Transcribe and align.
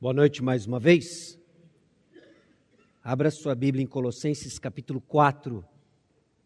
Boa 0.00 0.14
noite 0.14 0.44
mais 0.44 0.64
uma 0.64 0.78
vez. 0.78 1.36
Abra 3.02 3.32
sua 3.32 3.52
Bíblia 3.52 3.82
em 3.82 3.86
Colossenses 3.86 4.56
capítulo 4.56 5.00
4. 5.00 5.64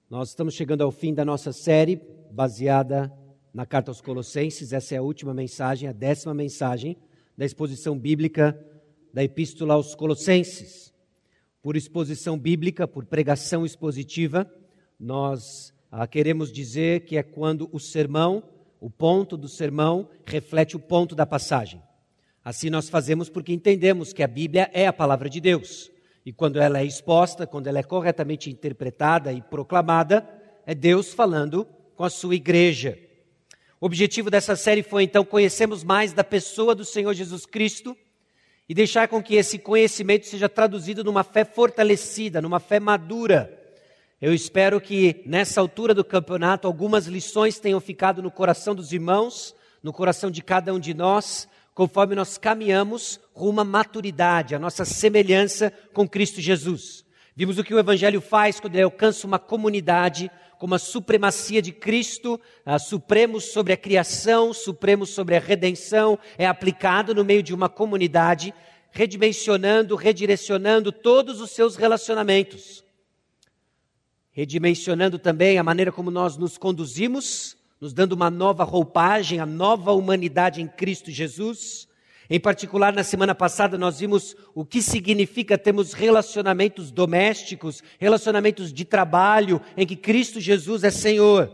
Nós 0.09 0.31
estamos 0.31 0.55
chegando 0.55 0.81
ao 0.81 0.91
fim 0.91 1.13
da 1.13 1.23
nossa 1.23 1.53
série 1.53 2.01
baseada 2.31 3.13
na 3.53 3.67
carta 3.67 3.91
aos 3.91 4.01
Colossenses. 4.01 4.73
Essa 4.73 4.95
é 4.95 4.99
a 4.99 5.03
última 5.03 5.35
mensagem, 5.35 5.87
a 5.87 5.93
décima 5.93 6.33
mensagem 6.33 6.97
da 7.37 7.45
exposição 7.45 7.99
bíblica 7.99 8.59
da 9.13 9.23
Epístola 9.23 9.75
aos 9.75 9.95
Colossenses. 9.95 10.91
Por 11.61 11.77
exposição 11.77 12.39
bíblica, 12.39 12.89
por 12.89 13.05
pregação 13.05 13.67
expositiva, 13.67 14.51
nós 14.99 15.75
ah, 15.91 16.07
queremos 16.07 16.51
dizer 16.51 17.05
que 17.05 17.19
é 17.19 17.23
quando 17.23 17.69
o 17.71 17.79
sermão, 17.79 18.43
o 18.81 18.89
ponto 18.89 19.37
do 19.37 19.47
sermão, 19.47 20.09
reflete 20.25 20.75
o 20.75 20.81
ponto 20.81 21.15
da 21.15 21.27
passagem. 21.27 21.83
Assim 22.45 22.71
nós 22.71 22.89
fazemos 22.89 23.29
porque 23.29 23.53
entendemos 23.53 24.13
que 24.13 24.23
a 24.23 24.27
Bíblia 24.27 24.69
é 24.73 24.87
a 24.87 24.93
palavra 24.93 25.31
de 25.31 25.41
Deus. 25.41 25.91
E 26.25 26.33
quando 26.33 26.61
ela 26.61 26.81
é 26.81 26.85
exposta, 26.85 27.47
quando 27.47 27.67
ela 27.67 27.79
é 27.79 27.83
corretamente 27.83 28.51
interpretada 28.51 29.33
e 29.33 29.41
proclamada, 29.41 30.29
é 30.67 30.75
Deus 30.75 31.13
falando 31.13 31.67
com 31.97 32.05
a 32.05 32.11
sua 32.11 32.35
igreja. 32.35 32.99
O 33.81 33.87
objetivo 33.87 34.31
dessa 34.31 34.55
série 34.55 34.83
foi 34.83 35.03
então 35.03 35.25
conhecermos 35.25 35.83
mais 35.83 36.13
da 36.13 36.23
pessoa 36.23 36.75
do 36.75 36.85
Senhor 36.85 37.13
Jesus 37.15 37.45
Cristo 37.45 37.97
e 38.69 38.75
deixar 38.75 39.09
com 39.09 39.23
que 39.23 39.35
esse 39.35 39.59
conhecimento 39.59 40.27
seja 40.27 40.49
traduzido 40.49 41.03
numa 41.03 41.25
fé 41.25 41.45
fortalecida, 41.45 42.41
numa 42.41 42.61
fé 42.61 42.79
madura. 42.79 43.59
Eu 44.21 44.33
espero 44.33 44.81
que 44.81 45.23
nessa 45.27 45.61
altura 45.61 45.93
do 45.93 46.05
campeonato 46.05 46.69
algumas 46.69 47.07
lições 47.07 47.59
tenham 47.59 47.81
ficado 47.81 48.23
no 48.23 48.31
coração 48.31 48.73
dos 48.73 48.93
irmãos, 48.93 49.55
no 49.83 49.93
coração 49.93 50.31
de 50.31 50.41
cada 50.43 50.73
um 50.73 50.79
de 50.79 50.95
nós, 50.95 51.49
conforme 51.75 52.15
nós 52.15 52.37
caminhamos 52.37 53.21
rumo 53.35 53.61
à 53.61 53.65
maturidade, 53.65 54.55
a 54.55 54.59
nossa 54.59 54.85
semelhança 54.85 55.73
com 55.93 56.09
Cristo 56.09 56.41
Jesus. 56.41 57.05
Vimos 57.35 57.59
o 57.59 57.65
que 57.65 57.75
o 57.75 57.79
Evangelho 57.79 58.21
faz 58.21 58.61
quando 58.61 58.75
ele 58.75 58.83
alcança 58.83 59.27
uma 59.27 59.39
comunidade 59.39 60.31
com 60.59 60.73
a 60.73 60.79
supremacia 60.79 61.61
de 61.61 61.73
Cristo, 61.73 62.39
uh, 62.65 62.79
supremo 62.79 63.41
sobre 63.41 63.73
a 63.73 63.77
criação, 63.77 64.53
supremo 64.53 65.05
sobre 65.05 65.35
a 65.35 65.41
redenção, 65.41 66.19
é 66.39 66.47
aplicado 66.47 67.13
no 67.15 67.25
meio 67.25 67.43
de 67.43 67.53
uma 67.53 67.69
comunidade, 67.69 68.55
redimensionando, 68.93 69.97
redirecionando 69.97 70.93
todos 70.93 71.41
os 71.41 71.51
seus 71.51 71.75
relacionamentos. 71.75 72.85
Redimensionando 74.31 75.19
também 75.19 75.59
a 75.59 75.65
maneira 75.65 75.91
como 75.91 76.13
nós 76.13 76.37
nos 76.37 76.57
conduzimos, 76.57 77.57
nos 77.83 77.93
dando 77.93 78.13
uma 78.13 78.31
nova 78.31 78.63
roupagem, 78.63 79.41
a 79.41 79.45
nova 79.45 79.91
humanidade 79.91 80.63
em 80.63 80.69
Cristo 80.69 81.11
Jesus. 81.11 81.89
Em 82.31 82.39
particular, 82.39 82.93
na 82.93 83.03
semana 83.03 83.35
passada, 83.35 83.77
nós 83.77 83.99
vimos 83.99 84.37
o 84.55 84.65
que 84.65 84.81
significa 84.81 85.59
termos 85.59 85.93
relacionamentos 85.93 86.93
domésticos, 86.93 87.83
relacionamentos 87.99 88.73
de 88.73 88.85
trabalho, 88.85 89.61
em 89.77 89.85
que 89.85 89.97
Cristo 89.97 90.41
Jesus 90.41 90.85
é 90.85 90.93
Senhor. 90.93 91.51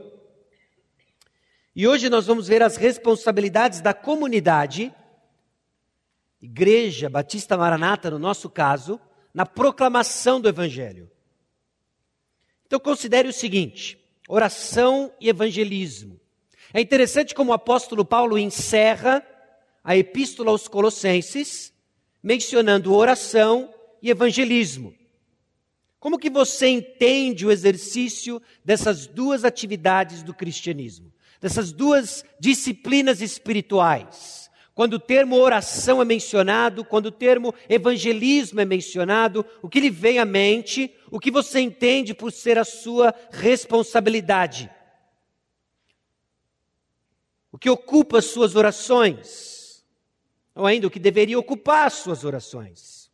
E 1.75 1.89
hoje 1.89 2.11
nós 2.11 2.27
vamos 2.27 2.47
ver 2.47 2.63
as 2.63 2.77
responsabilidades 2.77 3.81
da 3.81 3.95
comunidade, 3.95 4.95
Igreja 6.43 7.09
Batista 7.09 7.57
Maranata, 7.57 8.11
no 8.11 8.19
nosso 8.19 8.51
caso, 8.51 9.01
na 9.33 9.47
proclamação 9.47 10.43
do 10.43 10.49
Evangelho. 10.51 11.11
Então, 12.67 12.79
considere 12.79 13.29
o 13.29 13.33
seguinte: 13.33 13.99
oração 14.29 15.11
e 15.19 15.29
evangelismo. 15.29 16.21
É 16.73 16.81
interessante 16.81 17.35
como 17.35 17.51
o 17.51 17.55
apóstolo 17.55 18.05
Paulo 18.05 18.39
encerra 18.39 19.27
a 19.83 19.97
epístola 19.97 20.51
aos 20.51 20.69
Colossenses 20.69 21.73
mencionando 22.23 22.95
oração 22.95 23.73
e 24.03 24.11
evangelismo. 24.11 24.95
Como 25.99 26.19
que 26.19 26.29
você 26.29 26.69
entende 26.69 27.47
o 27.47 27.51
exercício 27.51 28.41
dessas 28.65 29.07
duas 29.07 29.45
atividades 29.45 30.23
do 30.23 30.35
cristianismo? 30.35 31.13
Dessas 31.41 31.73
duas 31.73 32.25
disciplinas 32.39 33.23
espirituais? 33.23 34.48
Quando 34.79 34.93
o 34.93 35.01
termo 35.01 35.35
oração 35.35 36.01
é 36.01 36.05
mencionado, 36.05 36.85
quando 36.85 37.07
o 37.07 37.11
termo 37.11 37.53
evangelismo 37.69 38.61
é 38.61 38.65
mencionado, 38.65 39.45
o 39.61 39.69
que 39.69 39.81
lhe 39.81 39.91
vem 39.91 40.21
à 40.21 40.25
mente, 40.25 40.95
o 41.11 41.19
que 41.19 41.33
você 41.33 41.59
entende 41.59 42.15
por 42.15 42.31
ser 42.31 42.57
a 42.57 42.65
sua 42.65 43.13
responsabilidade? 43.33 44.71
O 47.51 47.59
que 47.59 47.69
ocupa 47.69 48.19
as 48.19 48.27
suas 48.27 48.55
orações? 48.55 49.85
Ou 50.55 50.65
ainda 50.65 50.87
o 50.87 50.91
que 50.91 51.01
deveria 51.01 51.41
ocupar 51.41 51.89
as 51.89 51.95
suas 51.95 52.23
orações? 52.23 53.11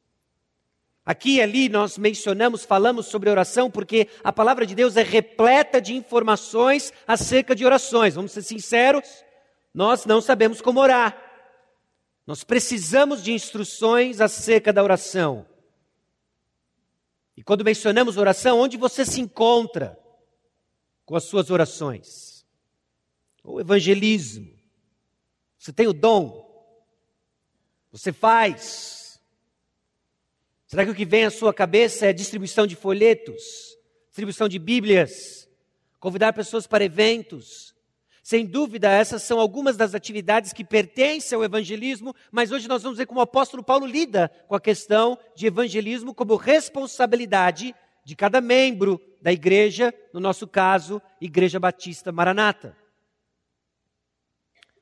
Aqui 1.02 1.36
e 1.36 1.40
ali 1.40 1.70
nós 1.70 1.96
mencionamos, 1.96 2.62
falamos 2.62 3.06
sobre 3.06 3.30
oração, 3.30 3.70
porque 3.70 4.08
a 4.22 4.30
palavra 4.30 4.66
de 4.66 4.74
Deus 4.74 4.98
é 4.98 5.02
repleta 5.02 5.80
de 5.80 5.94
informações 5.94 6.92
acerca 7.06 7.54
de 7.54 7.64
orações. 7.64 8.16
Vamos 8.16 8.32
ser 8.32 8.42
sinceros, 8.42 9.24
nós 9.72 10.04
não 10.04 10.20
sabemos 10.20 10.60
como 10.60 10.78
orar. 10.78 11.32
Nós 12.26 12.42
precisamos 12.42 13.22
de 13.22 13.32
instruções 13.32 14.20
acerca 14.20 14.72
da 14.72 14.82
oração. 14.82 15.46
E 17.36 17.42
quando 17.42 17.64
mencionamos 17.64 18.16
oração, 18.16 18.60
onde 18.60 18.76
você 18.76 19.04
se 19.04 19.20
encontra 19.20 19.98
com 21.04 21.16
as 21.16 21.24
suas 21.24 21.50
orações? 21.50 22.46
O 23.42 23.60
evangelismo. 23.60 24.54
Você 25.58 25.72
tem 25.72 25.86
o 25.86 25.92
dom? 25.92 26.44
Você 27.92 28.12
faz? 28.12 29.20
Será 30.66 30.84
que 30.84 30.90
o 30.90 30.94
que 30.94 31.04
vem 31.04 31.24
à 31.24 31.30
sua 31.30 31.52
cabeça 31.52 32.06
é 32.06 32.12
distribuição 32.12 32.66
de 32.66 32.74
folhetos, 32.74 33.42
distribuição 34.08 34.48
de 34.48 34.58
Bíblias, 34.58 35.48
convidar 36.00 36.32
pessoas 36.32 36.66
para 36.66 36.84
eventos, 36.84 37.73
sem 38.24 38.46
dúvida, 38.46 38.90
essas 38.90 39.22
são 39.22 39.38
algumas 39.38 39.76
das 39.76 39.94
atividades 39.94 40.50
que 40.50 40.64
pertencem 40.64 41.36
ao 41.36 41.44
evangelismo, 41.44 42.14
mas 42.32 42.50
hoje 42.50 42.66
nós 42.66 42.82
vamos 42.82 42.96
ver 42.96 43.04
como 43.04 43.20
o 43.20 43.22
apóstolo 43.22 43.62
Paulo 43.62 43.84
lida 43.84 44.30
com 44.48 44.54
a 44.54 44.60
questão 44.60 45.18
de 45.36 45.46
evangelismo 45.46 46.14
como 46.14 46.34
responsabilidade 46.34 47.74
de 48.02 48.16
cada 48.16 48.40
membro 48.40 48.98
da 49.20 49.30
igreja, 49.30 49.92
no 50.10 50.20
nosso 50.20 50.48
caso, 50.48 51.02
Igreja 51.20 51.60
Batista 51.60 52.10
Maranata. 52.10 52.74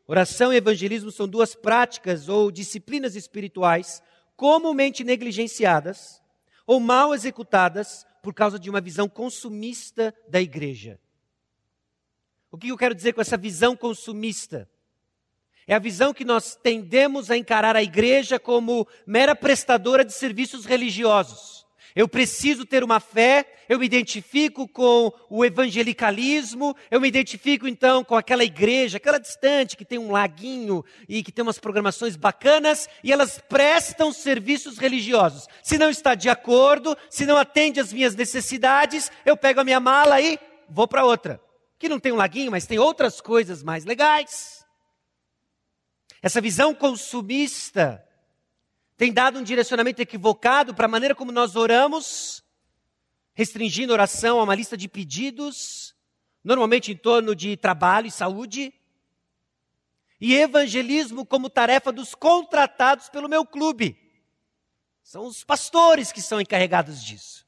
Oração 0.06 0.52
e 0.52 0.56
evangelismo 0.56 1.10
são 1.10 1.26
duas 1.26 1.52
práticas 1.52 2.28
ou 2.28 2.48
disciplinas 2.48 3.16
espirituais 3.16 4.00
comumente 4.36 5.02
negligenciadas 5.02 6.22
ou 6.64 6.78
mal 6.78 7.12
executadas 7.12 8.06
por 8.22 8.32
causa 8.32 8.56
de 8.56 8.70
uma 8.70 8.81
visão 8.81 9.08
consumista 9.08 10.14
da 10.28 10.41
igreja. 10.41 11.01
O 12.52 12.58
que 12.58 12.68
eu 12.68 12.76
quero 12.76 12.94
dizer 12.94 13.14
com 13.14 13.20
essa 13.22 13.38
visão 13.38 13.74
consumista? 13.74 14.68
É 15.66 15.74
a 15.74 15.78
visão 15.78 16.12
que 16.12 16.22
nós 16.22 16.54
tendemos 16.54 17.30
a 17.30 17.36
encarar 17.36 17.74
a 17.74 17.82
igreja 17.82 18.38
como 18.38 18.86
mera 19.06 19.34
prestadora 19.34 20.04
de 20.04 20.12
serviços 20.12 20.66
religiosos. 20.66 21.64
Eu 21.96 22.06
preciso 22.06 22.66
ter 22.66 22.84
uma 22.84 23.00
fé, 23.00 23.46
eu 23.70 23.78
me 23.78 23.86
identifico 23.86 24.68
com 24.68 25.10
o 25.30 25.46
evangelicalismo, 25.46 26.76
eu 26.90 27.00
me 27.00 27.08
identifico 27.08 27.66
então 27.66 28.04
com 28.04 28.16
aquela 28.16 28.44
igreja, 28.44 28.98
aquela 28.98 29.19
distante 29.19 29.76
que 29.76 29.84
tem 29.84 29.98
um 29.98 30.10
laguinho 30.10 30.84
e 31.08 31.22
que 31.22 31.32
tem 31.32 31.42
umas 31.42 31.58
programações 31.58 32.16
bacanas 32.16 32.86
e 33.02 33.10
elas 33.10 33.38
prestam 33.48 34.12
serviços 34.12 34.76
religiosos. 34.76 35.48
Se 35.62 35.78
não 35.78 35.88
está 35.88 36.14
de 36.14 36.28
acordo, 36.28 36.96
se 37.08 37.24
não 37.24 37.38
atende 37.38 37.80
às 37.80 37.94
minhas 37.94 38.14
necessidades, 38.14 39.10
eu 39.24 39.38
pego 39.38 39.60
a 39.60 39.64
minha 39.64 39.80
mala 39.80 40.20
e 40.20 40.38
vou 40.69 40.86
para 40.86 41.04
outra 41.04 41.40
que 41.82 41.88
não 41.88 41.98
tem 41.98 42.12
um 42.12 42.16
laguinho, 42.16 42.53
mas 42.53 42.65
tem 42.65 42.78
outras 42.78 43.20
coisas 43.20 43.60
mais 43.60 43.84
legais. 43.84 44.65
Essa 46.22 46.41
visão 46.41 46.72
consumista 46.72 48.06
tem 48.97 49.12
dado 49.12 49.41
um 49.41 49.43
direcionamento 49.43 50.00
equivocado 50.00 50.76
para 50.76 50.84
a 50.84 50.88
maneira 50.88 51.12
como 51.12 51.32
nós 51.32 51.56
oramos, 51.56 52.44
restringindo 53.34 53.93
oração 53.93 54.38
a 54.38 54.44
uma 54.44 54.55
lista 54.55 54.76
de 54.76 54.87
pedidos, 54.87 55.93
normalmente 56.44 56.93
em 56.93 56.96
torno 56.96 57.34
de 57.34 57.56
trabalho 57.56 58.06
e 58.06 58.12
saúde, 58.12 58.73
e 60.20 60.37
evangelismo 60.37 61.26
como 61.26 61.50
tarefa 61.50 61.90
dos 61.90 62.14
contratados 62.14 63.08
pelo 63.08 63.29
meu 63.29 63.44
clube. 63.44 63.99
São 65.02 65.26
os 65.26 65.43
pastores 65.43 66.12
que 66.12 66.23
são 66.23 66.40
encarregados 66.40 67.02
disso. 67.02 67.44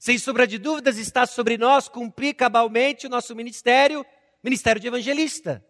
Sem 0.00 0.16
sombra 0.16 0.46
de 0.46 0.56
dúvidas, 0.56 0.96
está 0.96 1.26
sobre 1.26 1.58
nós 1.58 1.86
cumprir 1.86 2.32
cabalmente 2.32 3.06
o 3.06 3.10
nosso 3.10 3.36
ministério, 3.36 4.04
ministério 4.42 4.80
de 4.80 4.88
evangelista. 4.88 5.62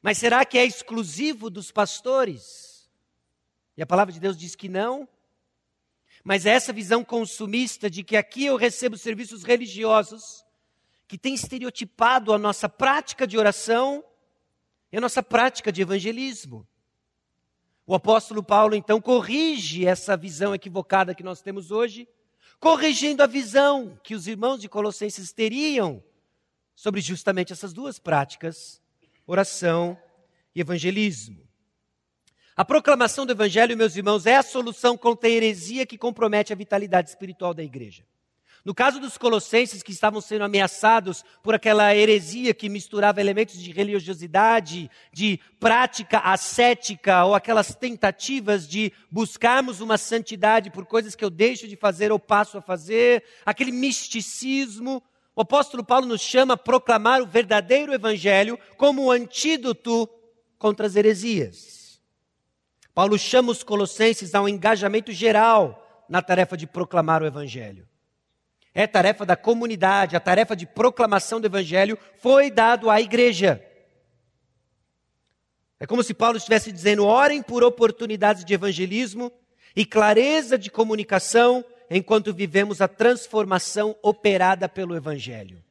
Mas 0.00 0.18
será 0.18 0.44
que 0.44 0.56
é 0.56 0.64
exclusivo 0.64 1.50
dos 1.50 1.72
pastores? 1.72 2.88
E 3.76 3.82
a 3.82 3.86
palavra 3.86 4.12
de 4.12 4.20
Deus 4.20 4.36
diz 4.36 4.54
que 4.54 4.68
não. 4.68 5.08
Mas 6.22 6.46
é 6.46 6.50
essa 6.50 6.72
visão 6.72 7.02
consumista 7.02 7.90
de 7.90 8.04
que 8.04 8.16
aqui 8.16 8.44
eu 8.44 8.54
recebo 8.54 8.96
serviços 8.96 9.42
religiosos, 9.42 10.46
que 11.08 11.18
tem 11.18 11.34
estereotipado 11.34 12.32
a 12.32 12.38
nossa 12.38 12.68
prática 12.68 13.26
de 13.26 13.36
oração 13.36 14.04
e 14.92 14.96
a 14.96 15.00
nossa 15.00 15.24
prática 15.24 15.72
de 15.72 15.82
evangelismo. 15.82 16.64
O 17.84 17.96
apóstolo 17.96 18.44
Paulo 18.44 18.76
então 18.76 19.00
corrige 19.00 19.84
essa 19.88 20.16
visão 20.16 20.54
equivocada 20.54 21.16
que 21.16 21.24
nós 21.24 21.42
temos 21.42 21.72
hoje, 21.72 22.08
corrigindo 22.60 23.22
a 23.22 23.26
visão 23.26 23.98
que 24.02 24.14
os 24.14 24.26
irmãos 24.26 24.60
de 24.60 24.68
Colossenses 24.68 25.32
teriam 25.32 26.02
sobre 26.74 27.00
justamente 27.00 27.52
essas 27.52 27.72
duas 27.72 27.98
práticas, 27.98 28.80
oração 29.26 29.98
e 30.54 30.60
evangelismo. 30.60 31.46
A 32.56 32.64
proclamação 32.64 33.26
do 33.26 33.32
evangelho, 33.32 33.76
meus 33.76 33.96
irmãos, 33.96 34.24
é 34.24 34.36
a 34.36 34.42
solução 34.42 34.96
contra 34.96 35.28
a 35.28 35.32
heresia 35.32 35.84
que 35.84 35.98
compromete 35.98 36.52
a 36.52 36.56
vitalidade 36.56 37.10
espiritual 37.10 37.52
da 37.52 37.62
igreja. 37.62 38.04
No 38.66 38.74
caso 38.74 38.98
dos 38.98 39.16
colossenses 39.16 39.80
que 39.80 39.92
estavam 39.92 40.20
sendo 40.20 40.42
ameaçados 40.42 41.24
por 41.40 41.54
aquela 41.54 41.94
heresia 41.94 42.52
que 42.52 42.68
misturava 42.68 43.20
elementos 43.20 43.62
de 43.62 43.70
religiosidade, 43.70 44.90
de 45.12 45.38
prática 45.60 46.18
ascética 46.18 47.24
ou 47.24 47.36
aquelas 47.36 47.76
tentativas 47.76 48.66
de 48.66 48.92
buscarmos 49.08 49.80
uma 49.80 49.96
santidade 49.96 50.68
por 50.72 50.84
coisas 50.84 51.14
que 51.14 51.24
eu 51.24 51.30
deixo 51.30 51.68
de 51.68 51.76
fazer 51.76 52.10
ou 52.10 52.18
passo 52.18 52.58
a 52.58 52.60
fazer, 52.60 53.22
aquele 53.44 53.70
misticismo, 53.70 55.00
o 55.36 55.42
apóstolo 55.42 55.84
Paulo 55.84 56.08
nos 56.08 56.20
chama 56.20 56.54
a 56.54 56.56
proclamar 56.56 57.22
o 57.22 57.26
verdadeiro 57.26 57.94
evangelho 57.94 58.58
como 58.76 59.04
um 59.04 59.10
antídoto 59.12 60.08
contra 60.58 60.88
as 60.88 60.96
heresias. 60.96 62.00
Paulo 62.92 63.16
chama 63.16 63.52
os 63.52 63.62
colossenses 63.62 64.34
a 64.34 64.42
um 64.42 64.48
engajamento 64.48 65.12
geral 65.12 66.04
na 66.08 66.20
tarefa 66.20 66.56
de 66.56 66.66
proclamar 66.66 67.22
o 67.22 67.26
evangelho 67.26 67.86
é 68.78 68.86
tarefa 68.86 69.24
da 69.24 69.34
comunidade, 69.34 70.16
a 70.16 70.20
tarefa 70.20 70.54
de 70.54 70.66
proclamação 70.66 71.40
do 71.40 71.46
evangelho 71.46 71.98
foi 72.18 72.50
dado 72.50 72.90
à 72.90 73.00
igreja. 73.00 73.64
É 75.80 75.86
como 75.86 76.02
se 76.02 76.12
Paulo 76.12 76.36
estivesse 76.36 76.70
dizendo: 76.70 77.06
orem 77.06 77.42
por 77.42 77.64
oportunidades 77.64 78.44
de 78.44 78.52
evangelismo 78.52 79.32
e 79.74 79.86
clareza 79.86 80.58
de 80.58 80.70
comunicação 80.70 81.64
enquanto 81.88 82.34
vivemos 82.34 82.82
a 82.82 82.86
transformação 82.86 83.96
operada 84.02 84.68
pelo 84.68 84.94
evangelho. 84.94 85.64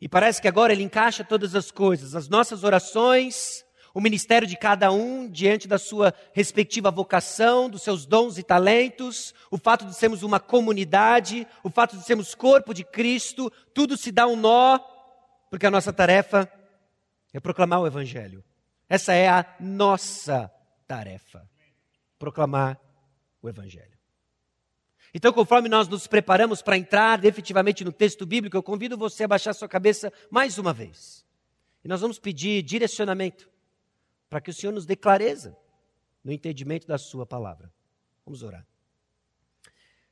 E 0.00 0.08
parece 0.08 0.40
que 0.40 0.46
agora 0.46 0.72
ele 0.72 0.84
encaixa 0.84 1.24
todas 1.24 1.56
as 1.56 1.72
coisas, 1.72 2.14
as 2.14 2.28
nossas 2.28 2.62
orações, 2.62 3.64
o 3.98 4.00
ministério 4.00 4.46
de 4.46 4.56
cada 4.56 4.92
um 4.92 5.28
diante 5.28 5.66
da 5.66 5.76
sua 5.76 6.14
respectiva 6.32 6.88
vocação, 6.88 7.68
dos 7.68 7.82
seus 7.82 8.06
dons 8.06 8.38
e 8.38 8.44
talentos, 8.44 9.34
o 9.50 9.58
fato 9.58 9.84
de 9.84 9.92
sermos 9.92 10.22
uma 10.22 10.38
comunidade, 10.38 11.44
o 11.64 11.68
fato 11.68 11.96
de 11.96 12.04
sermos 12.04 12.32
corpo 12.32 12.72
de 12.72 12.84
Cristo, 12.84 13.52
tudo 13.74 13.96
se 13.96 14.12
dá 14.12 14.24
um 14.28 14.36
nó, 14.36 14.78
porque 15.50 15.66
a 15.66 15.70
nossa 15.70 15.92
tarefa 15.92 16.48
é 17.34 17.40
proclamar 17.40 17.80
o 17.80 17.88
Evangelho. 17.88 18.44
Essa 18.88 19.14
é 19.14 19.28
a 19.28 19.44
nossa 19.58 20.48
tarefa. 20.86 21.50
Proclamar 22.20 22.80
o 23.42 23.48
Evangelho. 23.48 23.98
Então, 25.12 25.32
conforme 25.32 25.68
nós 25.68 25.88
nos 25.88 26.06
preparamos 26.06 26.62
para 26.62 26.78
entrar 26.78 27.18
definitivamente 27.18 27.84
no 27.84 27.90
texto 27.90 28.24
bíblico, 28.24 28.56
eu 28.56 28.62
convido 28.62 28.96
você 28.96 29.24
a 29.24 29.28
baixar 29.28 29.54
sua 29.54 29.68
cabeça 29.68 30.12
mais 30.30 30.56
uma 30.56 30.72
vez. 30.72 31.26
E 31.82 31.88
nós 31.88 32.00
vamos 32.00 32.20
pedir 32.20 32.62
direcionamento 32.62 33.57
para 34.28 34.40
que 34.40 34.50
o 34.50 34.54
Senhor 34.54 34.72
nos 34.72 34.86
dê 34.86 34.96
clareza 34.96 35.56
no 36.22 36.32
entendimento 36.32 36.86
da 36.86 36.98
Sua 36.98 37.24
palavra. 37.24 37.72
Vamos 38.24 38.42
orar. 38.42 38.66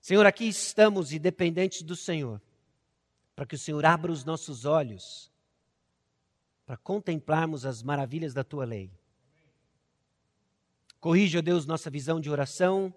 Senhor, 0.00 0.24
aqui 0.24 0.46
estamos 0.46 1.12
e 1.12 1.18
dependentes 1.18 1.82
do 1.82 1.96
Senhor, 1.96 2.40
para 3.34 3.44
que 3.44 3.54
o 3.54 3.58
Senhor 3.58 3.84
abra 3.84 4.10
os 4.10 4.24
nossos 4.24 4.64
olhos 4.64 5.30
para 6.64 6.76
contemplarmos 6.76 7.66
as 7.66 7.82
maravilhas 7.82 8.32
da 8.32 8.42
Tua 8.42 8.64
lei. 8.64 8.90
Corrija, 11.00 11.38
ó 11.38 11.42
Deus, 11.42 11.66
nossa 11.66 11.90
visão 11.90 12.20
de 12.20 12.30
oração, 12.30 12.94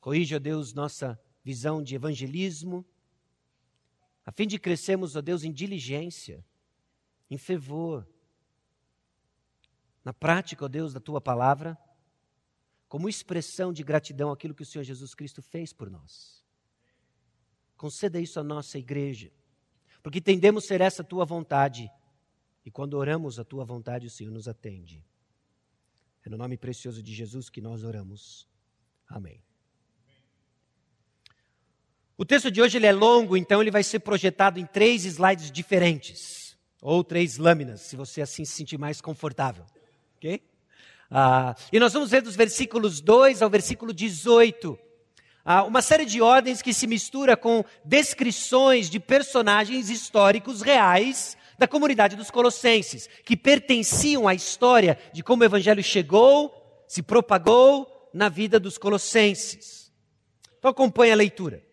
corrija, 0.00 0.36
ó 0.36 0.38
Deus, 0.38 0.72
nossa 0.72 1.20
visão 1.44 1.82
de 1.82 1.94
evangelismo, 1.94 2.84
a 4.24 4.32
fim 4.32 4.46
de 4.46 4.58
crescermos, 4.58 5.16
ó 5.16 5.20
Deus, 5.20 5.44
em 5.44 5.52
diligência, 5.52 6.44
em 7.30 7.36
fervor, 7.36 8.06
na 10.04 10.12
prática, 10.12 10.64
ó 10.64 10.68
Deus, 10.68 10.92
da 10.92 11.00
tua 11.00 11.20
palavra, 11.20 11.78
como 12.88 13.08
expressão 13.08 13.72
de 13.72 13.82
gratidão 13.82 14.32
àquilo 14.32 14.54
que 14.54 14.62
o 14.62 14.66
Senhor 14.66 14.82
Jesus 14.82 15.14
Cristo 15.14 15.40
fez 15.42 15.72
por 15.72 15.88
nós. 15.88 16.44
Conceda 17.76 18.20
isso 18.20 18.40
à 18.40 18.42
nossa 18.42 18.78
igreja, 18.78 19.30
porque 20.02 20.18
entendemos 20.18 20.64
ser 20.64 20.80
essa 20.80 21.04
tua 21.04 21.24
vontade, 21.24 21.90
e 22.64 22.70
quando 22.70 22.94
oramos 22.94 23.38
a 23.38 23.44
tua 23.44 23.64
vontade, 23.64 24.06
o 24.06 24.10
Senhor 24.10 24.30
nos 24.30 24.48
atende. 24.48 25.04
É 26.24 26.28
no 26.28 26.36
nome 26.36 26.56
precioso 26.56 27.02
de 27.02 27.14
Jesus 27.14 27.48
que 27.48 27.60
nós 27.60 27.84
oramos. 27.84 28.48
Amém. 29.08 29.42
O 32.18 32.24
texto 32.24 32.50
de 32.50 32.60
hoje 32.60 32.76
ele 32.76 32.86
é 32.86 32.92
longo, 32.92 33.34
então 33.34 33.62
ele 33.62 33.70
vai 33.70 33.82
ser 33.82 34.00
projetado 34.00 34.58
em 34.60 34.66
três 34.66 35.04
slides 35.04 35.50
diferentes, 35.50 36.54
ou 36.82 37.02
três 37.02 37.38
lâminas, 37.38 37.80
se 37.80 37.96
você 37.96 38.20
assim 38.20 38.44
se 38.44 38.52
sentir 38.52 38.78
mais 38.78 39.00
confortável. 39.00 39.64
Ok? 40.20 40.42
Ah, 41.10 41.54
e 41.72 41.80
nós 41.80 41.94
vamos 41.94 42.10
ver 42.10 42.20
dos 42.20 42.36
versículos 42.36 43.00
2 43.00 43.40
ao 43.40 43.48
versículo 43.48 43.90
18. 43.90 44.78
Ah, 45.42 45.64
uma 45.64 45.80
série 45.80 46.04
de 46.04 46.20
ordens 46.20 46.60
que 46.60 46.74
se 46.74 46.86
mistura 46.86 47.38
com 47.38 47.64
descrições 47.82 48.90
de 48.90 49.00
personagens 49.00 49.88
históricos 49.88 50.60
reais 50.60 51.38
da 51.58 51.66
comunidade 51.66 52.16
dos 52.16 52.30
Colossenses, 52.30 53.08
que 53.24 53.34
pertenciam 53.34 54.28
à 54.28 54.34
história 54.34 54.98
de 55.10 55.22
como 55.22 55.42
o 55.42 55.46
Evangelho 55.46 55.82
chegou, 55.82 56.84
se 56.86 57.02
propagou 57.02 58.10
na 58.12 58.28
vida 58.28 58.60
dos 58.60 58.76
Colossenses. 58.76 59.90
Então 60.58 60.70
acompanhe 60.70 61.12
a 61.12 61.16
leitura. 61.16 61.64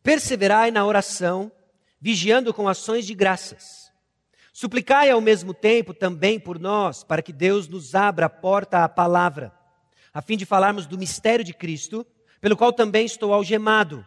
Perseverai 0.00 0.70
na 0.70 0.86
oração, 0.86 1.50
vigiando 2.00 2.54
com 2.54 2.68
ações 2.68 3.04
de 3.04 3.14
graças 3.14 3.81
Suplicai 4.52 5.10
ao 5.10 5.20
mesmo 5.20 5.54
tempo 5.54 5.94
também 5.94 6.38
por 6.38 6.58
nós, 6.58 7.02
para 7.02 7.22
que 7.22 7.32
Deus 7.32 7.68
nos 7.68 7.94
abra 7.94 8.26
a 8.26 8.30
porta 8.30 8.84
à 8.84 8.88
palavra, 8.88 9.52
a 10.12 10.20
fim 10.20 10.36
de 10.36 10.44
falarmos 10.44 10.86
do 10.86 10.98
mistério 10.98 11.44
de 11.44 11.54
Cristo, 11.54 12.06
pelo 12.40 12.56
qual 12.56 12.72
também 12.72 13.06
estou 13.06 13.32
algemado, 13.32 14.06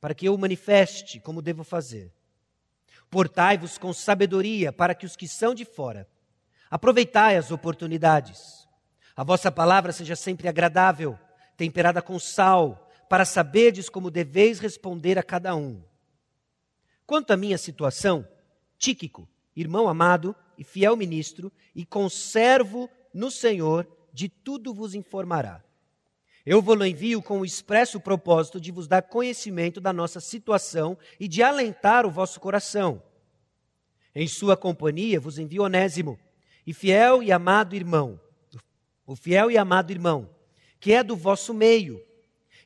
para 0.00 0.14
que 0.14 0.28
eu 0.28 0.34
o 0.34 0.38
manifeste 0.38 1.18
como 1.18 1.42
devo 1.42 1.64
fazer. 1.64 2.12
Portai-vos 3.10 3.76
com 3.76 3.92
sabedoria, 3.92 4.72
para 4.72 4.94
que 4.94 5.04
os 5.04 5.16
que 5.16 5.26
são 5.26 5.54
de 5.54 5.64
fora 5.64 6.08
aproveitai 6.70 7.36
as 7.36 7.50
oportunidades. 7.50 8.68
A 9.16 9.24
vossa 9.24 9.50
palavra 9.50 9.92
seja 9.92 10.14
sempre 10.14 10.48
agradável, 10.48 11.18
temperada 11.56 12.02
com 12.02 12.18
sal, 12.18 12.88
para 13.08 13.24
saberdes 13.24 13.88
como 13.88 14.10
deveis 14.10 14.58
responder 14.58 15.18
a 15.18 15.22
cada 15.22 15.54
um. 15.56 15.82
Quanto 17.06 17.32
à 17.32 17.36
minha 17.36 17.56
situação, 17.56 18.26
Tíquico, 18.78 19.28
irmão 19.56 19.88
amado 19.88 20.36
e 20.58 20.64
fiel 20.64 20.96
ministro, 20.96 21.52
e 21.74 21.84
conservo 21.84 22.88
no 23.12 23.30
Senhor, 23.30 23.88
de 24.12 24.28
tudo 24.28 24.72
vos 24.72 24.94
informará. 24.94 25.62
Eu 26.44 26.62
vou-lo 26.62 26.86
envio 26.86 27.20
com 27.20 27.40
o 27.40 27.44
expresso 27.44 27.98
propósito 27.98 28.60
de 28.60 28.70
vos 28.70 28.86
dar 28.86 29.02
conhecimento 29.02 29.80
da 29.80 29.92
nossa 29.92 30.20
situação 30.20 30.96
e 31.18 31.26
de 31.26 31.42
alentar 31.42 32.06
o 32.06 32.10
vosso 32.10 32.38
coração. 32.38 33.02
Em 34.14 34.28
sua 34.28 34.56
companhia 34.56 35.18
vos 35.18 35.38
envio 35.38 35.64
Onésimo, 35.64 36.18
e 36.66 36.72
fiel 36.72 37.22
e 37.22 37.32
amado 37.32 37.74
irmão, 37.74 38.20
o 39.06 39.14
fiel 39.14 39.50
e 39.50 39.58
amado 39.58 39.90
irmão, 39.90 40.30
que 40.80 40.92
é 40.92 41.02
do 41.02 41.16
vosso 41.16 41.52
meio. 41.52 42.02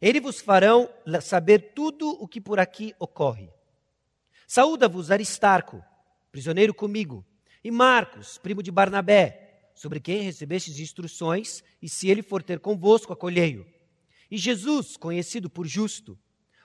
Ele 0.00 0.20
vos 0.20 0.40
farão 0.40 0.88
saber 1.22 1.72
tudo 1.74 2.10
o 2.22 2.28
que 2.28 2.40
por 2.40 2.58
aqui 2.58 2.94
ocorre. 2.98 3.50
Saúda-vos 4.46 5.10
Aristarco, 5.10 5.82
prisioneiro 6.30 6.72
comigo, 6.72 7.24
e 7.62 7.70
Marcos, 7.70 8.38
primo 8.38 8.62
de 8.62 8.70
Barnabé, 8.70 9.70
sobre 9.74 10.00
quem 10.00 10.22
recebestes 10.22 10.78
instruções, 10.78 11.62
e 11.80 11.88
se 11.88 12.08
ele 12.08 12.22
for 12.22 12.42
ter 12.42 12.58
convosco, 12.58 13.12
acolhei-o. 13.12 13.66
E 14.30 14.38
Jesus, 14.38 14.96
conhecido 14.96 15.50
por 15.50 15.66
justo, 15.66 16.18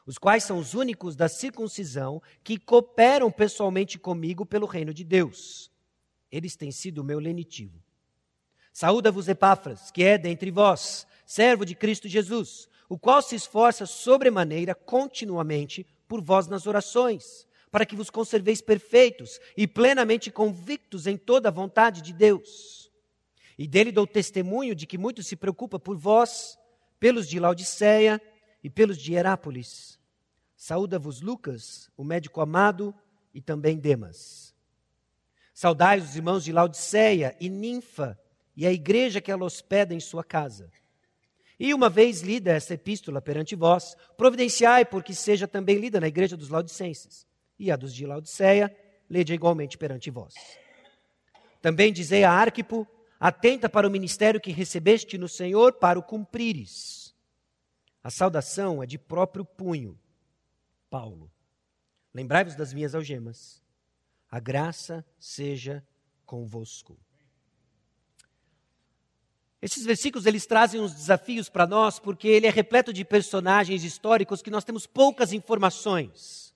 os 0.06 0.18
quais 0.18 0.44
são 0.44 0.60
os 0.60 0.74
únicos 0.74 1.16
da 1.16 1.28
circuncisão 1.28 2.22
que 2.44 2.60
cooperam 2.60 3.32
pessoalmente 3.32 3.98
comigo 3.98 4.46
pelo 4.46 4.68
reino 4.68 4.94
de 4.94 5.04
Deus. 5.04 5.72
Eles 6.32 6.56
têm 6.56 6.72
sido 6.72 7.00
o 7.00 7.04
meu 7.04 7.20
lenitivo. 7.20 7.82
Saúda-vos, 8.72 9.28
Epáfras, 9.28 9.90
que 9.90 10.04
é 10.04 10.18
dentre 10.18 10.52
vós, 10.52 11.08
servo 11.26 11.66
de 11.66 11.74
Cristo 11.74 12.08
Jesus, 12.08 12.68
o 12.88 13.00
qual 13.00 13.22
se 13.22 13.36
esforça 13.36 13.86
sobremaneira 13.86 14.76
continuamente 14.76 15.88
por 16.08 16.22
vós 16.22 16.48
nas 16.48 16.68
orações 16.68 17.45
para 17.76 17.86
que 17.86 17.94
vos 17.94 18.10
conserveis 18.10 18.62
perfeitos 18.62 19.38
e 19.58 19.68
plenamente 19.68 20.32
convictos 20.32 21.08
em 21.08 21.18
toda 21.18 21.50
a 21.50 21.52
vontade 21.52 22.02
de 22.02 22.14
Deus. 22.14 22.90
E 23.58 23.68
dele 23.68 23.92
dou 23.92 24.08
testemunho 24.08 24.74
de 24.74 24.88
que 24.88 24.98
muito 24.98 25.22
se 25.22 25.36
preocupa 25.36 25.78
por 25.78 25.98
vós, 25.98 26.58
pelos 27.02 27.28
de 27.28 27.38
Laodiceia 27.38 28.22
e 28.64 28.70
pelos 28.70 28.98
de 28.98 29.14
Herápolis. 29.14 30.00
Saúda-vos 30.56 31.20
Lucas, 31.20 31.92
o 31.98 32.06
médico 32.06 32.40
amado, 32.40 32.96
e 33.34 33.42
também 33.42 33.78
Demas. 33.78 34.56
Saudai 35.54 36.00
os 36.00 36.16
irmãos 36.16 36.46
de 36.46 36.54
Laodiceia 36.54 37.36
e 37.42 37.50
Ninfa 37.50 38.18
e 38.56 38.66
a 38.66 38.72
igreja 38.72 39.20
que 39.20 39.30
ela 39.30 39.44
hospeda 39.44 39.94
em 39.94 40.00
sua 40.00 40.24
casa. 40.24 40.72
E 41.60 41.74
uma 41.74 41.90
vez 41.90 42.22
lida 42.22 42.54
essa 42.54 42.76
epístola 42.76 43.22
perante 43.22 43.54
vós, 43.54 43.98
providenciai 44.16 44.86
porque 44.86 45.14
seja 45.14 45.46
também 45.46 45.78
lida 45.78 46.00
na 46.00 46.08
igreja 46.08 46.38
dos 46.38 46.48
Laodicenses. 46.48 47.28
E 47.58 47.72
a 47.72 47.76
dos 47.76 47.94
de 47.94 48.06
Laodiceia, 48.06 48.76
lede 49.10 49.34
igualmente 49.34 49.78
perante 49.78 50.10
vós. 50.10 50.34
Também 51.62 51.92
dizei 51.92 52.24
a 52.24 52.32
Arquipo, 52.32 52.88
atenta 53.20 53.70
para 53.70 53.88
o 53.88 53.92
ministério 53.92 54.42
que 54.42 54.52
recebeste 54.52 55.18
no 55.18 55.28
Senhor 55.28 55.74
para 55.74 55.98
o 55.98 56.04
cumprires. 56.04 57.16
A 58.04 58.12
saudação 58.12 58.84
é 58.84 58.86
de 58.86 58.98
próprio 58.98 59.44
punho. 59.44 60.00
Paulo. 60.90 61.32
Lembrai-vos 62.14 62.56
das 62.56 62.74
minhas 62.74 62.94
algemas. 62.96 63.64
A 64.30 64.40
graça 64.40 65.06
seja 65.20 65.84
convosco. 66.26 66.98
Esses 69.62 69.84
versículos 69.84 70.26
eles 70.26 70.46
trazem 70.46 70.80
uns 70.80 70.94
desafios 70.94 71.50
para 71.50 71.66
nós 71.66 71.98
porque 71.98 72.28
ele 72.28 72.46
é 72.46 72.52
repleto 72.52 72.94
de 72.94 73.04
personagens 73.04 73.84
históricos 73.84 74.42
que 74.42 74.52
nós 74.52 74.64
temos 74.64 74.86
poucas 74.86 75.34
informações. 75.34 76.55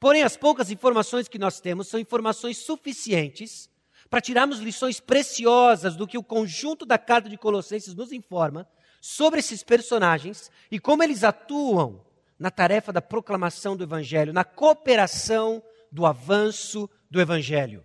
Porém, 0.00 0.22
as 0.22 0.36
poucas 0.36 0.70
informações 0.70 1.28
que 1.28 1.38
nós 1.38 1.60
temos 1.60 1.88
são 1.88 1.98
informações 1.98 2.58
suficientes 2.58 3.68
para 4.08 4.20
tirarmos 4.20 4.60
lições 4.60 5.00
preciosas 5.00 5.96
do 5.96 6.06
que 6.06 6.16
o 6.16 6.22
conjunto 6.22 6.86
da 6.86 6.96
carta 6.96 7.28
de 7.28 7.36
Colossenses 7.36 7.94
nos 7.94 8.12
informa 8.12 8.68
sobre 9.00 9.40
esses 9.40 9.62
personagens 9.62 10.50
e 10.70 10.78
como 10.78 11.02
eles 11.02 11.24
atuam 11.24 12.04
na 12.38 12.50
tarefa 12.50 12.92
da 12.92 13.02
proclamação 13.02 13.76
do 13.76 13.84
Evangelho, 13.84 14.32
na 14.32 14.44
cooperação 14.44 15.62
do 15.90 16.06
avanço 16.06 16.88
do 17.10 17.20
Evangelho. 17.20 17.84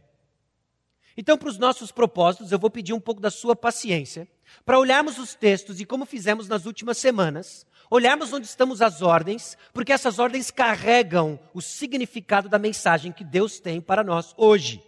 Então, 1.17 1.37
para 1.37 1.49
os 1.49 1.57
nossos 1.57 1.91
propósitos, 1.91 2.51
eu 2.51 2.59
vou 2.59 2.69
pedir 2.69 2.93
um 2.93 2.99
pouco 2.99 3.21
da 3.21 3.29
sua 3.29 3.55
paciência 3.55 4.27
para 4.65 4.79
olharmos 4.79 5.17
os 5.17 5.35
textos 5.35 5.79
e 5.79 5.85
como 5.85 6.05
fizemos 6.05 6.47
nas 6.47 6.65
últimas 6.65 6.97
semanas, 6.97 7.65
olharmos 7.95 8.33
onde 8.33 8.47
estamos 8.47 8.81
as 8.81 9.03
ordens, 9.03 9.55
porque 9.71 9.93
essas 9.93 10.17
ordens 10.17 10.49
carregam 10.49 11.39
o 11.53 11.61
significado 11.61 12.49
da 12.49 12.57
mensagem 12.57 13.11
que 13.11 13.23
Deus 13.23 13.59
tem 13.59 13.79
para 13.79 14.03
nós 14.03 14.33
hoje. 14.35 14.83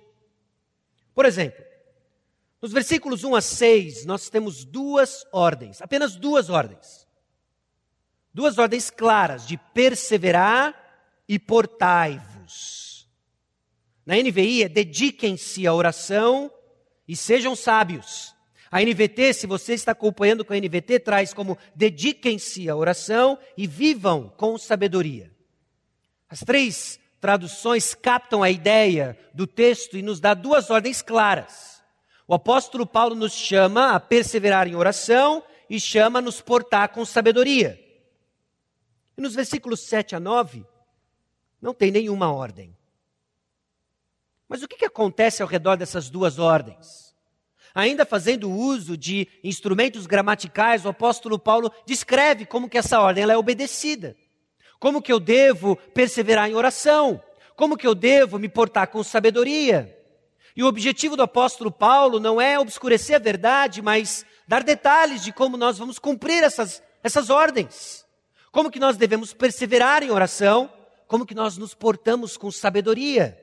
Por 1.13 1.23
exemplo, 1.23 1.63
nos 2.59 2.73
versículos 2.73 3.23
1 3.23 3.35
a 3.35 3.41
6, 3.41 4.05
nós 4.07 4.27
temos 4.27 4.65
duas 4.65 5.23
ordens, 5.31 5.83
apenas 5.83 6.15
duas 6.15 6.49
ordens. 6.49 7.07
Duas 8.33 8.57
ordens 8.57 8.89
claras 8.89 9.45
de 9.45 9.55
perseverar 9.55 10.73
e 11.27 11.37
portai-vos. 11.37 13.07
Na 14.03 14.15
NVI 14.15 14.63
é 14.63 14.69
dediquem-se 14.69 15.67
à 15.67 15.73
oração 15.75 16.51
e 17.07 17.15
sejam 17.15 17.55
sábios. 17.55 18.34
A 18.75 18.81
NVT, 18.81 19.31
se 19.31 19.47
você 19.47 19.73
está 19.73 19.93
acompanhando 19.93 20.43
com 20.43 20.51
a 20.51 20.57
NVT, 20.57 20.99
traz 20.99 21.33
como 21.33 21.57
dediquem-se 21.73 22.69
à 22.69 22.75
oração 22.75 23.39
e 23.55 23.65
vivam 23.65 24.27
com 24.35 24.57
sabedoria. 24.57 25.31
As 26.27 26.41
três 26.41 26.99
traduções 27.21 27.95
captam 27.95 28.43
a 28.43 28.49
ideia 28.51 29.17
do 29.33 29.47
texto 29.47 29.95
e 29.97 30.01
nos 30.01 30.19
dá 30.19 30.33
duas 30.33 30.69
ordens 30.69 31.01
claras. 31.01 31.81
O 32.27 32.33
apóstolo 32.33 32.85
Paulo 32.85 33.15
nos 33.15 33.31
chama 33.31 33.91
a 33.91 33.99
perseverar 34.01 34.67
em 34.67 34.75
oração 34.75 35.41
e 35.69 35.79
chama 35.79 36.19
a 36.19 36.21
nos 36.21 36.41
portar 36.41 36.89
com 36.89 37.05
sabedoria. 37.05 37.79
E 39.17 39.21
nos 39.21 39.35
versículos 39.35 39.87
7 39.87 40.17
a 40.17 40.19
9, 40.19 40.65
não 41.61 41.73
tem 41.73 41.91
nenhuma 41.91 42.29
ordem. 42.29 42.75
Mas 44.49 44.63
o 44.63 44.67
que, 44.67 44.75
que 44.75 44.85
acontece 44.85 45.41
ao 45.41 45.47
redor 45.47 45.77
dessas 45.77 46.09
duas 46.09 46.39
ordens? 46.39 47.04
Ainda 47.75 48.05
fazendo 48.05 48.49
uso 48.49 48.95
de 48.95 49.27
instrumentos 49.43 50.07
gramaticais, 50.07 50.85
o 50.85 50.89
apóstolo 50.89 51.37
Paulo 51.37 51.69
descreve 51.85 52.45
como 52.45 52.69
que 52.69 52.77
essa 52.77 53.01
ordem 53.01 53.29
é 53.29 53.37
obedecida. 53.37 54.15
Como 54.79 55.01
que 55.01 55.11
eu 55.11 55.19
devo 55.19 55.75
perseverar 55.93 56.49
em 56.49 56.55
oração? 56.55 57.21
Como 57.53 57.75
que 57.75 57.85
eu 57.85 57.93
devo 57.93 58.39
me 58.39 58.47
portar 58.47 58.87
com 58.87 59.03
sabedoria? 59.03 59.93
E 60.55 60.63
o 60.63 60.67
objetivo 60.67 61.17
do 61.17 61.23
apóstolo 61.23 61.69
Paulo 61.69 62.17
não 62.17 62.39
é 62.39 62.57
obscurecer 62.57 63.17
a 63.17 63.19
verdade, 63.19 63.81
mas 63.81 64.25
dar 64.47 64.63
detalhes 64.63 65.21
de 65.21 65.33
como 65.33 65.57
nós 65.57 65.77
vamos 65.77 65.99
cumprir 65.99 66.43
essas, 66.43 66.81
essas 67.03 67.29
ordens. 67.29 68.05
Como 68.53 68.71
que 68.71 68.79
nós 68.79 68.95
devemos 68.95 69.33
perseverar 69.33 70.01
em 70.01 70.11
oração, 70.11 70.71
como 71.07 71.25
que 71.25 71.35
nós 71.35 71.57
nos 71.57 71.73
portamos 71.73 72.37
com 72.37 72.49
sabedoria. 72.49 73.37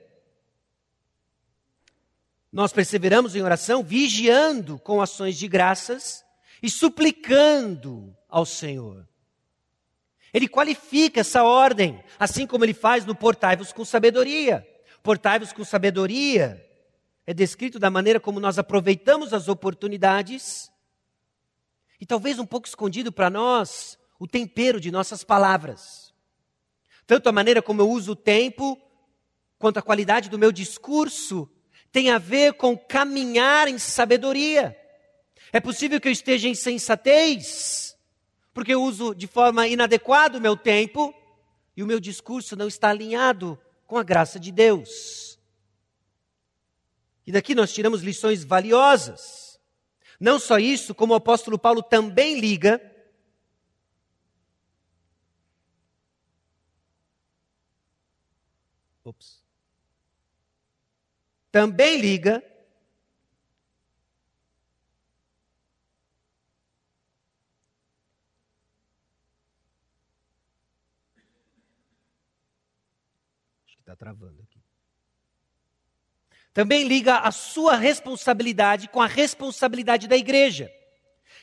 Nós 2.53 2.73
perseveramos 2.73 3.35
em 3.35 3.43
oração 3.43 3.83
vigiando 3.83 4.79
com 4.79 5.01
ações 5.01 5.39
de 5.39 5.49
graças 5.49 6.23
e 6.63 6.69
suplicando 6.69 8.15
ao 8.29 8.45
Senhor. 8.45 9.09
Ele 10.35 10.47
qualifica 10.47 11.21
essa 11.21 11.43
ordem, 11.43 12.03
assim 12.19 12.47
como 12.47 12.65
ele 12.65 12.75
faz 12.75 13.07
no 13.07 13.15
portai-vos 13.15 13.73
com 13.73 13.85
sabedoria. 13.85 14.67
Portai-vos 15.03 15.53
com 15.53 15.65
sabedoria 15.65 16.63
é 17.27 17.33
descrito 17.33 17.79
da 17.79 17.91
maneira 17.91 18.19
como 18.21 18.41
nós 18.41 18.59
aproveitamos 18.59 19.33
as 19.33 19.49
oportunidades 19.49 20.71
e 22.01 22.07
talvez 22.07 22.39
um 22.39 22.47
pouco 22.47 22.67
escondido 22.67 23.13
para 23.13 23.31
nós 23.31 23.99
o 24.19 24.27
tempero 24.27 24.81
de 24.81 24.91
nossas 24.91 25.23
palavras. 25.23 26.13
Tanto 27.07 27.29
a 27.29 27.33
maneira 27.33 27.63
como 27.63 27.81
eu 27.81 27.89
uso 27.89 28.13
o 28.13 28.17
tempo, 28.17 28.81
quanto 29.59 29.79
a 29.79 29.83
qualidade 29.83 30.29
do 30.29 30.39
meu 30.39 30.51
discurso 30.51 31.49
tem 31.93 32.11
a 32.11 32.19
ver 32.19 32.55
com 32.55 32.77
caminhar 32.77 33.69
em 33.69 33.79
sabedoria. 33.79 34.77
É 35.53 35.61
possível 35.61 36.01
que 36.01 36.09
eu 36.09 36.13
esteja 36.13 36.49
em 36.49 36.55
sensatez, 36.55 37.97
porque 38.55 38.73
eu 38.73 38.83
uso 38.83 39.15
de 39.15 39.27
forma 39.27 39.69
inadequada 39.69 40.39
o 40.39 40.41
meu 40.41 40.57
tempo 40.57 41.15
e 41.77 41.83
o 41.83 41.87
meu 41.87 42.01
discurso 42.01 42.57
não 42.57 42.67
está 42.67 42.89
alinhado 42.89 43.59
com 43.87 43.99
a 43.99 44.03
graça 44.03 44.41
de 44.41 44.51
Deus. 44.51 45.39
E 47.27 47.31
daqui 47.31 47.55
nós 47.55 47.73
tiramos 47.73 48.03
lições 48.03 48.43
valiosas. 48.43 49.61
Não 50.19 50.39
só 50.41 50.59
isso, 50.59 50.95
como 50.95 51.13
o 51.13 51.17
apóstolo 51.17 51.59
Paulo 51.59 51.83
também 51.83 52.41
liga 52.41 52.81
Ops. 59.05 59.42
Também 61.53 61.99
liga 62.01 62.43
Está 73.79 73.97
travando 73.97 74.41
aqui. 74.43 74.59
Também 76.55 76.85
liga 76.85 77.19
a 77.19 77.31
sua 77.31 77.77
responsabilidade 77.77 78.89
com 78.89 79.03
a 79.03 79.07
responsabilidade 79.07 80.09
da 80.09 80.17
igreja. 80.17 80.71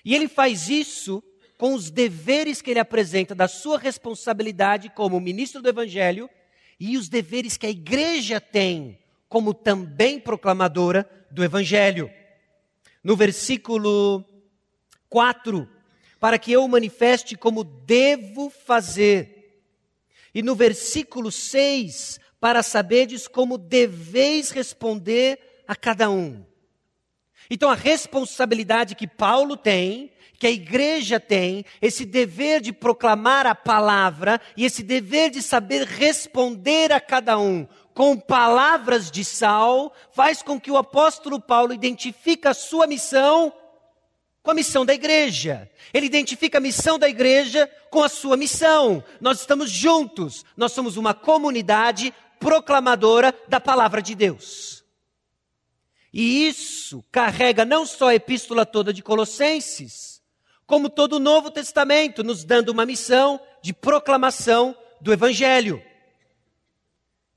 E 0.03 0.15
ele 0.15 0.27
faz 0.27 0.67
isso 0.67 1.21
com 1.57 1.75
os 1.75 1.91
deveres 1.91 2.61
que 2.61 2.71
ele 2.71 2.79
apresenta 2.79 3.35
da 3.35 3.47
sua 3.47 3.77
responsabilidade 3.77 4.89
como 4.89 5.19
ministro 5.19 5.61
do 5.61 5.69
evangelho 5.69 6.27
e 6.79 6.97
os 6.97 7.09
deveres 7.09 7.57
que 7.57 7.67
a 7.67 7.69
igreja 7.69 8.41
tem 8.41 8.97
como 9.29 9.53
também 9.53 10.19
proclamadora 10.19 11.07
do 11.29 11.43
evangelho. 11.43 12.11
No 13.03 13.15
versículo 13.15 14.25
4, 15.07 15.69
para 16.19 16.39
que 16.39 16.51
eu 16.51 16.67
manifeste 16.67 17.37
como 17.37 17.63
devo 17.63 18.49
fazer. 18.49 19.61
E 20.33 20.41
no 20.41 20.55
versículo 20.55 21.31
6, 21.31 22.19
para 22.39 22.63
saberdes 22.63 23.27
como 23.27 23.57
deveis 23.57 24.49
responder 24.49 25.39
a 25.67 25.75
cada 25.75 26.09
um. 26.09 26.43
Então, 27.49 27.69
a 27.69 27.75
responsabilidade 27.75 28.95
que 28.95 29.07
Paulo 29.07 29.55
tem, 29.55 30.11
que 30.37 30.47
a 30.47 30.51
igreja 30.51 31.19
tem, 31.19 31.65
esse 31.81 32.05
dever 32.05 32.61
de 32.61 32.71
proclamar 32.71 33.45
a 33.45 33.55
palavra 33.55 34.39
e 34.55 34.65
esse 34.65 34.83
dever 34.83 35.29
de 35.29 35.41
saber 35.41 35.85
responder 35.85 36.91
a 36.91 36.99
cada 36.99 37.37
um 37.37 37.67
com 37.99 38.17
palavras 38.17 39.11
de 39.11 39.25
sal, 39.25 39.93
faz 40.13 40.41
com 40.41 40.57
que 40.57 40.71
o 40.71 40.77
apóstolo 40.77 41.37
Paulo 41.37 41.73
identifique 41.73 42.47
a 42.47 42.53
sua 42.53 42.87
missão 42.87 43.51
com 44.41 44.51
a 44.51 44.53
missão 44.53 44.85
da 44.85 44.93
igreja. 44.93 45.69
Ele 45.93 46.05
identifica 46.05 46.59
a 46.59 46.61
missão 46.61 46.97
da 46.97 47.09
igreja 47.09 47.69
com 47.91 48.01
a 48.01 48.07
sua 48.07 48.37
missão. 48.37 49.03
Nós 49.19 49.41
estamos 49.41 49.69
juntos, 49.69 50.45
nós 50.55 50.71
somos 50.71 50.95
uma 50.95 51.13
comunidade 51.13 52.13
proclamadora 52.39 53.35
da 53.49 53.59
palavra 53.59 54.01
de 54.01 54.15
Deus. 54.15 54.81
E 56.13 56.47
isso 56.47 57.03
carrega 57.11 57.65
não 57.65 57.85
só 57.85 58.07
a 58.07 58.15
epístola 58.15 58.65
toda 58.65 58.93
de 58.93 59.03
Colossenses, 59.03 60.21
como 60.65 60.89
todo 60.89 61.17
o 61.17 61.19
Novo 61.19 61.51
Testamento, 61.51 62.23
nos 62.23 62.45
dando 62.45 62.69
uma 62.69 62.85
missão 62.85 63.41
de 63.61 63.73
proclamação 63.73 64.73
do 65.01 65.11
Evangelho. 65.11 65.88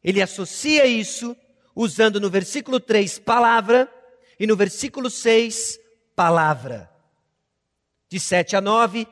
Ele 0.03 0.21
associa 0.21 0.87
isso 0.87 1.37
usando 1.75 2.21
no 2.21 2.29
versículo 2.29 2.81
3 2.81 3.19
palavra 3.21 3.93
e 4.39 4.47
no 4.47 4.57
versículo 4.57 5.09
6 5.11 5.79
palavra. 6.17 6.91
De 8.09 8.21
7 8.21 8.57
a 8.57 8.61
9, 8.61 9.07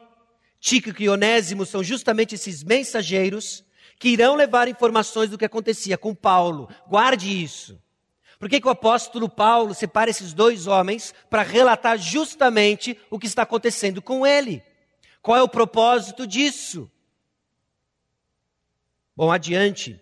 Tíquico 0.59 1.03
e 1.03 1.09
Onésimo 1.09 1.65
são 1.65 1.83
justamente 1.83 2.35
esses 2.35 2.63
mensageiros 2.63 3.65
que 3.99 4.11
irão 4.11 4.35
levar 4.35 4.69
informações 4.69 5.31
do 5.31 5.39
que 5.39 5.45
acontecia 5.45 5.97
com 5.97 6.15
Paulo. 6.15 6.69
Guarde 6.89 7.43
isso. 7.43 7.81
Por 8.39 8.49
que, 8.49 8.61
que 8.61 8.67
o 8.67 8.71
apóstolo 8.71 9.29
Paulo 9.29 9.75
separa 9.75 10.09
esses 10.09 10.33
dois 10.33 10.67
homens 10.67 11.15
para 11.29 11.43
relatar 11.43 11.99
justamente 11.99 12.99
o 13.11 13.19
que 13.19 13.27
está 13.27 13.43
acontecendo 13.43 14.01
com 14.01 14.27
ele? 14.27 14.63
Qual 15.21 15.37
é 15.37 15.43
o 15.43 15.49
propósito 15.49 16.27
disso? 16.27 16.91
Bom, 19.15 19.31
adiante, 19.31 20.01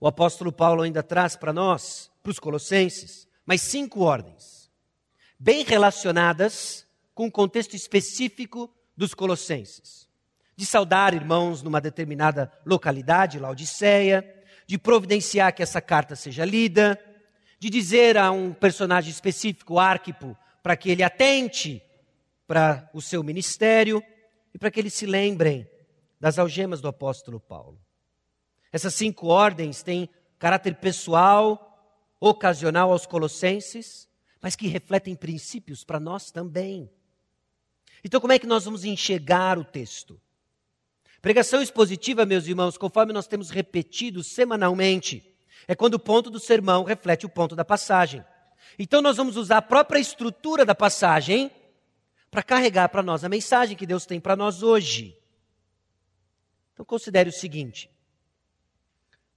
o 0.00 0.06
apóstolo 0.06 0.52
Paulo 0.52 0.82
ainda 0.82 1.02
traz 1.02 1.36
para 1.36 1.52
nós, 1.52 2.10
para 2.22 2.30
os 2.30 2.38
colossenses, 2.38 3.26
mais 3.44 3.62
cinco 3.62 4.00
ordens, 4.00 4.70
bem 5.38 5.64
relacionadas 5.64 6.86
com 7.14 7.26
o 7.26 7.32
contexto 7.32 7.74
específico 7.74 8.70
dos 8.96 9.14
colossenses. 9.14 10.08
De 10.56 10.66
saudar 10.66 11.14
irmãos 11.14 11.62
numa 11.62 11.80
determinada 11.80 12.52
localidade, 12.64 13.38
Laodiceia, 13.38 14.24
de 14.66 14.76
providenciar 14.76 15.54
que 15.54 15.62
essa 15.62 15.80
carta 15.80 16.14
seja 16.14 16.44
lida, 16.44 16.98
de 17.58 17.70
dizer 17.70 18.16
a 18.16 18.30
um 18.30 18.52
personagem 18.52 19.10
específico, 19.10 19.78
Arquipo, 19.78 20.36
para 20.62 20.76
que 20.76 20.90
ele 20.90 21.02
atente 21.02 21.82
para 22.46 22.88
o 22.92 23.00
seu 23.00 23.22
ministério 23.22 24.02
e 24.54 24.58
para 24.58 24.70
que 24.70 24.78
eles 24.78 24.94
se 24.94 25.06
lembrem 25.06 25.68
das 26.20 26.38
algemas 26.38 26.80
do 26.80 26.88
apóstolo 26.88 27.40
Paulo. 27.40 27.80
Essas 28.72 28.94
cinco 28.94 29.28
ordens 29.28 29.82
têm 29.82 30.08
caráter 30.38 30.76
pessoal, 30.76 31.64
ocasional 32.20 32.92
aos 32.92 33.06
colossenses, 33.06 34.08
mas 34.40 34.54
que 34.54 34.68
refletem 34.68 35.14
princípios 35.14 35.84
para 35.84 35.98
nós 35.98 36.30
também. 36.30 36.90
Então, 38.04 38.20
como 38.20 38.32
é 38.32 38.38
que 38.38 38.46
nós 38.46 38.64
vamos 38.64 38.84
enxergar 38.84 39.58
o 39.58 39.64
texto? 39.64 40.20
Pregação 41.20 41.60
expositiva, 41.60 42.24
meus 42.24 42.46
irmãos, 42.46 42.78
conforme 42.78 43.12
nós 43.12 43.26
temos 43.26 43.50
repetido 43.50 44.22
semanalmente, 44.22 45.34
é 45.66 45.74
quando 45.74 45.94
o 45.94 45.98
ponto 45.98 46.30
do 46.30 46.38
sermão 46.38 46.84
reflete 46.84 47.26
o 47.26 47.28
ponto 47.28 47.56
da 47.56 47.64
passagem. 47.64 48.24
Então, 48.78 49.02
nós 49.02 49.16
vamos 49.16 49.36
usar 49.36 49.58
a 49.58 49.62
própria 49.62 49.98
estrutura 49.98 50.64
da 50.64 50.74
passagem 50.74 51.50
para 52.30 52.42
carregar 52.42 52.88
para 52.88 53.02
nós 53.02 53.24
a 53.24 53.28
mensagem 53.28 53.76
que 53.76 53.86
Deus 53.86 54.06
tem 54.06 54.20
para 54.20 54.36
nós 54.36 54.62
hoje. 54.62 55.18
Então, 56.72 56.84
considere 56.84 57.30
o 57.30 57.32
seguinte: 57.32 57.90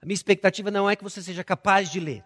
a 0.02 0.06
minha 0.06 0.16
expectativa 0.16 0.72
não 0.72 0.90
é 0.90 0.96
que 0.96 1.04
você 1.04 1.22
seja 1.22 1.44
capaz 1.44 1.90
de 1.90 2.00
ler, 2.00 2.24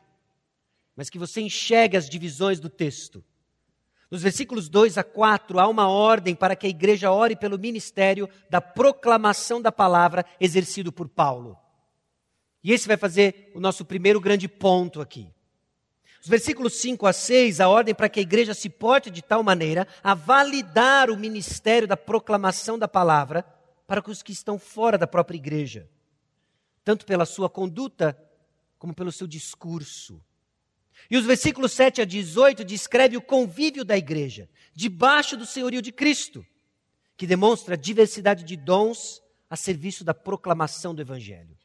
mas 0.96 1.10
que 1.10 1.20
você 1.20 1.42
enxergue 1.42 1.98
as 1.98 2.10
divisões 2.10 2.60
do 2.60 2.70
texto 2.70 3.24
nos 4.10 4.22
versículos 4.22 4.70
2 4.70 4.98
a 4.98 5.04
4, 5.04 5.60
há 5.60 5.68
uma 5.68 5.90
ordem 5.90 6.36
para 6.36 6.56
que 6.56 6.68
a 6.68 6.70
igreja 6.70 7.12
ore 7.12 7.36
pelo 7.36 7.58
ministério 7.58 8.30
da 8.50 8.62
proclamação 8.62 9.62
da 9.62 9.72
palavra 9.72 10.26
exercido 10.40 10.92
por 10.92 11.10
Paulo. 11.10 11.58
E 12.64 12.72
esse 12.72 12.88
vai 12.88 12.98
fazer 12.98 13.52
o 13.54 13.60
nosso 13.60 13.84
primeiro 13.84 14.22
grande 14.22 14.48
ponto 14.48 15.02
aqui. 15.02 15.30
Os 16.22 16.30
versículos 16.30 16.74
5 16.76 17.06
a 17.06 17.14
6, 17.14 17.60
a 17.60 17.68
ordem 17.68 17.94
para 17.94 18.10
que 18.10 18.20
a 18.20 18.24
igreja 18.24 18.54
se 18.54 18.70
porte 18.70 19.12
de 19.12 19.22
tal 19.22 19.44
maneira 19.44 19.88
a 20.04 20.14
validar 20.14 21.10
o 21.10 21.18
ministério 21.18 21.88
da 21.88 21.98
proclamação 21.98 22.80
da 22.80 22.88
palavra 22.88 23.46
para 23.86 24.02
os 24.10 24.24
que 24.24 24.32
estão 24.32 24.58
fora 24.58 24.98
da 24.98 25.06
própria 25.06 25.38
igreja, 25.38 25.88
tanto 26.86 27.06
pela 27.06 27.26
sua 27.26 27.50
conduta 27.50 28.16
como 28.78 28.94
pelo 28.94 29.12
seu 29.12 29.26
discurso. 29.26 30.24
E 31.10 31.18
os 31.18 31.26
versículos 31.26 31.72
7 31.72 32.04
a 32.04 32.06
18 32.06 32.64
descreve 32.64 33.18
o 33.18 33.22
convívio 33.22 33.84
da 33.84 33.98
igreja, 33.98 34.48
debaixo 34.74 35.36
do 35.36 35.46
senhorio 35.46 35.82
de 35.82 35.92
Cristo, 35.92 36.46
que 37.18 37.26
demonstra 37.26 37.74
a 37.74 37.78
diversidade 37.78 38.44
de 38.44 38.56
dons 38.56 39.22
a 39.50 39.56
serviço 39.56 40.04
da 40.04 40.14
proclamação 40.14 40.94
do 40.94 41.02
Evangelho. 41.02 41.58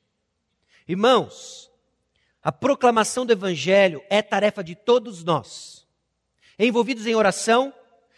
Irmãos, 0.88 1.70
a 2.42 2.50
proclamação 2.50 3.26
do 3.26 3.32
Evangelho 3.32 4.02
é 4.08 4.22
tarefa 4.22 4.64
de 4.64 4.74
todos 4.74 5.22
nós, 5.22 5.86
envolvidos 6.58 7.06
em 7.06 7.14
oração, 7.14 7.72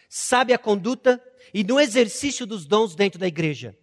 sábia 0.07 0.57
conduta 0.57 1.21
e 1.53 1.63
no 1.63 1.79
exercício 1.79 2.45
dos 2.45 2.65
dons 2.65 2.95
dentro 2.95 3.19
da 3.19 3.27
igreja. 3.27 3.77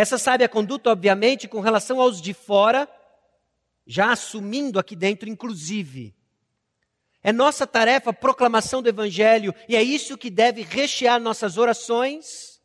Essa 0.00 0.16
sábia 0.16 0.48
conduta, 0.48 0.88
obviamente, 0.88 1.46
com 1.46 1.60
relação 1.60 2.00
aos 2.00 2.22
de 2.22 2.32
fora, 2.32 2.88
já 3.86 4.10
assumindo 4.10 4.78
aqui 4.78 4.96
dentro, 4.96 5.28
inclusive, 5.28 6.16
é 7.22 7.30
nossa 7.34 7.66
tarefa 7.66 8.08
a 8.08 8.14
proclamação 8.14 8.80
do 8.80 8.88
Evangelho 8.88 9.54
e 9.68 9.76
é 9.76 9.82
isso 9.82 10.16
que 10.16 10.30
deve 10.30 10.62
rechear 10.62 11.20
nossas 11.20 11.58
orações, 11.58 12.62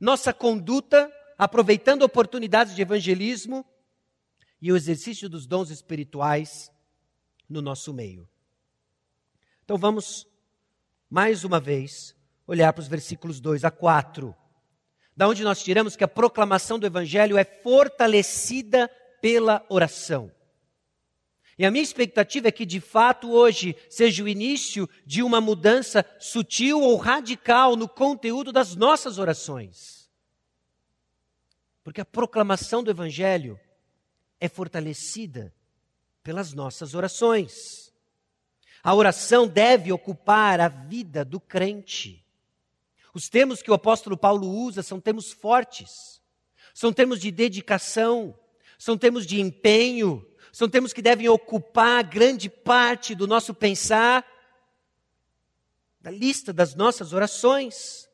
nossa 0.00 0.32
conduta, 0.32 1.08
aproveitando 1.38 2.02
oportunidades 2.02 2.74
de 2.74 2.82
evangelismo 2.82 3.64
e 4.60 4.72
o 4.72 4.76
exercício 4.76 5.28
dos 5.28 5.46
dons 5.46 5.70
espirituais 5.70 6.68
no 7.48 7.62
nosso 7.62 7.94
meio. 7.94 8.28
Então 9.64 9.78
vamos, 9.78 10.26
mais 11.08 11.44
uma 11.44 11.60
vez, 11.60 12.12
olhar 12.44 12.72
para 12.72 12.82
os 12.82 12.88
versículos 12.88 13.40
2 13.40 13.64
a 13.64 13.70
4, 13.70 14.34
da 15.16 15.28
onde 15.28 15.42
nós 15.44 15.62
tiramos 15.62 15.96
que 15.96 16.04
a 16.04 16.08
proclamação 16.08 16.78
do 16.78 16.86
Evangelho 16.86 17.36
é 17.36 17.44
fortalecida 17.44 18.90
pela 19.20 19.64
oração. 19.68 20.30
E 21.58 21.66
a 21.66 21.70
minha 21.70 21.82
expectativa 21.82 22.48
é 22.48 22.52
que, 22.52 22.64
de 22.64 22.80
fato, 22.80 23.30
hoje 23.30 23.76
seja 23.88 24.24
o 24.24 24.28
início 24.28 24.88
de 25.04 25.22
uma 25.22 25.40
mudança 25.40 26.04
sutil 26.18 26.80
ou 26.80 26.96
radical 26.96 27.76
no 27.76 27.88
conteúdo 27.88 28.50
das 28.50 28.74
nossas 28.74 29.18
orações. 29.18 30.10
Porque 31.84 32.00
a 32.00 32.04
proclamação 32.04 32.82
do 32.82 32.90
Evangelho 32.90 33.60
é 34.40 34.48
fortalecida 34.48 35.54
pelas 36.22 36.52
nossas 36.52 36.94
orações. 36.94 37.92
A 38.82 38.94
oração 38.94 39.46
deve 39.46 39.92
ocupar 39.92 40.58
a 40.60 40.68
vida 40.68 41.24
do 41.24 41.38
crente. 41.38 42.21
Os 43.14 43.28
termos 43.28 43.60
que 43.60 43.70
o 43.70 43.74
apóstolo 43.74 44.16
Paulo 44.16 44.48
usa 44.48 44.82
são 44.82 45.00
termos 45.00 45.32
fortes, 45.32 46.20
são 46.72 46.92
termos 46.92 47.20
de 47.20 47.30
dedicação, 47.30 48.38
são 48.78 48.96
termos 48.96 49.26
de 49.26 49.40
empenho, 49.40 50.26
são 50.52 50.68
termos 50.68 50.92
que 50.92 51.02
devem 51.02 51.28
ocupar 51.28 52.02
grande 52.04 52.48
parte 52.48 53.14
do 53.14 53.26
nosso 53.26 53.52
pensar, 53.52 54.26
da 56.00 56.10
lista 56.10 56.52
das 56.52 56.74
nossas 56.74 57.12
orações. 57.12 58.08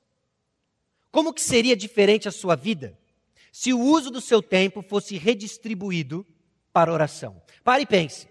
Como 1.10 1.32
que 1.32 1.40
seria 1.40 1.76
diferente 1.76 2.28
a 2.28 2.32
sua 2.32 2.54
vida 2.54 2.98
se 3.50 3.72
o 3.72 3.80
uso 3.80 4.10
do 4.10 4.20
seu 4.20 4.42
tempo 4.42 4.82
fosse 4.82 5.16
redistribuído 5.16 6.26
para 6.72 6.92
oração? 6.92 7.40
Pare 7.64 7.84
e 7.84 7.86
pense. 7.86 8.28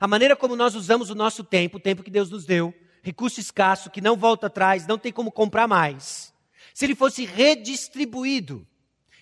A 0.00 0.08
maneira 0.08 0.34
como 0.34 0.56
nós 0.56 0.74
usamos 0.74 1.08
o 1.08 1.14
nosso 1.14 1.44
tempo, 1.44 1.76
o 1.76 1.80
tempo 1.80 2.02
que 2.02 2.10
Deus 2.10 2.30
nos 2.30 2.44
deu, 2.44 2.74
recurso 3.06 3.38
escasso 3.38 3.88
que 3.88 4.00
não 4.00 4.16
volta 4.16 4.48
atrás, 4.48 4.84
não 4.84 4.98
tem 4.98 5.12
como 5.12 5.30
comprar 5.30 5.68
mais. 5.68 6.34
Se 6.74 6.84
ele 6.84 6.96
fosse 6.96 7.24
redistribuído 7.24 8.66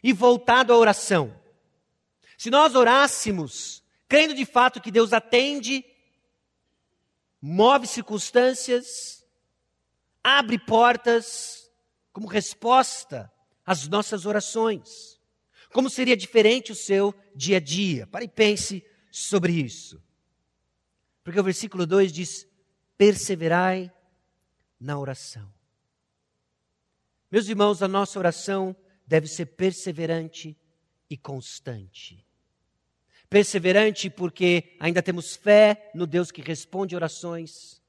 e 0.02 0.10
voltado 0.10 0.72
à 0.72 0.76
oração. 0.78 1.38
Se 2.38 2.48
nós 2.48 2.74
orássemos 2.74 3.84
crendo 4.08 4.32
de 4.32 4.46
fato 4.46 4.80
que 4.80 4.90
Deus 4.90 5.12
atende, 5.12 5.84
move 7.42 7.86
circunstâncias, 7.86 9.22
abre 10.22 10.58
portas 10.58 11.70
como 12.10 12.26
resposta 12.26 13.30
às 13.66 13.86
nossas 13.86 14.24
orações. 14.24 15.20
Como 15.74 15.90
seria 15.90 16.16
diferente 16.16 16.72
o 16.72 16.74
seu 16.74 17.14
dia 17.36 17.58
a 17.58 17.60
dia? 17.60 18.06
Pare 18.06 18.24
e 18.24 18.28
pense 18.28 18.82
sobre 19.10 19.52
isso. 19.52 20.02
Porque 21.22 21.38
o 21.38 21.44
versículo 21.44 21.86
2 21.86 22.12
diz: 22.12 22.46
perseverai 22.96 23.92
na 24.78 24.98
oração. 24.98 25.52
Meus 27.30 27.48
irmãos, 27.48 27.82
a 27.82 27.88
nossa 27.88 28.18
oração 28.18 28.76
deve 29.06 29.26
ser 29.26 29.46
perseverante 29.46 30.56
e 31.10 31.16
constante. 31.16 32.24
Perseverante 33.28 34.08
porque 34.08 34.76
ainda 34.78 35.02
temos 35.02 35.34
fé 35.34 35.90
no 35.94 36.06
Deus 36.06 36.30
que 36.30 36.42
responde 36.42 36.94
orações. 36.94 37.82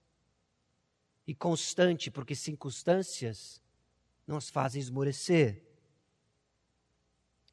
E 1.28 1.34
constante 1.34 2.10
porque 2.10 2.36
circunstâncias 2.36 3.62
não 4.26 4.38
as 4.38 4.50
fazem 4.50 4.82
esmorecer. 4.82 5.64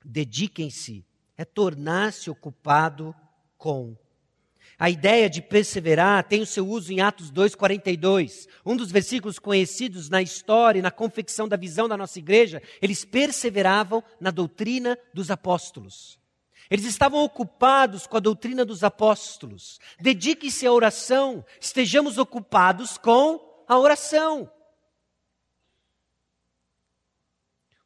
Dediquem-se, 0.05 1.05
é 1.37 1.45
tornar-se 1.45 2.31
ocupado 2.31 3.15
com. 3.57 3.97
A 4.79 4.91
ideia 4.91 5.31
de 5.31 5.41
perseverar 5.41 6.25
tem 6.25 6.43
o 6.43 6.47
seu 6.47 6.67
uso 6.67 6.93
em 6.93 7.01
Atos 7.01 7.31
2,42, 7.31 8.49
um 8.65 8.77
dos 8.77 8.91
versículos 8.91 9.39
conhecidos 9.39 10.09
na 10.09 10.21
história 10.21 10.79
e 10.79 10.83
na 10.83 10.91
confecção 10.91 11.47
da 11.47 11.57
visão 11.57 11.89
da 11.89 11.97
nossa 11.97 12.19
igreja. 12.19 12.63
Eles 12.81 13.05
perseveravam 13.05 14.03
na 14.21 14.31
doutrina 14.31 14.99
dos 15.15 15.31
apóstolos. 15.31 16.19
Eles 16.71 16.87
estavam 16.87 17.23
ocupados 17.23 18.07
com 18.07 18.17
a 18.17 18.21
doutrina 18.21 18.65
dos 18.65 18.83
apóstolos. 18.83 19.79
Dedique-se 20.01 20.67
à 20.67 20.73
oração, 20.73 21.45
estejamos 21.61 22.17
ocupados 22.17 22.97
com 22.97 23.65
a 23.69 23.79
oração. 23.79 24.51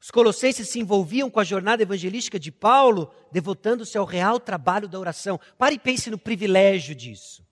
Os 0.06 0.10
colossenses 0.12 0.68
se 0.68 0.78
envolviam 0.78 1.28
com 1.28 1.40
a 1.40 1.44
jornada 1.44 1.82
evangelística 1.82 2.38
de 2.38 2.52
Paulo, 2.52 3.12
devotando-se 3.32 3.98
ao 3.98 4.04
real 4.04 4.38
trabalho 4.38 4.86
da 4.86 5.00
oração. 5.00 5.40
Pare 5.58 5.74
e 5.74 5.78
pense 5.80 6.08
no 6.12 6.16
privilégio 6.16 6.94
disso. 6.94 7.44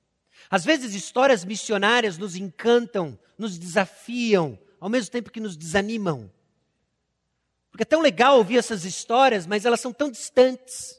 Às 0.48 0.64
vezes, 0.64 0.94
histórias 0.94 1.44
missionárias 1.44 2.16
nos 2.16 2.36
encantam, 2.36 3.18
nos 3.36 3.58
desafiam, 3.58 4.56
ao 4.78 4.88
mesmo 4.88 5.10
tempo 5.10 5.32
que 5.32 5.40
nos 5.40 5.56
desanimam. 5.56 6.30
Porque 7.72 7.82
é 7.82 7.84
tão 7.84 8.00
legal 8.00 8.38
ouvir 8.38 8.58
essas 8.58 8.84
histórias, 8.84 9.48
mas 9.48 9.64
elas 9.64 9.80
são 9.80 9.92
tão 9.92 10.08
distantes. 10.08 10.96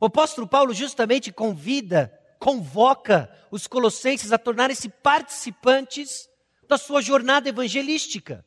O 0.00 0.06
apóstolo 0.06 0.48
Paulo 0.48 0.74
justamente 0.74 1.30
convida, 1.30 2.12
convoca 2.40 3.32
os 3.52 3.68
colossenses 3.68 4.32
a 4.32 4.38
tornarem-se 4.38 4.88
participantes 4.88 6.28
da 6.66 6.76
sua 6.76 7.00
jornada 7.00 7.48
evangelística. 7.48 8.44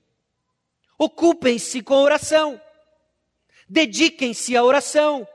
Ocupem-se 1.02 1.82
com 1.82 1.96
a 1.96 2.02
oração. 2.02 2.62
Dediquem-se 3.68 4.56
à 4.56 4.64
oração. 4.64 5.28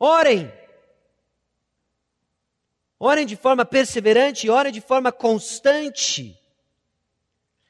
Orem. 0.00 0.50
Orem 2.98 3.26
de 3.26 3.36
forma 3.36 3.66
perseverante, 3.66 4.48
orem 4.48 4.72
de 4.72 4.80
forma 4.80 5.12
constante. 5.12 6.40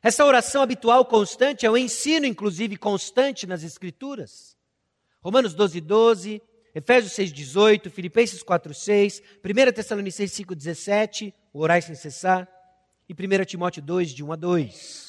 Essa 0.01 0.25
oração 0.25 0.62
habitual 0.62 1.05
constante 1.07 1.66
é 1.66 1.70
um 1.70 1.77
ensino, 1.77 2.25
inclusive, 2.25 2.77
constante 2.77 3.49
nas 3.49 3.64
Escrituras. 3.64 4.57
Romanos 5.20 5.55
12, 5.55 5.81
12, 5.81 6.40
Efésios 6.72 7.14
6, 7.14 7.33
18, 7.33 7.90
Filipenses 7.90 8.44
4, 8.44 8.72
6, 8.72 9.22
1 9.44 9.72
Tessalonicenses 9.72 10.37
5, 10.37 10.55
17, 10.55 11.35
orai 11.53 11.83
sem 11.83 11.96
cessar, 11.96 12.49
e 13.09 13.12
1 13.12 13.44
Timóteo 13.44 13.83
2, 13.83 14.11
de 14.11 14.22
1 14.22 14.33
a 14.33 14.37
2. 14.37 15.05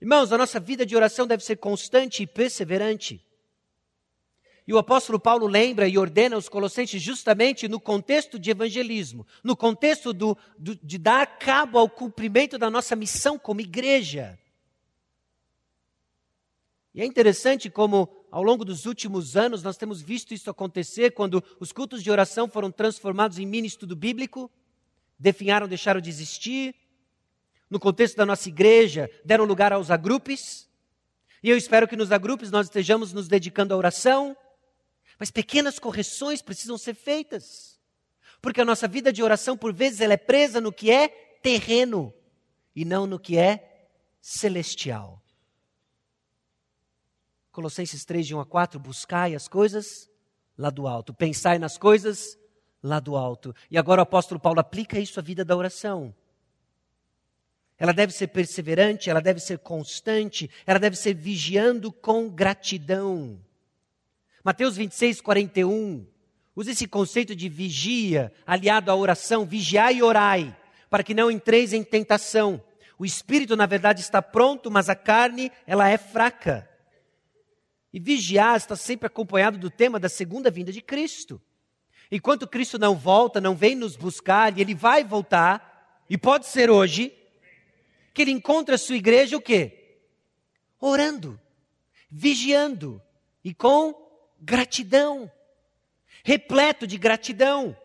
Irmãos, 0.00 0.32
a 0.32 0.38
nossa 0.38 0.58
vida 0.58 0.86
de 0.86 0.96
oração 0.96 1.26
deve 1.26 1.44
ser 1.44 1.56
constante 1.56 2.22
e 2.22 2.26
perseverante. 2.26 3.22
E 4.66 4.72
o 4.72 4.78
apóstolo 4.78 5.18
Paulo 5.18 5.46
lembra 5.46 5.88
e 5.88 5.98
ordena 5.98 6.36
os 6.36 6.48
colossenses 6.48 7.02
justamente 7.02 7.68
no 7.68 7.80
contexto 7.80 8.38
de 8.38 8.50
evangelismo, 8.50 9.26
no 9.42 9.56
contexto 9.56 10.12
do, 10.12 10.38
do, 10.58 10.74
de 10.76 10.96
dar 10.96 11.38
cabo 11.38 11.78
ao 11.78 11.88
cumprimento 11.88 12.56
da 12.56 12.70
nossa 12.70 12.94
missão 12.94 13.38
como 13.38 13.60
igreja. 13.60 14.38
E 16.94 17.02
é 17.02 17.04
interessante 17.04 17.68
como, 17.68 18.08
ao 18.30 18.42
longo 18.42 18.64
dos 18.64 18.86
últimos 18.86 19.36
anos, 19.36 19.62
nós 19.62 19.76
temos 19.76 20.00
visto 20.00 20.32
isso 20.32 20.48
acontecer 20.48 21.12
quando 21.12 21.42
os 21.58 21.72
cultos 21.72 22.02
de 22.02 22.10
oração 22.10 22.48
foram 22.48 22.70
transformados 22.70 23.38
em 23.38 23.46
mini 23.46 23.68
estudo 23.68 23.94
bíblico, 23.94 24.50
definharam, 25.18 25.68
deixaram 25.68 26.00
de 26.00 26.08
existir, 26.08 26.74
no 27.70 27.78
contexto 27.78 28.16
da 28.16 28.26
nossa 28.26 28.48
igreja, 28.48 29.08
deram 29.24 29.44
lugar 29.44 29.72
aos 29.72 29.90
agrupes. 29.90 30.68
E 31.40 31.48
eu 31.48 31.56
espero 31.56 31.86
que 31.86 31.96
nos 31.96 32.10
agrupes 32.10 32.50
nós 32.50 32.66
estejamos 32.66 33.12
nos 33.12 33.28
dedicando 33.28 33.72
à 33.72 33.76
oração. 33.76 34.36
Mas 35.18 35.30
pequenas 35.30 35.78
correções 35.78 36.42
precisam 36.42 36.76
ser 36.76 36.94
feitas. 36.94 37.78
Porque 38.42 38.60
a 38.60 38.64
nossa 38.64 38.88
vida 38.88 39.12
de 39.12 39.22
oração, 39.22 39.56
por 39.56 39.72
vezes, 39.72 40.00
ela 40.00 40.14
é 40.14 40.16
presa 40.16 40.60
no 40.60 40.72
que 40.72 40.90
é 40.90 41.08
terreno 41.42 42.12
e 42.74 42.84
não 42.84 43.06
no 43.06 43.20
que 43.20 43.38
é 43.38 43.88
celestial. 44.20 45.22
Colossenses 47.52 48.04
3, 48.04 48.26
de 48.26 48.34
1 48.34 48.40
a 48.40 48.46
4, 48.46 48.80
buscai 48.80 49.34
as 49.34 49.46
coisas 49.46 50.10
lá 50.56 50.70
do 50.70 50.86
alto, 50.86 51.14
pensai 51.14 51.58
nas 51.58 51.76
coisas 51.78 52.38
lá 52.82 52.98
do 52.98 53.16
alto. 53.16 53.54
E 53.70 53.78
agora 53.78 54.00
o 54.00 54.02
apóstolo 54.02 54.40
Paulo 54.40 54.60
aplica 54.60 54.98
isso 54.98 55.20
à 55.20 55.22
vida 55.22 55.44
da 55.44 55.56
oração 55.56 56.14
ela 57.80 57.94
deve 57.94 58.12
ser 58.12 58.26
perseverante, 58.26 59.08
ela 59.08 59.22
deve 59.22 59.40
ser 59.40 59.58
constante, 59.58 60.50
ela 60.66 60.78
deve 60.78 60.96
ser 60.96 61.14
vigiando 61.14 61.90
com 61.90 62.28
gratidão. 62.28 63.40
Mateus 64.44 64.76
26, 64.76 65.22
41, 65.22 66.06
usa 66.54 66.72
esse 66.72 66.86
conceito 66.86 67.34
de 67.34 67.48
vigia, 67.48 68.30
aliado 68.46 68.90
à 68.90 68.94
oração, 68.94 69.46
vigiai 69.46 69.94
e 69.94 70.02
orai, 70.02 70.54
para 70.90 71.02
que 71.02 71.14
não 71.14 71.30
entreis 71.30 71.72
em 71.72 71.82
tentação. 71.82 72.62
O 72.98 73.06
espírito, 73.06 73.56
na 73.56 73.64
verdade, 73.64 74.02
está 74.02 74.20
pronto, 74.20 74.70
mas 74.70 74.90
a 74.90 74.94
carne, 74.94 75.50
ela 75.66 75.88
é 75.88 75.96
fraca. 75.96 76.68
E 77.94 77.98
vigiar 77.98 78.58
está 78.58 78.76
sempre 78.76 79.06
acompanhado 79.06 79.56
do 79.56 79.70
tema 79.70 79.98
da 79.98 80.10
segunda 80.10 80.50
vinda 80.50 80.70
de 80.70 80.82
Cristo. 80.82 81.40
Enquanto 82.12 82.46
Cristo 82.46 82.78
não 82.78 82.94
volta, 82.94 83.40
não 83.40 83.54
vem 83.54 83.74
nos 83.74 83.96
buscar, 83.96 84.58
e 84.58 84.60
ele 84.60 84.74
vai 84.74 85.02
voltar, 85.02 86.04
e 86.10 86.18
pode 86.18 86.44
ser 86.46 86.68
hoje, 86.68 87.10
que 88.12 88.22
ele 88.22 88.30
encontra 88.30 88.74
a 88.74 88.78
sua 88.78 88.96
igreja 88.96 89.36
o 89.36 89.40
quê? 89.40 89.98
Orando, 90.80 91.40
vigiando 92.10 93.00
e 93.44 93.54
com 93.54 93.94
gratidão, 94.40 95.30
repleto 96.24 96.86
de 96.86 96.98
gratidão. 96.98 97.76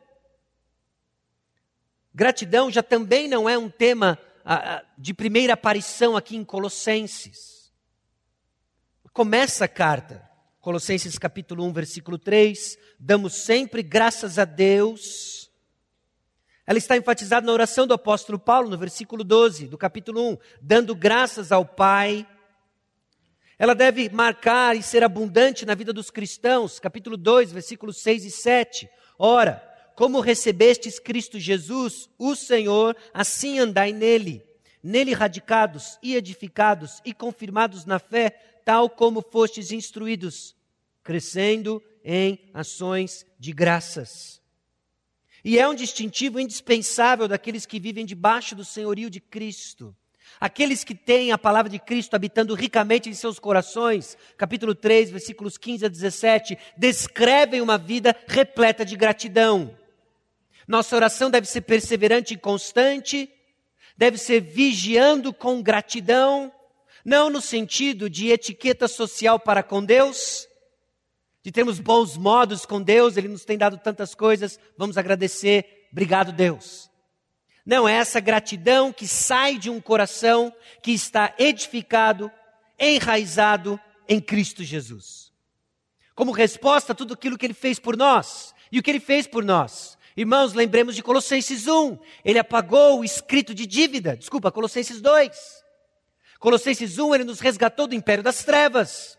Gratidão 2.14 2.72
já 2.72 2.82
também 2.82 3.28
não 3.28 3.48
é 3.50 3.58
um 3.58 3.70
tema 3.70 4.18
ah, 4.44 4.76
ah 4.76 4.86
de 4.98 5.14
primeira 5.14 5.54
aparição 5.54 6.16
aqui 6.16 6.36
em 6.36 6.44
Colossenses. 6.46 7.72
Começa 9.12 9.66
a 9.66 9.68
carta, 9.68 10.30
Colossenses 10.60 11.18
capítulo 11.18 11.64
1, 11.66 11.74
versículo 11.74 12.18
3, 12.18 12.78
damos 13.00 13.46
sempre 13.46 13.82
graças 13.84 14.40
a 14.40 14.46
Deus 14.46 15.45
ela 16.68 16.80
está 16.80 16.98
enfatizada 16.98 17.46
na 17.46 17.54
oração 17.54 17.86
do 17.86 17.94
apóstolo 17.94 18.40
Paulo, 18.40 18.70
no 18.70 18.78
versículo 18.78 19.24
12 19.24 19.68
do 19.68 19.78
capítulo 19.78 20.32
1, 20.32 20.38
dando 20.60 20.96
graças 20.96 21.52
ao 21.52 21.64
Pai. 21.64 22.28
Ela 23.60 23.76
deve 23.76 24.10
marcar 24.10 24.76
e 24.76 24.82
ser 24.82 25.04
abundante 25.04 25.66
na 25.66 25.76
vida 25.76 25.94
dos 25.94 26.10
cristãos, 26.10 26.80
capítulo 26.80 27.18
2, 27.18 27.52
versículos 27.52 27.98
6 28.02 28.26
e 28.26 28.32
7. 28.32 28.90
Ora, 29.18 29.64
como 29.96 30.20
recebestes 30.20 31.00
Cristo 31.00 31.40
Jesus, 31.40 32.10
o 32.18 32.36
Senhor, 32.36 32.98
assim 33.14 33.60
andai 33.60 33.94
nele, 33.94 34.44
nele 34.84 35.14
radicados 35.14 36.00
e 36.02 36.16
edificados 36.16 37.00
e 37.06 37.14
confirmados 37.14 37.86
na 37.86 38.00
fé, 38.00 38.32
tal 38.66 38.90
como 38.90 39.22
fostes 39.22 39.72
instruídos, 39.72 40.56
crescendo 41.04 41.82
em 42.04 42.40
ações 42.56 43.24
de 43.40 43.54
graças. 43.54 44.44
E 45.46 45.60
é 45.60 45.68
um 45.68 45.76
distintivo 45.76 46.40
indispensável 46.40 47.28
daqueles 47.28 47.68
que 47.68 47.80
vivem 47.80 48.04
debaixo 48.04 48.56
do 48.56 48.66
senhorio 48.66 49.12
de 49.12 49.20
Cristo. 49.20 49.96
Aqueles 50.40 50.84
que 50.84 50.96
têm 50.96 51.32
a 51.32 51.38
palavra 51.38 51.70
de 51.70 51.78
Cristo 51.78 52.16
habitando 52.16 52.56
ricamente 52.56 53.10
em 53.10 53.14
seus 53.14 53.38
corações, 53.38 54.18
capítulo 54.40 54.74
3, 54.74 55.12
versículos 55.12 55.56
15 55.56 55.86
a 55.86 55.88
17, 55.88 56.58
descrevem 56.76 57.62
uma 57.62 57.78
vida 57.78 58.16
repleta 58.28 58.84
de 58.84 58.96
gratidão. 58.96 59.78
Nossa 60.68 60.96
oração 60.96 61.30
deve 61.30 61.48
ser 61.48 61.62
perseverante 61.62 62.34
e 62.34 62.38
constante, 62.38 63.30
deve 63.96 64.18
ser 64.18 64.42
vigiando 64.42 65.32
com 65.32 65.62
gratidão, 65.62 66.52
não 67.06 67.30
no 67.30 67.40
sentido 67.40 68.10
de 68.10 68.30
etiqueta 68.30 68.88
social 68.88 69.40
para 69.40 69.62
com 69.62 69.86
Deus, 69.86 70.48
de 71.46 71.52
termos 71.52 71.80
bons 71.80 72.18
modos 72.18 72.66
com 72.66 72.82
Deus, 72.82 73.18
Ele 73.18 73.28
nos 73.28 73.46
tem 73.46 73.56
dado 73.56 73.78
tantas 73.78 74.16
coisas, 74.16 74.60
vamos 74.76 74.98
agradecer, 74.98 75.88
obrigado 75.92 76.32
Deus. 76.32 76.90
Não, 77.64 77.88
é 77.88 77.94
essa 77.94 78.20
gratidão 78.20 78.92
que 78.92 79.08
sai 79.08 79.60
de 79.60 79.70
um 79.70 79.80
coração 79.80 80.52
que 80.82 80.92
está 80.92 81.36
edificado, 81.38 82.32
enraizado 82.80 83.80
em 84.10 84.20
Cristo 84.20 84.64
Jesus. 84.64 85.32
Como 86.16 86.32
resposta 86.32 86.94
a 86.94 86.96
tudo 86.96 87.14
aquilo 87.14 87.38
que 87.38 87.46
Ele 87.46 87.54
fez 87.54 87.78
por 87.78 87.96
nós 87.96 88.52
e 88.72 88.80
o 88.80 88.82
que 88.82 88.90
Ele 88.90 89.00
fez 89.00 89.28
por 89.28 89.46
nós. 89.46 90.00
Irmãos, 90.18 90.54
lembremos 90.54 90.96
de 90.96 91.04
Colossenses 91.04 91.68
1. 91.68 92.00
Ele 92.24 92.40
apagou 92.40 93.02
o 93.02 93.06
escrito 93.06 93.54
de 93.54 93.68
dívida. 93.68 94.18
Desculpa, 94.18 94.52
Colossenses 94.52 95.00
2. 95.00 95.64
Colossenses 96.40 96.98
1, 96.98 97.14
ele 97.14 97.24
nos 97.24 97.40
resgatou 97.40 97.86
do 97.86 97.94
império 97.94 98.24
das 98.24 98.44
trevas. 98.44 99.16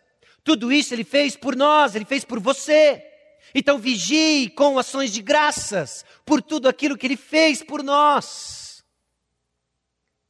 Tudo 0.46 0.72
isso 0.72 0.94
ele 0.94 1.02
fez 1.02 1.34
por 1.34 1.56
nós, 1.56 1.96
ele 1.96 2.04
fez 2.04 2.24
por 2.24 2.38
você. 2.38 3.04
Então 3.52 3.80
vigie 3.80 4.48
com 4.48 4.78
ações 4.78 5.12
de 5.12 5.20
graças 5.20 6.04
por 6.24 6.40
tudo 6.40 6.68
aquilo 6.68 6.96
que 6.96 7.04
ele 7.04 7.16
fez 7.16 7.64
por 7.64 7.82
nós. 7.82 8.84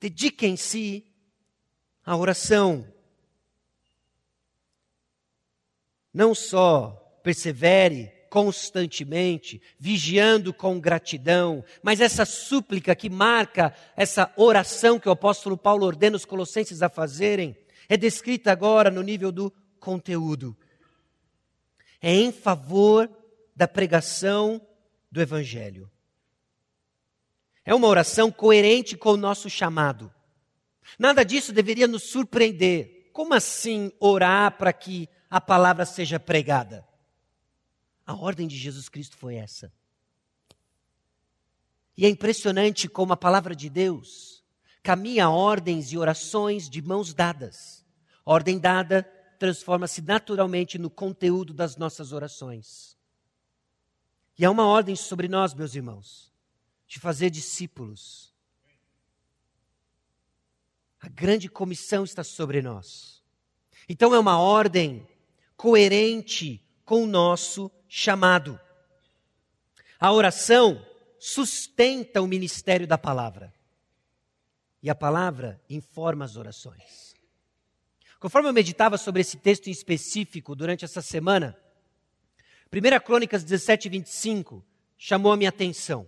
Dediquem-se 0.00 1.04
à 2.02 2.16
oração. 2.16 2.90
Não 6.14 6.34
só 6.34 6.92
persevere 7.22 8.10
constantemente, 8.30 9.60
vigiando 9.78 10.54
com 10.54 10.80
gratidão, 10.80 11.62
mas 11.82 12.00
essa 12.00 12.24
súplica 12.24 12.96
que 12.96 13.10
marca 13.10 13.74
essa 13.94 14.32
oração 14.34 14.98
que 14.98 15.10
o 15.10 15.12
apóstolo 15.12 15.58
Paulo 15.58 15.84
ordena 15.84 16.16
os 16.16 16.24
colossenses 16.24 16.80
a 16.80 16.88
fazerem, 16.88 17.54
é 17.86 17.98
descrita 17.98 18.50
agora 18.50 18.90
no 18.90 19.02
nível 19.02 19.30
do 19.30 19.52
conteúdo. 19.86 20.56
É 22.02 22.12
em 22.12 22.32
favor 22.32 23.08
da 23.54 23.68
pregação 23.68 24.60
do 25.12 25.20
Evangelho. 25.20 25.88
É 27.64 27.72
uma 27.72 27.86
oração 27.86 28.32
coerente 28.32 28.96
com 28.96 29.10
o 29.10 29.16
nosso 29.16 29.48
chamado. 29.48 30.12
Nada 30.98 31.24
disso 31.24 31.52
deveria 31.52 31.86
nos 31.86 32.02
surpreender. 32.02 32.94
como 33.12 33.32
assim 33.32 33.90
orar 33.98 34.58
para 34.58 34.74
que 34.74 35.08
a 35.30 35.40
palavra 35.40 35.86
seja 35.86 36.20
pregada? 36.20 36.86
A 38.04 38.12
ordem 38.12 38.46
de 38.46 38.58
Jesus 38.58 38.90
Cristo 38.90 39.16
foi 39.16 39.36
essa. 39.36 39.72
E 41.96 42.04
é 42.04 42.10
impressionante 42.10 42.88
como 42.88 43.14
a 43.14 43.16
palavra 43.16 43.56
de 43.56 43.70
Deus 43.70 44.44
caminha 44.82 45.30
ordens 45.30 45.92
e 45.92 45.96
orações 45.96 46.68
de 46.68 46.82
mãos 46.82 47.14
dadas. 47.14 47.86
Ordem 48.22 48.58
dada 48.58 49.10
transforma-se 49.38 50.02
naturalmente 50.02 50.78
no 50.78 50.90
conteúdo 50.90 51.52
das 51.52 51.76
nossas 51.76 52.12
orações. 52.12 52.96
E 54.38 54.44
há 54.44 54.50
uma 54.50 54.66
ordem 54.66 54.94
sobre 54.94 55.28
nós, 55.28 55.54
meus 55.54 55.74
irmãos, 55.74 56.32
de 56.86 57.00
fazer 57.00 57.30
discípulos. 57.30 58.34
A 61.00 61.08
grande 61.08 61.48
comissão 61.48 62.04
está 62.04 62.22
sobre 62.22 62.60
nós. 62.60 63.22
Então 63.88 64.14
é 64.14 64.18
uma 64.18 64.38
ordem 64.38 65.06
coerente 65.56 66.62
com 66.84 67.04
o 67.04 67.06
nosso 67.06 67.70
chamado. 67.88 68.60
A 69.98 70.12
oração 70.12 70.84
sustenta 71.18 72.20
o 72.20 72.26
ministério 72.26 72.86
da 72.86 72.98
palavra. 72.98 73.52
E 74.82 74.90
a 74.90 74.94
palavra 74.94 75.60
informa 75.68 76.24
as 76.24 76.36
orações. 76.36 77.15
Conforme 78.18 78.48
eu 78.48 78.52
meditava 78.52 78.96
sobre 78.96 79.20
esse 79.20 79.36
texto 79.36 79.68
em 79.68 79.70
específico 79.70 80.54
durante 80.54 80.84
essa 80.84 81.02
semana, 81.02 81.56
1 82.72 83.04
Crônicas 83.04 83.44
17, 83.44 83.88
25 83.88 84.64
chamou 84.96 85.32
a 85.32 85.36
minha 85.36 85.50
atenção. 85.50 86.06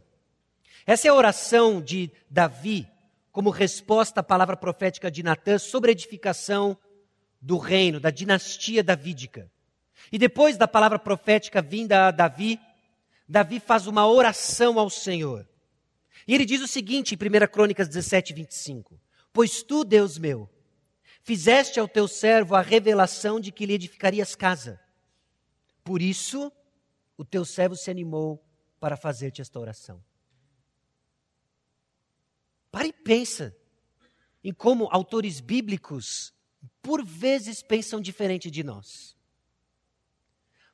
Essa 0.87 1.09
é 1.09 1.11
a 1.11 1.15
oração 1.15 1.83
de 1.83 2.11
Davi 2.31 2.89
como 3.31 3.51
resposta 3.51 4.21
à 4.21 4.23
palavra 4.23 4.57
profética 4.57 5.11
de 5.11 5.23
Natã 5.23 5.59
sobre 5.59 5.91
a 5.91 5.93
edificação 5.93 6.77
do 7.41 7.59
reino, 7.59 8.01
da 8.01 8.11
dinastia 8.11 8.83
davídica. 8.83 9.51
E 10.11 10.19
depois 10.19 10.57
da 10.57 10.67
palavra 10.67 10.99
profética 10.99 11.61
vinda 11.61 12.09
a 12.09 12.11
Davi, 12.11 12.59
Davi 13.29 13.61
faz 13.61 13.87
uma 13.87 14.09
oração 14.09 14.79
ao 14.79 14.89
Senhor. 14.89 15.47
E 16.27 16.35
ele 16.35 16.47
diz 16.47 16.63
o 16.63 16.67
seguinte 16.67 17.15
em 17.15 17.17
1 17.17 17.47
Crônicas 17.49 17.87
17, 17.87 18.33
25: 18.33 18.99
Pois 19.33 19.63
tu, 19.63 19.85
Deus 19.85 20.19
meu, 20.19 20.49
fizeste 21.29 21.79
ao 21.79 21.87
teu 21.87 22.09
servo 22.09 22.55
a 22.55 22.63
revelação 22.63 23.39
de 23.39 23.53
que 23.53 23.67
lhe 23.67 23.75
edificarias 23.75 24.35
casa. 24.35 24.81
Por 25.85 26.01
isso, 26.01 26.51
o 27.19 27.25
teu 27.25 27.45
servo 27.45 27.77
se 27.77 27.91
animou 27.91 28.43
para 28.81 28.97
fazer-te 28.97 29.43
esta 29.43 29.61
oração. 29.61 30.03
Para 32.71 32.87
e 32.87 32.95
pensa 32.95 33.55
em 34.43 34.55
como 34.55 34.89
autores 34.91 35.39
bíblicos, 35.39 36.33
por 36.81 37.05
vezes, 37.05 37.63
pensam 37.63 38.01
diferente 38.01 38.51
de 38.51 38.65
nós. 38.65 39.15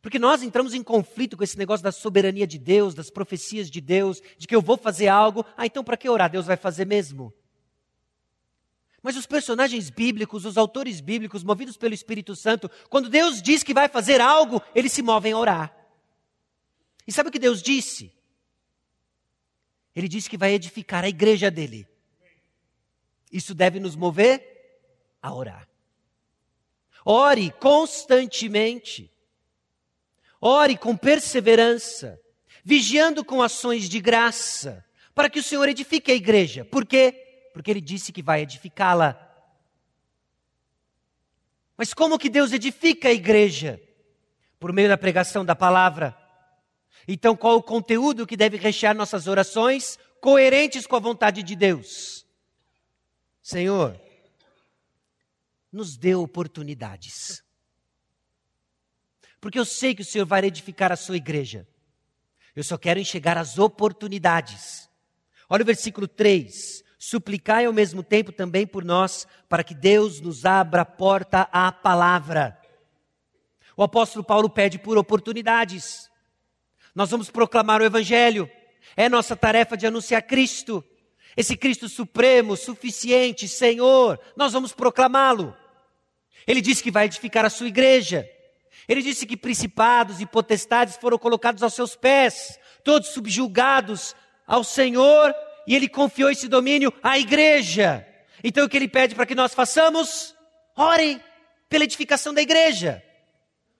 Porque 0.00 0.20
nós 0.20 0.40
entramos 0.40 0.72
em 0.72 0.84
conflito 0.84 1.36
com 1.36 1.42
esse 1.42 1.58
negócio 1.58 1.82
da 1.82 1.90
soberania 1.90 2.46
de 2.46 2.60
Deus, 2.60 2.94
das 2.94 3.10
profecias 3.10 3.68
de 3.68 3.80
Deus, 3.80 4.22
de 4.38 4.46
que 4.46 4.54
eu 4.54 4.62
vou 4.62 4.76
fazer 4.76 5.08
algo, 5.08 5.44
ah, 5.56 5.66
então 5.66 5.82
para 5.82 5.96
que 5.96 6.08
orar? 6.08 6.30
Deus 6.30 6.46
vai 6.46 6.56
fazer 6.56 6.84
mesmo. 6.84 7.34
Mas 9.04 9.18
os 9.18 9.26
personagens 9.26 9.90
bíblicos, 9.90 10.46
os 10.46 10.56
autores 10.56 10.98
bíblicos, 10.98 11.44
movidos 11.44 11.76
pelo 11.76 11.92
Espírito 11.92 12.34
Santo, 12.34 12.70
quando 12.88 13.10
Deus 13.10 13.42
diz 13.42 13.62
que 13.62 13.74
vai 13.74 13.86
fazer 13.86 14.18
algo, 14.18 14.62
eles 14.74 14.92
se 14.92 15.02
movem 15.02 15.34
a 15.34 15.38
orar. 15.38 15.76
E 17.06 17.12
sabe 17.12 17.28
o 17.28 17.32
que 17.32 17.38
Deus 17.38 17.62
disse? 17.62 18.10
Ele 19.94 20.08
disse 20.08 20.30
que 20.30 20.38
vai 20.38 20.54
edificar 20.54 21.04
a 21.04 21.08
igreja 21.10 21.50
dele. 21.50 21.86
Isso 23.30 23.54
deve 23.54 23.78
nos 23.78 23.94
mover 23.94 24.42
a 25.20 25.34
orar. 25.34 25.68
Ore 27.04 27.50
constantemente. 27.60 29.12
Ore 30.40 30.78
com 30.78 30.96
perseverança, 30.96 32.18
vigiando 32.64 33.22
com 33.22 33.42
ações 33.42 33.86
de 33.86 34.00
graça, 34.00 34.82
para 35.14 35.28
que 35.28 35.40
o 35.40 35.42
Senhor 35.42 35.68
edifique 35.68 36.10
a 36.10 36.14
igreja. 36.14 36.64
Por 36.64 36.86
quê? 36.86 37.23
Porque 37.54 37.70
ele 37.70 37.80
disse 37.80 38.12
que 38.12 38.22
vai 38.22 38.42
edificá-la. 38.42 39.18
Mas 41.74 41.94
como 41.94 42.18
que 42.18 42.28
Deus 42.28 42.52
edifica 42.52 43.08
a 43.08 43.12
igreja? 43.12 43.80
Por 44.60 44.74
meio 44.74 44.90
da 44.90 44.98
pregação 44.98 45.42
da 45.42 45.56
palavra. 45.56 46.14
Então, 47.08 47.34
qual 47.34 47.56
o 47.56 47.62
conteúdo 47.62 48.26
que 48.26 48.36
deve 48.36 48.58
rechear 48.58 48.94
nossas 48.94 49.26
orações? 49.26 49.98
Coerentes 50.20 50.86
com 50.86 50.96
a 50.96 51.00
vontade 51.00 51.42
de 51.42 51.56
Deus. 51.56 52.26
Senhor, 53.42 53.98
nos 55.72 55.96
dê 55.96 56.14
oportunidades 56.14 57.42
porque 59.44 59.58
eu 59.58 59.66
sei 59.66 59.94
que 59.94 60.00
o 60.00 60.04
Senhor 60.06 60.24
vai 60.24 60.42
edificar 60.42 60.90
a 60.90 60.96
sua 60.96 61.18
igreja. 61.18 61.68
Eu 62.56 62.64
só 62.64 62.78
quero 62.78 62.98
enxergar 62.98 63.36
as 63.36 63.58
oportunidades. 63.58 64.88
Olha 65.50 65.62
o 65.62 65.66
versículo 65.66 66.08
3. 66.08 66.82
Suplicai 67.06 67.66
ao 67.66 67.72
mesmo 67.72 68.02
tempo 68.02 68.32
também 68.32 68.66
por 68.66 68.82
nós, 68.82 69.26
para 69.46 69.62
que 69.62 69.74
Deus 69.74 70.22
nos 70.22 70.46
abra 70.46 70.80
a 70.80 70.86
porta 70.86 71.46
à 71.52 71.70
palavra. 71.70 72.58
O 73.76 73.82
apóstolo 73.82 74.24
Paulo 74.24 74.48
pede 74.48 74.78
por 74.78 74.96
oportunidades. 74.96 76.10
Nós 76.94 77.10
vamos 77.10 77.28
proclamar 77.28 77.82
o 77.82 77.84
Evangelho. 77.84 78.50
É 78.96 79.06
nossa 79.06 79.36
tarefa 79.36 79.76
de 79.76 79.86
anunciar 79.86 80.22
Cristo. 80.22 80.82
Esse 81.36 81.58
Cristo 81.58 81.90
supremo, 81.90 82.56
suficiente, 82.56 83.48
Senhor. 83.48 84.18
Nós 84.34 84.54
vamos 84.54 84.72
proclamá-lo. 84.72 85.54
Ele 86.46 86.62
disse 86.62 86.82
que 86.82 86.90
vai 86.90 87.04
edificar 87.04 87.44
a 87.44 87.50
sua 87.50 87.68
igreja. 87.68 88.26
Ele 88.88 89.02
disse 89.02 89.26
que 89.26 89.36
principados 89.36 90.22
e 90.22 90.26
potestades 90.26 90.96
foram 90.96 91.18
colocados 91.18 91.62
aos 91.62 91.74
seus 91.74 91.94
pés, 91.94 92.58
todos 92.82 93.10
subjugados 93.10 94.16
ao 94.46 94.64
Senhor, 94.64 95.34
e 95.66 95.74
ele 95.74 95.88
confiou 95.88 96.30
esse 96.30 96.48
domínio 96.48 96.92
à 97.02 97.18
igreja. 97.18 98.06
Então 98.42 98.64
o 98.64 98.68
que 98.68 98.76
ele 98.76 98.88
pede 98.88 99.14
para 99.14 99.26
que 99.26 99.34
nós 99.34 99.54
façamos? 99.54 100.34
Ore 100.76 101.20
pela 101.68 101.84
edificação 101.84 102.34
da 102.34 102.42
igreja. 102.42 103.02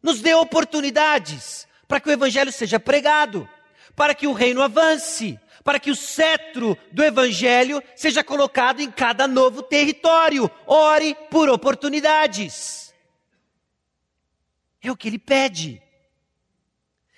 Nos 0.03 0.21
dê 0.21 0.35
oportunidades 0.35 1.67
para 1.87 2.01
que 2.01 2.09
o 2.09 2.13
evangelho 2.13 2.53
seja 2.53 2.81
pregado, 2.81 3.49
para 3.95 4.15
que 4.15 4.27
o 4.27 4.33
reino 4.33 4.63
avance, 4.63 5.39
para 5.63 5.79
que 5.79 5.91
o 5.91 5.97
cetro 5.97 6.77
do 6.93 7.03
evangelho 7.03 7.83
seja 7.97 8.23
colocado 8.23 8.81
em 8.81 8.91
cada 8.91 9.27
novo 9.27 9.63
território. 9.63 10.51
Ore 10.67 11.17
por 11.31 11.49
oportunidades. 11.49 12.85
É 14.83 14.93
o 14.93 14.97
que 14.97 15.09
ele 15.09 15.19
pede. 15.19 15.81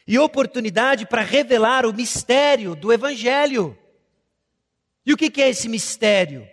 E 0.07 0.17
oportunidade 0.21 1.05
para 1.05 1.23
revelar 1.23 1.85
o 1.85 1.93
mistério 1.93 2.77
do 2.77 2.93
Evangelho. 2.93 3.77
E 5.07 5.13
o 5.13 5.17
que 5.17 5.41
é 5.41 5.49
esse 5.49 5.69
mistério? 5.69 6.47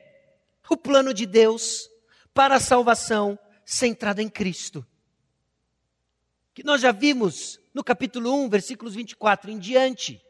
O 0.69 0.77
plano 0.77 1.13
de 1.13 1.25
Deus 1.25 1.89
para 2.33 2.55
a 2.55 2.59
salvação 2.59 3.37
centrada 3.65 4.21
em 4.21 4.29
Cristo. 4.29 4.85
Que 6.53 6.63
nós 6.63 6.81
já 6.81 6.91
vimos 6.91 7.59
no 7.73 7.83
capítulo 7.83 8.33
1, 8.45 8.49
versículos 8.49 8.95
24 8.95 9.51
em 9.51 9.57
diante. 9.57 10.21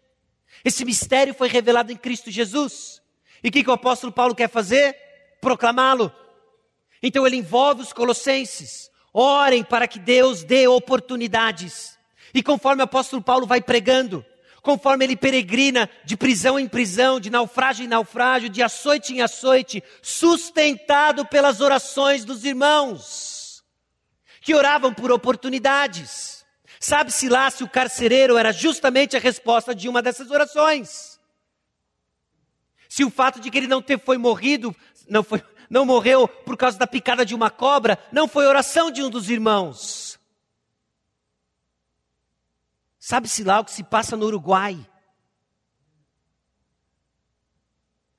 Esse 0.64 0.86
mistério 0.86 1.34
foi 1.34 1.48
revelado 1.48 1.92
em 1.92 1.98
Cristo 1.98 2.32
Jesus. 2.32 3.02
E 3.44 3.50
o 3.50 3.52
que, 3.52 3.64
que 3.64 3.70
o 3.70 3.74
apóstolo 3.74 4.12
Paulo 4.12 4.36
quer 4.36 4.50
fazer? 4.50 4.98
Proclamá-lo. 5.42 6.12
Então 7.02 7.28
ele 7.28 7.36
envolve 7.36 7.82
os 7.82 7.92
colossenses, 7.92 8.90
Orem 9.14 9.64
para 9.64 9.88
que 9.88 10.00
Deus 10.00 10.44
dê 10.44 10.68
oportunidades. 10.68 12.00
E 12.34 12.42
conforme 12.42 12.82
o 12.82 12.86
apóstolo 12.86 13.22
Paulo 13.22 13.46
vai 13.46 13.62
pregando, 13.62 14.26
conforme 14.64 15.04
ele 15.04 15.18
peregrina 15.18 15.90
de 16.06 16.16
prisão 16.16 16.58
em 16.58 16.70
prisão, 16.70 17.20
de 17.20 17.30
naufrágio 17.30 17.84
em 17.84 17.88
naufrágio, 17.88 18.48
de 18.50 18.64
açoite 18.64 19.14
em 19.14 19.22
açoite, 19.22 19.84
sustentado 20.02 21.26
pelas 21.26 21.60
orações 21.60 22.24
dos 22.24 22.46
irmãos, 22.46 23.62
que 24.40 24.56
oravam 24.56 24.94
por 24.94 25.12
oportunidades. 25.12 26.46
Sabe-se 26.80 27.28
lá 27.28 27.52
se 27.52 27.62
o 27.62 27.70
carcereiro 27.70 28.38
era 28.38 28.54
justamente 28.54 29.18
a 29.18 29.20
resposta 29.20 29.76
de 29.76 29.90
uma 29.90 30.02
dessas 30.02 30.32
orações. 30.32 31.20
Se 32.88 33.04
o 33.04 33.10
fato 33.10 33.42
de 33.42 33.52
que 33.52 33.58
ele 33.58 33.68
não 33.68 33.82
ter, 33.82 34.00
foi 34.00 34.18
morrido, 34.18 34.74
não 35.10 35.24
foi, 35.24 35.44
não 35.70 35.86
morreu 35.86 36.26
por 36.26 36.56
causa 36.56 36.78
da 36.78 36.88
picada 36.88 37.26
de 37.26 37.36
uma 37.36 37.50
cobra, 37.50 38.00
não 38.14 38.30
foi 38.30 38.46
oração 38.46 38.90
de 38.90 39.04
um 39.04 39.10
dos 39.10 39.30
irmãos. 39.30 40.13
Sabe-se 43.06 43.44
lá 43.44 43.60
o 43.60 43.66
que 43.66 43.72
se 43.74 43.84
passa 43.84 44.16
no 44.16 44.26
Uruguai. 44.28 44.90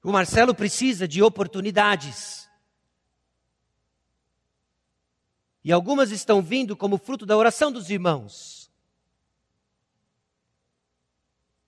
O 0.02 0.12
Marcelo 0.12 0.54
precisa 0.54 1.08
de 1.08 1.22
oportunidades. 1.22 2.46
E 5.64 5.72
algumas 5.72 6.10
estão 6.10 6.42
vindo 6.42 6.76
como 6.76 6.98
fruto 6.98 7.24
da 7.24 7.34
oração 7.34 7.72
dos 7.72 7.88
irmãos. 7.88 8.70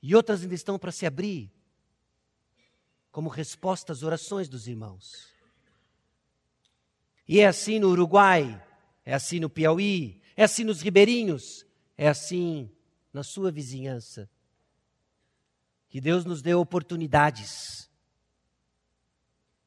E 0.02 0.14
outras 0.14 0.42
ainda 0.42 0.54
estão 0.54 0.78
para 0.78 0.92
se 0.92 1.06
abrir 1.06 1.50
como 3.10 3.30
resposta 3.30 3.94
às 3.94 4.02
orações 4.02 4.46
dos 4.46 4.68
irmãos. 4.68 5.32
E 7.26 7.40
é 7.40 7.46
assim 7.46 7.78
no 7.78 7.88
Uruguai, 7.88 8.62
é 9.06 9.14
assim 9.14 9.40
no 9.40 9.48
Piauí, 9.48 10.20
é 10.36 10.44
assim 10.44 10.64
nos 10.64 10.82
ribeirinhos, 10.82 11.64
é 11.96 12.08
assim 12.08 12.75
na 13.16 13.22
sua 13.22 13.50
vizinhança. 13.50 14.28
Que 15.88 16.02
Deus 16.02 16.26
nos 16.26 16.42
dê 16.42 16.52
oportunidades. 16.52 17.88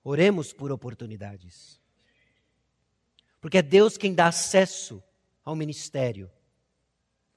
Oremos 0.03 0.53
por 0.53 0.71
oportunidades. 0.71 1.81
Porque 3.41 3.57
é 3.57 3.63
Deus 3.63 3.97
quem 3.97 4.13
dá 4.13 4.27
acesso 4.27 5.03
ao 5.43 5.55
ministério. 5.55 6.29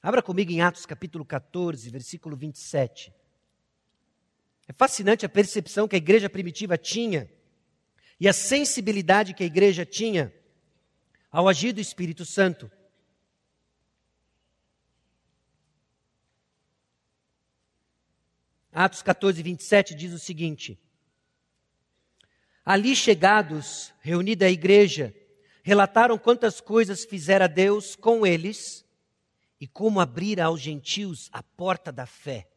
Abra 0.03 0.23
comigo 0.23 0.53
em 0.53 0.61
Atos 0.61 0.85
capítulo 0.85 1.25
14, 1.25 1.89
versículo 1.89 2.37
27. 2.37 3.11
É 4.69 4.73
fascinante 4.75 5.25
a 5.25 5.31
percepção 5.31 5.89
que 5.89 5.97
a 5.97 5.99
igreja 5.99 6.29
primitiva 6.29 6.77
tinha 6.77 7.33
e 8.21 8.29
a 8.29 8.35
sensibilidade 8.35 9.33
que 9.33 9.45
a 9.45 9.47
igreja 9.47 9.87
tinha 9.87 10.31
ao 11.31 11.49
agir 11.49 11.73
do 11.73 11.81
Espírito 11.81 12.27
Santo. 12.27 12.71
Atos 18.73 19.03
14, 19.03 19.43
27 19.43 19.95
diz 19.95 20.13
o 20.15 20.19
seguinte: 20.19 20.81
Ali 22.65 22.97
chegados, 22.97 23.93
reunida 24.01 24.47
a 24.47 24.51
igreja, 24.51 25.15
relataram 25.63 26.17
quantas 26.17 26.61
coisas 26.61 27.05
fizera 27.05 27.47
Deus 27.47 27.95
com 27.95 28.27
eles 28.27 28.83
e 29.61 29.67
como 29.67 30.01
abrir 30.01 30.41
aos 30.41 30.61
gentios 30.61 31.29
a 31.33 31.43
porta 31.43 31.93
da 31.93 32.07
fé. 32.07 32.49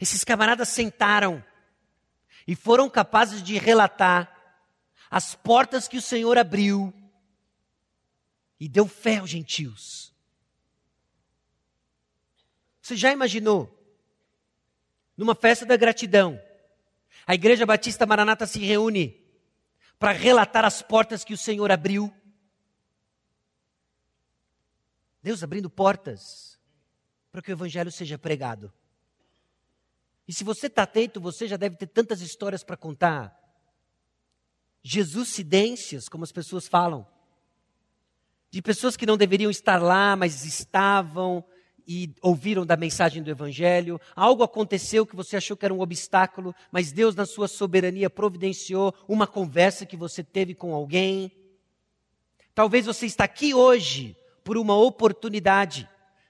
Esses 0.00 0.24
camaradas 0.24 0.70
sentaram 0.70 1.44
e 2.46 2.56
foram 2.56 2.88
capazes 2.88 3.42
de 3.42 3.58
relatar 3.58 4.34
as 5.10 5.34
portas 5.34 5.86
que 5.86 5.98
o 5.98 6.02
Senhor 6.02 6.38
abriu 6.38 6.92
e 8.58 8.66
deu 8.66 8.86
fé 8.86 9.18
aos 9.18 9.28
gentios. 9.28 10.14
Você 12.80 12.96
já 12.96 13.12
imaginou? 13.12 13.79
Numa 15.20 15.34
festa 15.34 15.66
da 15.66 15.76
gratidão, 15.76 16.40
a 17.26 17.34
Igreja 17.34 17.66
Batista 17.66 18.06
Maranata 18.06 18.46
se 18.46 18.58
reúne 18.58 19.22
para 19.98 20.12
relatar 20.12 20.64
as 20.64 20.80
portas 20.80 21.22
que 21.22 21.34
o 21.34 21.36
Senhor 21.36 21.70
abriu. 21.70 22.10
Deus 25.22 25.42
abrindo 25.42 25.68
portas 25.68 26.58
para 27.30 27.42
que 27.42 27.50
o 27.50 27.52
Evangelho 27.52 27.92
seja 27.92 28.16
pregado. 28.16 28.72
E 30.26 30.32
se 30.32 30.42
você 30.42 30.68
está 30.68 30.84
atento, 30.84 31.20
você 31.20 31.46
já 31.46 31.58
deve 31.58 31.76
ter 31.76 31.88
tantas 31.88 32.22
histórias 32.22 32.64
para 32.64 32.78
contar. 32.78 33.38
Jesuscidências, 34.82 36.08
como 36.08 36.24
as 36.24 36.32
pessoas 36.32 36.66
falam. 36.66 37.06
De 38.50 38.62
pessoas 38.62 38.96
que 38.96 39.04
não 39.04 39.18
deveriam 39.18 39.50
estar 39.50 39.82
lá, 39.82 40.16
mas 40.16 40.46
estavam 40.46 41.44
e 41.92 42.14
ouviram 42.22 42.64
da 42.64 42.76
mensagem 42.76 43.20
do 43.20 43.32
Evangelho. 43.32 44.00
Algo 44.14 44.44
aconteceu 44.44 45.04
que 45.04 45.16
você 45.16 45.36
achou 45.36 45.56
que 45.56 45.64
era 45.64 45.74
um 45.74 45.80
obstáculo, 45.80 46.54
mas 46.70 46.92
Deus, 46.92 47.16
na 47.16 47.26
sua 47.26 47.48
soberania, 47.48 48.08
providenciou 48.08 48.94
uma 49.08 49.26
conversa 49.26 49.84
que 49.84 49.96
você 49.96 50.22
teve 50.22 50.54
com 50.54 50.72
alguém. 50.72 51.32
Talvez 52.54 52.86
você 52.86 53.06
está 53.06 53.24
aqui 53.24 53.52
hoje 53.52 54.16
por 54.44 54.56
uma 54.56 54.76
oportunidade 54.76 55.88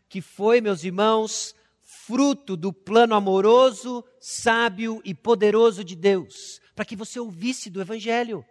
que 0.09 0.23
foi, 0.23 0.63
meus 0.63 0.83
irmãos, 0.83 1.55
fruto 1.83 2.57
do 2.57 2.73
plano 2.73 3.15
amoroso, 3.15 4.03
sábio 4.19 5.03
e 5.05 5.13
poderoso 5.13 5.85
de 5.85 5.95
Deus, 5.95 6.59
para 6.75 6.87
que 6.87 6.97
você 6.97 7.21
ouvisse 7.21 7.69
do 7.69 7.83
Evangelho. 7.83 8.43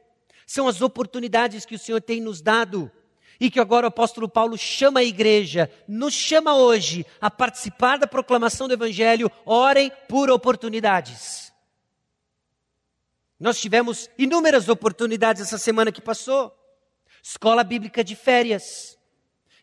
São 0.45 0.67
as 0.67 0.79
oportunidades 0.79 1.65
que 1.65 1.73
o 1.73 1.79
Senhor 1.79 2.01
tem 2.01 2.21
nos 2.21 2.39
dado 2.39 2.91
e 3.39 3.49
que 3.49 3.59
agora 3.59 3.87
o 3.87 3.89
apóstolo 3.89 4.27
Paulo 4.27 4.57
chama 4.57 4.99
a 4.99 5.03
igreja, 5.03 5.71
nos 5.87 6.13
chama 6.13 6.55
hoje 6.55 7.05
a 7.21 7.31
participar 7.31 7.97
da 7.97 8.05
proclamação 8.05 8.67
do 8.67 8.73
Evangelho. 8.73 9.31
Orem 9.45 9.91
por 10.07 10.29
oportunidades. 10.29 11.53
Nós 13.39 13.59
tivemos 13.59 14.09
inúmeras 14.17 14.67
oportunidades 14.67 15.41
essa 15.41 15.57
semana 15.57 15.91
que 15.91 16.01
passou. 16.01 16.53
Escola 17.23 17.63
bíblica 17.63 18.03
de 18.03 18.15
férias. 18.15 18.97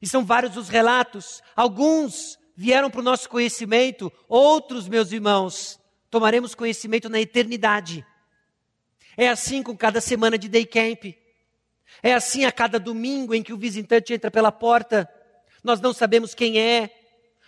E 0.00 0.08
são 0.08 0.24
vários 0.24 0.56
os 0.56 0.68
relatos. 0.68 1.42
Alguns 1.54 2.38
vieram 2.56 2.90
para 2.90 3.00
o 3.00 3.04
nosso 3.04 3.28
conhecimento, 3.28 4.10
outros, 4.26 4.88
meus 4.88 5.12
irmãos, 5.12 5.78
tomaremos 6.10 6.54
conhecimento 6.54 7.10
na 7.10 7.20
eternidade. 7.20 8.04
É 9.14 9.28
assim 9.28 9.62
com 9.62 9.76
cada 9.76 10.00
semana 10.00 10.38
de 10.38 10.48
day 10.48 10.64
camp. 10.64 11.14
É 12.02 12.14
assim 12.14 12.44
a 12.44 12.52
cada 12.52 12.78
domingo 12.78 13.34
em 13.34 13.42
que 13.42 13.52
o 13.52 13.56
visitante 13.56 14.12
entra 14.12 14.30
pela 14.30 14.52
porta. 14.52 15.08
Nós 15.62 15.80
não 15.80 15.92
sabemos 15.92 16.34
quem 16.34 16.58
é, 16.58 16.90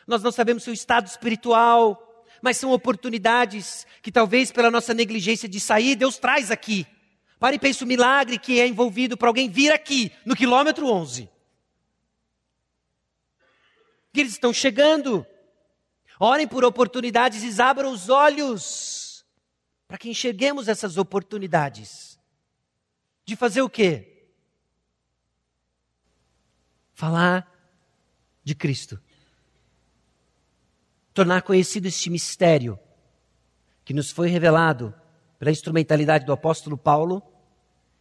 nós 0.07 0.23
não 0.23 0.33
sabemos 0.33 0.63
seu 0.63 0.73
estado 0.73 1.07
espiritual, 1.07 2.25
mas 2.41 2.57
são 2.57 2.73
oportunidades 2.73 3.87
que 4.03 4.11
talvez 4.11 4.51
pela 4.51 4.71
nossa 4.71 4.95
negligência 4.95 5.49
de 5.49 5.61
sair, 5.61 5.97
Deus 5.97 6.19
traz 6.19 6.51
aqui. 6.51 6.87
Pare 7.39 7.57
e 7.57 7.59
pense 7.59 7.85
o 7.85 7.87
milagre 7.87 8.39
que 8.39 8.61
é 8.61 8.67
envolvido 8.67 9.17
para 9.17 9.29
alguém 9.29 9.49
vir 9.49 9.73
aqui, 9.73 10.11
no 10.25 10.35
quilômetro 10.35 10.87
11 10.87 11.29
que 14.19 14.23
eles 14.23 14.33
estão 14.33 14.53
chegando. 14.53 15.25
Orem 16.19 16.49
por 16.49 16.65
oportunidades 16.65 17.45
e 17.45 17.63
abram 17.63 17.93
os 17.93 18.09
olhos 18.09 19.25
para 19.87 19.97
que 19.97 20.11
enxerguemos 20.11 20.67
essas 20.67 20.97
oportunidades. 20.97 22.19
De 23.25 23.37
fazer 23.37 23.63
o 23.63 23.71
quê? 23.71 24.18
Falar 26.99 27.49
de 28.43 28.57
Cristo. 28.57 29.01
Tornar 31.15 31.43
conhecido 31.43 31.87
este 31.87 32.11
mistério 32.11 32.77
que 33.85 33.95
nos 33.95 34.11
foi 34.11 34.29
revelado 34.29 34.93
pela 35.39 35.53
instrumentalidade 35.53 36.27
do 36.27 36.33
apóstolo 36.33 36.77
Paulo, 36.77 37.23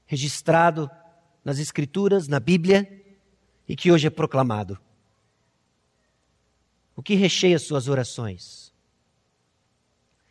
registrado 0.07 0.89
nas 1.45 1.59
Escrituras, 1.59 2.27
na 2.27 2.39
Bíblia, 2.39 3.05
e 3.67 3.75
que 3.75 3.91
hoje 3.91 4.07
é 4.07 4.09
proclamado. 4.09 4.79
O 6.95 7.03
que 7.03 7.13
recheia 7.13 7.59
suas 7.59 7.87
orações? 7.87 8.73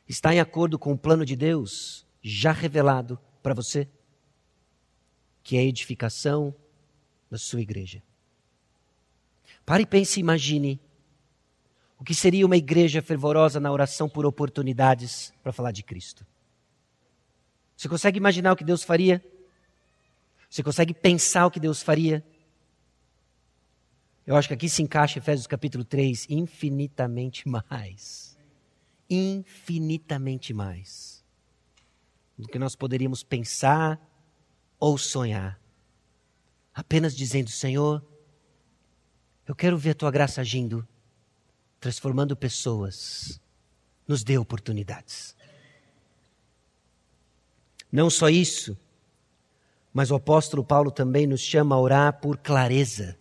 Está 0.08 0.34
em 0.34 0.40
acordo 0.40 0.76
com 0.76 0.92
o 0.92 0.98
plano 0.98 1.24
de 1.24 1.36
Deus 1.36 2.04
já 2.20 2.50
revelado 2.50 3.16
para 3.44 3.54
você? 3.54 3.88
Que 5.44 5.56
é 5.56 5.60
a 5.60 5.64
edificação 5.64 6.52
da 7.30 7.38
sua 7.38 7.60
igreja. 7.60 8.02
Pare 9.66 9.82
e 9.82 9.86
pense 9.86 10.20
e 10.20 10.22
imagine 10.22 10.80
o 11.98 12.04
que 12.04 12.14
seria 12.14 12.46
uma 12.46 12.56
igreja 12.56 13.02
fervorosa 13.02 13.58
na 13.58 13.72
oração 13.72 14.08
por 14.08 14.24
oportunidades 14.24 15.34
para 15.42 15.52
falar 15.52 15.72
de 15.72 15.82
Cristo. 15.82 16.24
Você 17.76 17.88
consegue 17.88 18.16
imaginar 18.16 18.52
o 18.52 18.56
que 18.56 18.62
Deus 18.62 18.84
faria? 18.84 19.22
Você 20.48 20.62
consegue 20.62 20.94
pensar 20.94 21.46
o 21.46 21.50
que 21.50 21.58
Deus 21.58 21.82
faria? 21.82 22.24
Eu 24.24 24.36
acho 24.36 24.46
que 24.46 24.54
aqui 24.54 24.68
se 24.68 24.82
encaixa 24.82 25.18
Efésios 25.18 25.48
capítulo 25.48 25.84
3, 25.84 26.26
infinitamente 26.30 27.48
mais. 27.48 28.38
Infinitamente 29.10 30.54
mais. 30.54 31.24
Do 32.38 32.46
que 32.46 32.58
nós 32.58 32.76
poderíamos 32.76 33.24
pensar 33.24 34.00
ou 34.78 34.96
sonhar. 34.96 35.60
Apenas 36.72 37.16
dizendo, 37.16 37.50
Senhor, 37.50 38.04
eu 39.46 39.54
quero 39.54 39.78
ver 39.78 39.90
a 39.90 39.94
tua 39.94 40.10
graça 40.10 40.40
agindo, 40.40 40.86
transformando 41.80 42.36
pessoas. 42.36 43.40
Nos 44.06 44.22
dê 44.22 44.38
oportunidades. 44.38 45.34
Não 47.90 48.08
só 48.10 48.28
isso, 48.28 48.76
mas 49.92 50.10
o 50.10 50.14
apóstolo 50.14 50.62
Paulo 50.62 50.90
também 50.90 51.26
nos 51.26 51.40
chama 51.40 51.74
a 51.74 51.80
orar 51.80 52.20
por 52.20 52.36
clareza. 52.38 53.18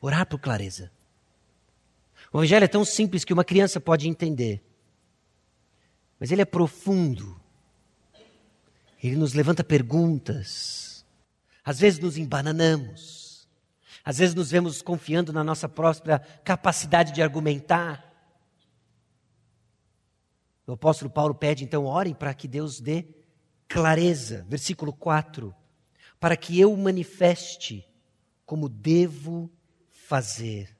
Orar 0.00 0.26
por 0.26 0.38
clareza. 0.40 0.90
O 2.32 2.38
Evangelho 2.38 2.64
é 2.64 2.68
tão 2.68 2.84
simples 2.84 3.24
que 3.24 3.32
uma 3.32 3.44
criança 3.44 3.80
pode 3.80 4.08
entender. 4.08 4.62
Mas 6.18 6.30
ele 6.30 6.42
é 6.42 6.46
profundo. 6.46 7.40
Ele 9.02 9.16
nos 9.16 9.32
levanta 9.32 9.64
perguntas. 9.64 11.04
Às 11.64 11.78
vezes 11.80 11.98
nos 11.98 12.16
embananamos. 12.16 13.19
Às 14.04 14.18
vezes 14.18 14.34
nos 14.34 14.50
vemos 14.50 14.82
confiando 14.82 15.32
na 15.32 15.44
nossa 15.44 15.68
própria 15.68 16.18
capacidade 16.44 17.12
de 17.12 17.22
argumentar. 17.22 18.10
O 20.66 20.72
apóstolo 20.72 21.10
Paulo 21.10 21.34
pede, 21.34 21.64
então, 21.64 21.84
orem 21.84 22.14
para 22.14 22.32
que 22.32 22.46
Deus 22.46 22.80
dê 22.80 23.06
clareza. 23.68 24.46
Versículo 24.48 24.92
4. 24.92 25.54
Para 26.18 26.36
que 26.36 26.58
eu 26.58 26.76
manifeste 26.76 27.86
como 28.46 28.68
devo 28.68 29.50
fazer. 29.88 30.76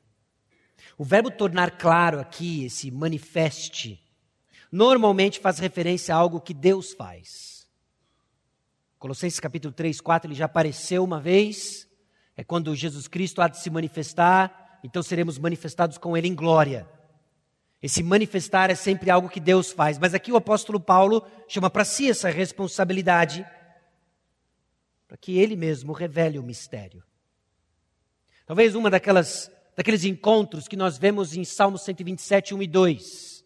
O 0.98 1.04
verbo 1.04 1.30
tornar 1.30 1.78
claro 1.78 2.20
aqui, 2.20 2.64
esse 2.64 2.90
manifeste, 2.90 4.02
normalmente 4.70 5.40
faz 5.40 5.58
referência 5.58 6.14
a 6.14 6.18
algo 6.18 6.40
que 6.40 6.52
Deus 6.52 6.92
faz. 6.92 7.66
Colossenses 8.98 9.40
capítulo 9.40 9.72
3, 9.72 10.00
4, 10.00 10.28
ele 10.28 10.38
já 10.38 10.44
apareceu 10.44 11.02
uma 11.02 11.20
vez. 11.20 11.88
É 12.40 12.44
quando 12.44 12.74
Jesus 12.74 13.06
Cristo 13.06 13.42
há 13.42 13.48
de 13.48 13.58
se 13.58 13.68
manifestar, 13.68 14.80
então 14.82 15.02
seremos 15.02 15.36
manifestados 15.36 15.98
com 15.98 16.16
ele 16.16 16.26
em 16.26 16.34
glória. 16.34 16.88
Esse 17.82 18.02
manifestar 18.02 18.70
é 18.70 18.74
sempre 18.74 19.10
algo 19.10 19.28
que 19.28 19.38
Deus 19.38 19.72
faz, 19.72 19.98
mas 19.98 20.14
aqui 20.14 20.32
o 20.32 20.36
apóstolo 20.36 20.80
Paulo 20.80 21.22
chama 21.46 21.68
para 21.68 21.84
si 21.84 22.08
essa 22.08 22.30
responsabilidade, 22.30 23.46
para 25.06 25.18
que 25.18 25.36
ele 25.36 25.54
mesmo 25.54 25.92
revele 25.92 26.38
o 26.38 26.42
mistério. 26.42 27.04
Talvez 28.46 28.74
uma 28.74 28.88
daquelas, 28.88 29.52
daqueles 29.76 30.04
encontros 30.04 30.66
que 30.66 30.76
nós 30.76 30.96
vemos 30.96 31.36
em 31.36 31.44
Salmo 31.44 31.76
127, 31.76 32.54
1 32.54 32.62
e 32.62 32.66
2. 32.66 33.44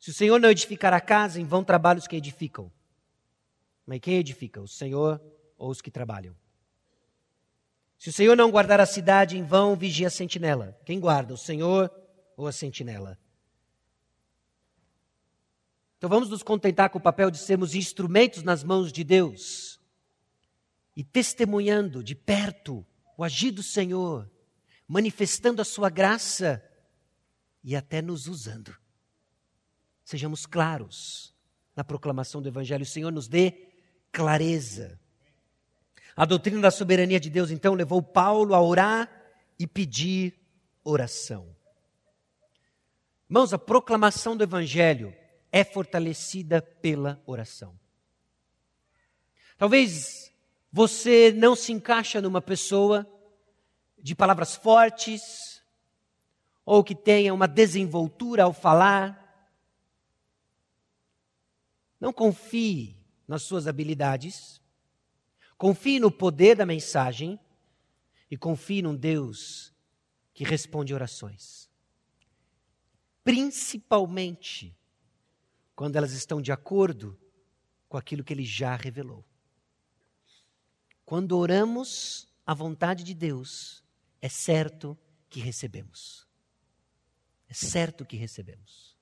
Se 0.00 0.10
o 0.10 0.12
Senhor 0.12 0.40
não 0.40 0.50
edificar 0.50 0.92
a 0.92 1.00
casa, 1.00 1.40
em 1.40 1.44
vão 1.44 1.62
trabalhos 1.62 2.08
que 2.08 2.16
edificam. 2.16 2.68
Mas 3.86 4.00
quem 4.00 4.16
edifica? 4.16 4.60
O 4.60 4.66
Senhor 4.66 5.22
ou 5.56 5.70
os 5.70 5.80
que 5.80 5.92
trabalham? 5.92 6.34
Se 8.00 8.08
o 8.08 8.12
Senhor 8.14 8.34
não 8.34 8.50
guardar 8.50 8.80
a 8.80 8.86
cidade, 8.86 9.36
em 9.36 9.42
vão 9.42 9.76
vigia 9.76 10.06
a 10.06 10.10
sentinela. 10.10 10.74
Quem 10.86 10.98
guarda? 10.98 11.34
O 11.34 11.36
Senhor 11.36 11.92
ou 12.34 12.46
a 12.46 12.52
sentinela? 12.52 13.18
Então 15.98 16.08
vamos 16.08 16.30
nos 16.30 16.42
contentar 16.42 16.88
com 16.88 16.96
o 16.96 17.02
papel 17.02 17.30
de 17.30 17.36
sermos 17.36 17.74
instrumentos 17.74 18.42
nas 18.42 18.64
mãos 18.64 18.90
de 18.90 19.04
Deus 19.04 19.78
e 20.96 21.04
testemunhando 21.04 22.02
de 22.02 22.14
perto 22.14 22.86
o 23.18 23.22
agir 23.22 23.50
do 23.50 23.62
Senhor, 23.62 24.30
manifestando 24.88 25.60
a 25.60 25.64
sua 25.64 25.90
graça 25.90 26.64
e 27.62 27.76
até 27.76 28.00
nos 28.00 28.26
usando. 28.26 28.74
Sejamos 30.02 30.46
claros 30.46 31.34
na 31.76 31.84
proclamação 31.84 32.40
do 32.40 32.48
Evangelho. 32.48 32.82
O 32.82 32.86
Senhor 32.86 33.12
nos 33.12 33.28
dê 33.28 33.68
clareza. 34.10 34.98
A 36.20 36.26
doutrina 36.26 36.60
da 36.60 36.70
soberania 36.70 37.18
de 37.18 37.30
Deus, 37.30 37.50
então, 37.50 37.72
levou 37.72 38.02
Paulo 38.02 38.54
a 38.54 38.60
orar 38.60 39.10
e 39.58 39.66
pedir 39.66 40.38
oração. 40.84 41.56
Irmãos, 43.26 43.54
a 43.54 43.58
proclamação 43.58 44.36
do 44.36 44.44
Evangelho 44.44 45.16
é 45.50 45.64
fortalecida 45.64 46.60
pela 46.60 47.22
oração. 47.24 47.74
Talvez 49.56 50.30
você 50.70 51.32
não 51.32 51.56
se 51.56 51.72
encaixa 51.72 52.20
numa 52.20 52.42
pessoa 52.42 53.10
de 53.98 54.14
palavras 54.14 54.54
fortes 54.54 55.62
ou 56.66 56.84
que 56.84 56.94
tenha 56.94 57.32
uma 57.32 57.48
desenvoltura 57.48 58.44
ao 58.44 58.52
falar. 58.52 59.56
Não 61.98 62.12
confie 62.12 62.94
nas 63.26 63.42
suas 63.44 63.66
habilidades, 63.66 64.59
confie 65.60 66.00
no 66.00 66.10
poder 66.10 66.56
da 66.56 66.64
mensagem 66.64 67.38
e 68.30 68.36
confie 68.38 68.80
num 68.80 68.96
Deus 68.96 69.74
que 70.32 70.42
responde 70.42 70.94
orações. 70.94 71.68
Principalmente 73.22 74.74
quando 75.76 75.96
elas 75.96 76.12
estão 76.12 76.40
de 76.40 76.50
acordo 76.50 77.20
com 77.90 77.98
aquilo 77.98 78.24
que 78.24 78.32
ele 78.32 78.42
já 78.42 78.74
revelou. 78.74 79.22
Quando 81.04 81.36
oramos 81.36 82.26
a 82.46 82.54
vontade 82.54 83.04
de 83.04 83.12
Deus, 83.12 83.84
é 84.22 84.30
certo 84.30 84.96
que 85.28 85.40
recebemos. 85.40 86.26
É 87.50 87.52
certo 87.52 88.06
que 88.06 88.16
recebemos. 88.16 88.96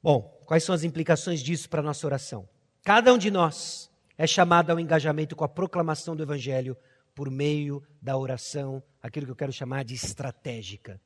Bom, 0.00 0.22
quais 0.46 0.62
são 0.62 0.72
as 0.72 0.84
implicações 0.84 1.42
disso 1.42 1.68
para 1.68 1.80
a 1.80 1.84
nossa 1.84 2.06
oração? 2.06 2.48
Cada 2.86 3.12
um 3.12 3.18
de 3.18 3.32
nós 3.32 3.90
é 4.16 4.28
chamado 4.28 4.70
ao 4.70 4.78
engajamento 4.78 5.34
com 5.34 5.42
a 5.42 5.48
proclamação 5.48 6.14
do 6.14 6.22
Evangelho 6.22 6.76
por 7.16 7.28
meio 7.28 7.82
da 8.00 8.16
oração, 8.16 8.80
aquilo 9.02 9.26
que 9.26 9.32
eu 9.32 9.36
quero 9.36 9.52
chamar 9.52 9.84
de 9.84 9.92
estratégica. 9.92 11.00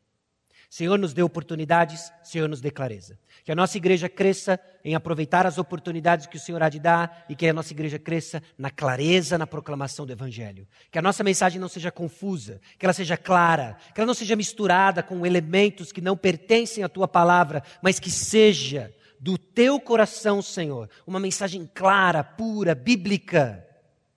Senhor 0.68 0.98
nos 0.98 1.14
dê 1.14 1.22
oportunidades, 1.22 2.12
Senhor 2.22 2.50
nos 2.50 2.60
dê 2.60 2.70
clareza. 2.70 3.18
Que 3.44 3.50
a 3.50 3.54
nossa 3.54 3.78
igreja 3.78 4.10
cresça 4.10 4.60
em 4.84 4.94
aproveitar 4.94 5.46
as 5.46 5.56
oportunidades 5.56 6.26
que 6.26 6.36
o 6.36 6.40
Senhor 6.40 6.62
há 6.62 6.68
de 6.68 6.78
dar 6.78 7.24
e 7.30 7.34
que 7.34 7.48
a 7.48 7.52
nossa 7.54 7.72
igreja 7.72 7.98
cresça 7.98 8.42
na 8.58 8.70
clareza 8.70 9.38
na 9.38 9.46
proclamação 9.46 10.04
do 10.04 10.12
Evangelho. 10.12 10.68
Que 10.90 10.98
a 10.98 11.02
nossa 11.02 11.24
mensagem 11.24 11.58
não 11.58 11.68
seja 11.68 11.90
confusa, 11.90 12.60
que 12.78 12.84
ela 12.84 12.92
seja 12.92 13.16
clara, 13.16 13.78
que 13.94 14.02
ela 14.02 14.06
não 14.06 14.12
seja 14.12 14.36
misturada 14.36 15.02
com 15.02 15.24
elementos 15.24 15.92
que 15.92 16.02
não 16.02 16.14
pertencem 16.14 16.84
à 16.84 16.90
tua 16.90 17.08
palavra, 17.08 17.62
mas 17.80 17.98
que 17.98 18.10
seja 18.10 18.94
do 19.20 19.36
teu 19.36 19.78
coração, 19.78 20.40
Senhor, 20.40 20.88
uma 21.06 21.20
mensagem 21.20 21.70
clara, 21.74 22.24
pura, 22.24 22.74
bíblica. 22.74 23.66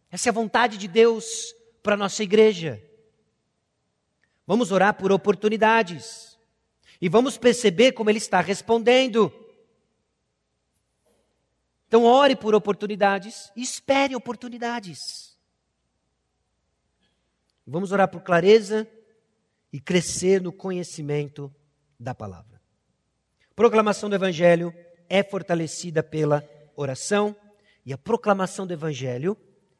Essa 0.09 0.29
é 0.29 0.31
a 0.31 0.33
vontade 0.33 0.77
de 0.77 0.87
Deus 0.87 1.53
para 1.83 1.95
a 1.95 1.97
nossa 1.97 2.23
igreja. 2.23 2.81
Vamos 4.47 4.71
orar 4.71 4.93
por 4.93 5.11
oportunidades. 5.11 6.39
E 7.01 7.09
vamos 7.09 7.37
perceber 7.37 7.91
como 7.91 8.09
ele 8.09 8.17
está 8.17 8.39
respondendo. 8.39 9.31
Então, 11.85 12.05
ore 12.05 12.33
por 12.33 12.55
oportunidades 12.55 13.51
e 13.57 13.61
espere 13.61 14.15
oportunidades. 14.15 15.37
Vamos 17.67 17.91
orar 17.91 18.07
por 18.07 18.21
clareza 18.21 18.89
e 19.71 19.81
crescer 19.81 20.41
no 20.41 20.53
conhecimento 20.53 21.53
da 21.99 22.15
palavra. 22.15 22.61
Proclamação 23.53 24.09
do 24.09 24.15
Evangelho 24.15 24.73
é 25.09 25.23
fortalecida 25.23 26.01
pela 26.01 26.47
oração 26.75 27.35
e 27.85 27.93
a 27.93 27.97
proclamação 27.97 28.65
do 28.65 28.73
Evangelho 28.73 29.37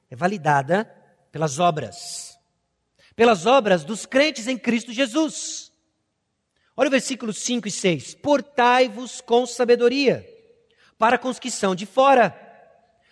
é 0.10 0.16
validada 0.16 0.86
pelas 1.32 1.60
obras. 1.60 2.38
Pelas 3.16 3.46
obras 3.46 3.84
dos 3.84 4.06
crentes 4.06 4.48
em 4.48 4.58
Cristo 4.58 4.92
Jesus. 4.92 5.72
Olha 6.76 6.88
o 6.88 6.92
versículo 6.92 7.32
5 7.32 7.68
e 7.68 7.72
6. 7.72 8.16
Portai-vos 8.16 9.22
com 9.22 9.46
sabedoria, 9.46 10.28
para 10.98 11.18
com 11.18 11.30
os 11.30 11.40
que 11.40 11.52
são 11.52 11.76
de 11.76 11.86
fora. 11.86 12.36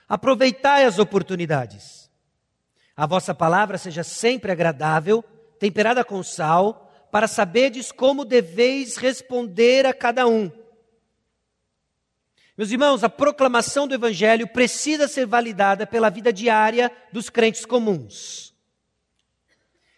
Aproveitai 0.10 0.86
as 0.86 1.00
oportunidades. 1.00 2.10
A 2.96 3.06
vossa 3.06 3.34
palavra 3.34 3.78
seja 3.78 4.04
sempre 4.04 4.52
agradável, 4.52 5.24
temperada 5.60 6.04
com 6.04 6.22
sal, 6.22 6.92
para 7.12 7.28
saberdes 7.28 7.92
como 7.92 8.26
deveis 8.26 8.98
responder 8.98 9.86
a 9.86 9.94
cada 9.94 10.28
um. 10.28 10.52
Meus 12.58 12.70
irmãos, 12.70 13.04
a 13.04 13.10
proclamação 13.10 13.88
do 13.88 13.96
Evangelho 13.96 14.48
precisa 14.48 15.08
ser 15.08 15.26
validada 15.26 15.88
pela 15.88 16.10
vida 16.10 16.34
diária 16.34 16.92
dos 17.12 17.30
crentes 17.30 17.66
comuns. 17.66 18.54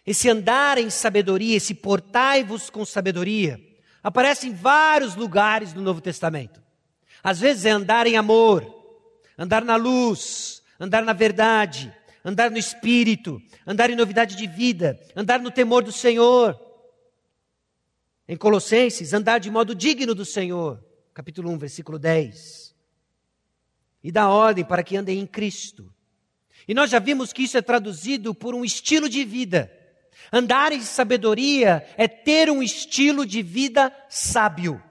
Esse 0.06 0.28
andar 0.28 0.78
em 0.78 0.90
sabedoria, 0.90 1.56
esse 1.56 1.74
portai-vos 1.74 2.70
com 2.70 2.84
sabedoria, 2.84 3.58
aparece 4.02 4.48
em 4.48 4.54
vários 4.54 5.16
lugares 5.16 5.72
do 5.72 5.80
Novo 5.80 6.00
Testamento. 6.00 6.62
Às 7.22 7.40
vezes 7.40 7.64
é 7.64 7.70
andar 7.70 8.06
em 8.06 8.16
amor, 8.16 8.64
andar 9.36 9.64
na 9.64 9.76
luz, 9.76 10.62
andar 10.78 11.02
na 11.02 11.14
verdade, 11.14 11.92
andar 12.24 12.50
no 12.50 12.58
espírito, 12.58 13.40
andar 13.66 13.90
em 13.90 13.96
novidade 13.96 14.36
de 14.36 14.46
vida, 14.46 15.00
andar 15.16 15.40
no 15.40 15.50
temor 15.50 15.82
do 15.82 15.92
Senhor. 15.92 16.58
Em 18.28 18.36
Colossenses, 18.36 19.12
andar 19.12 19.38
de 19.38 19.50
modo 19.50 19.74
digno 19.74 20.14
do 20.14 20.24
Senhor, 20.24 20.82
capítulo 21.14 21.50
1, 21.52 21.58
versículo 21.58 21.98
10. 21.98 22.74
E 24.02 24.10
dá 24.10 24.28
ordem 24.28 24.64
para 24.64 24.82
que 24.82 24.96
andem 24.96 25.20
em 25.20 25.26
Cristo. 25.26 25.94
E 26.66 26.74
nós 26.74 26.90
já 26.90 26.98
vimos 26.98 27.32
que 27.32 27.44
isso 27.44 27.56
é 27.56 27.62
traduzido 27.62 28.34
por 28.34 28.54
um 28.54 28.64
estilo 28.64 29.08
de 29.08 29.24
vida. 29.24 29.70
Andar 30.32 30.72
em 30.72 30.82
sabedoria 30.82 31.86
é 31.96 32.08
ter 32.08 32.50
um 32.50 32.62
estilo 32.62 33.24
de 33.24 33.42
vida 33.42 33.94
sábio. 34.08 34.82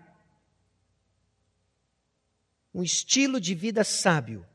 Um 2.74 2.82
estilo 2.82 3.40
de 3.40 3.54
vida 3.54 3.84
sábio. 3.84 4.46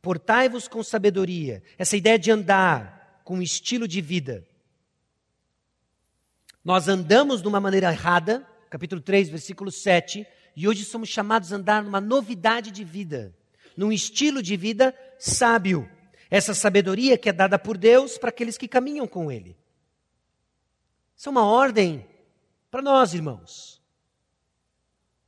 Portai-vos 0.00 0.66
com 0.66 0.82
sabedoria. 0.82 1.62
Essa 1.76 1.96
ideia 1.96 2.18
de 2.18 2.30
andar 2.30 3.20
com 3.24 3.36
um 3.36 3.42
estilo 3.42 3.86
de 3.86 4.00
vida. 4.00 4.46
Nós 6.64 6.88
andamos 6.88 7.42
de 7.42 7.48
uma 7.48 7.60
maneira 7.60 7.90
errada, 7.90 8.46
capítulo 8.70 9.00
3, 9.00 9.28
versículo 9.28 9.70
7, 9.70 10.26
e 10.58 10.66
hoje 10.66 10.84
somos 10.84 11.08
chamados 11.08 11.52
a 11.52 11.56
andar 11.56 11.84
numa 11.84 12.00
novidade 12.00 12.72
de 12.72 12.82
vida, 12.82 13.32
num 13.76 13.92
estilo 13.92 14.42
de 14.42 14.56
vida 14.56 14.92
sábio. 15.16 15.88
Essa 16.28 16.52
sabedoria 16.52 17.16
que 17.16 17.28
é 17.28 17.32
dada 17.32 17.56
por 17.56 17.78
Deus 17.78 18.18
para 18.18 18.30
aqueles 18.30 18.58
que 18.58 18.66
caminham 18.66 19.06
com 19.06 19.30
Ele. 19.30 19.56
Isso 21.16 21.28
é 21.28 21.30
uma 21.30 21.44
ordem 21.44 22.04
para 22.72 22.82
nós, 22.82 23.14
irmãos. 23.14 23.80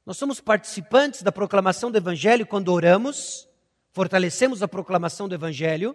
Nós 0.05 0.19
somos 0.19 0.41
participantes 0.41 1.23
da 1.23 1.31
proclamação 1.31 1.93
do 1.93 1.99
Evangelho 1.99 2.45
quando 2.45 2.73
oramos, 2.73 3.49
fortalecemos 3.93 4.65
a 4.65 4.69
proclamação 4.69 5.29
do 5.29 5.35
Evangelho. 5.37 5.95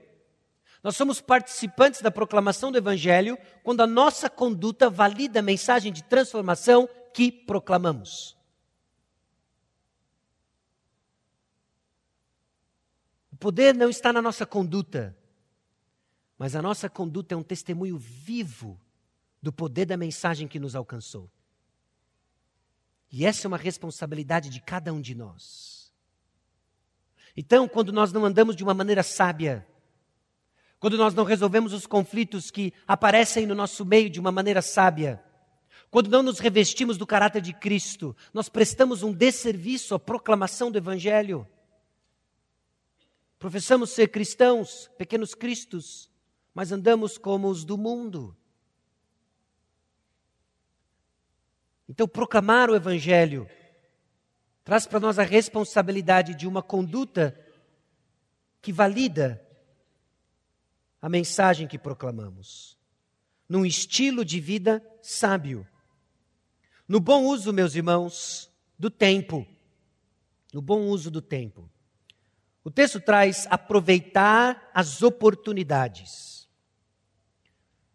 Nós 0.81 0.95
somos 0.95 1.19
participantes 1.19 2.01
da 2.01 2.09
proclamação 2.09 2.71
do 2.71 2.77
Evangelho 2.77 3.37
quando 3.65 3.81
a 3.81 3.87
nossa 3.87 4.29
conduta 4.29 4.89
valida 4.89 5.41
a 5.41 5.43
mensagem 5.43 5.91
de 5.91 6.05
transformação 6.05 6.87
que 7.13 7.29
proclamamos. 7.29 8.34
O 13.35 13.37
poder 13.37 13.75
não 13.75 13.89
está 13.89 14.13
na 14.13 14.21
nossa 14.21 14.45
conduta, 14.45 15.13
mas 16.37 16.55
a 16.55 16.61
nossa 16.61 16.89
conduta 16.89 17.33
é 17.33 17.37
um 17.37 17.43
testemunho 17.43 17.97
vivo 17.97 18.79
do 19.41 19.51
poder 19.51 19.83
da 19.83 19.97
mensagem 19.97 20.47
que 20.47 20.57
nos 20.57 20.73
alcançou. 20.73 21.29
E 23.11 23.25
essa 23.25 23.45
é 23.45 23.49
uma 23.49 23.57
responsabilidade 23.57 24.49
de 24.49 24.61
cada 24.61 24.93
um 24.93 25.01
de 25.01 25.13
nós. 25.13 25.93
Então, 27.35 27.67
quando 27.67 27.91
nós 27.91 28.13
não 28.13 28.23
andamos 28.23 28.55
de 28.55 28.63
uma 28.63 28.73
maneira 28.73 29.03
sábia, 29.03 29.67
quando 30.79 30.97
nós 30.97 31.13
não 31.13 31.25
resolvemos 31.25 31.73
os 31.73 31.85
conflitos 31.85 32.49
que 32.49 32.71
aparecem 32.87 33.45
no 33.45 33.53
nosso 33.53 33.83
meio 33.83 34.09
de 34.09 34.17
uma 34.17 34.31
maneira 34.31 34.61
sábia, 34.61 35.21
quando 35.91 36.09
não 36.09 36.23
nos 36.23 36.39
revestimos 36.39 36.97
do 36.97 37.05
caráter 37.05 37.41
de 37.41 37.51
Cristo, 37.51 38.15
nós 38.33 38.47
prestamos 38.47 39.03
um 39.03 39.11
desserviço 39.11 39.93
à 39.93 39.99
proclamação 39.99 40.71
do 40.71 40.77
Evangelho. 40.77 41.45
Professamos 43.45 43.91
ser 43.91 44.07
cristãos, 44.07 44.89
pequenos 44.97 45.35
cristos, 45.35 46.09
mas 46.51 46.71
andamos 46.71 47.15
como 47.15 47.47
os 47.47 47.63
do 47.63 47.77
mundo. 47.77 48.35
Então, 51.87 52.07
proclamar 52.07 52.71
o 52.71 52.75
Evangelho 52.75 53.47
traz 54.63 54.87
para 54.87 54.99
nós 54.99 55.19
a 55.19 55.23
responsabilidade 55.23 56.33
de 56.33 56.47
uma 56.47 56.63
conduta 56.63 57.39
que 58.63 58.73
valida 58.73 59.47
a 60.99 61.07
mensagem 61.07 61.67
que 61.67 61.77
proclamamos, 61.77 62.75
num 63.47 63.63
estilo 63.63 64.25
de 64.25 64.39
vida 64.39 64.83
sábio, 65.03 65.67
no 66.87 66.99
bom 66.99 67.25
uso, 67.25 67.53
meus 67.53 67.75
irmãos, 67.75 68.51
do 68.75 68.89
tempo, 68.89 69.45
no 70.51 70.63
bom 70.63 70.87
uso 70.87 71.11
do 71.11 71.21
tempo. 71.21 71.69
O 72.65 72.71
texto 72.71 72.99
traz 72.99 73.45
aproveitar 73.51 74.71
as 74.73 75.03
oportunidades. 75.03 76.49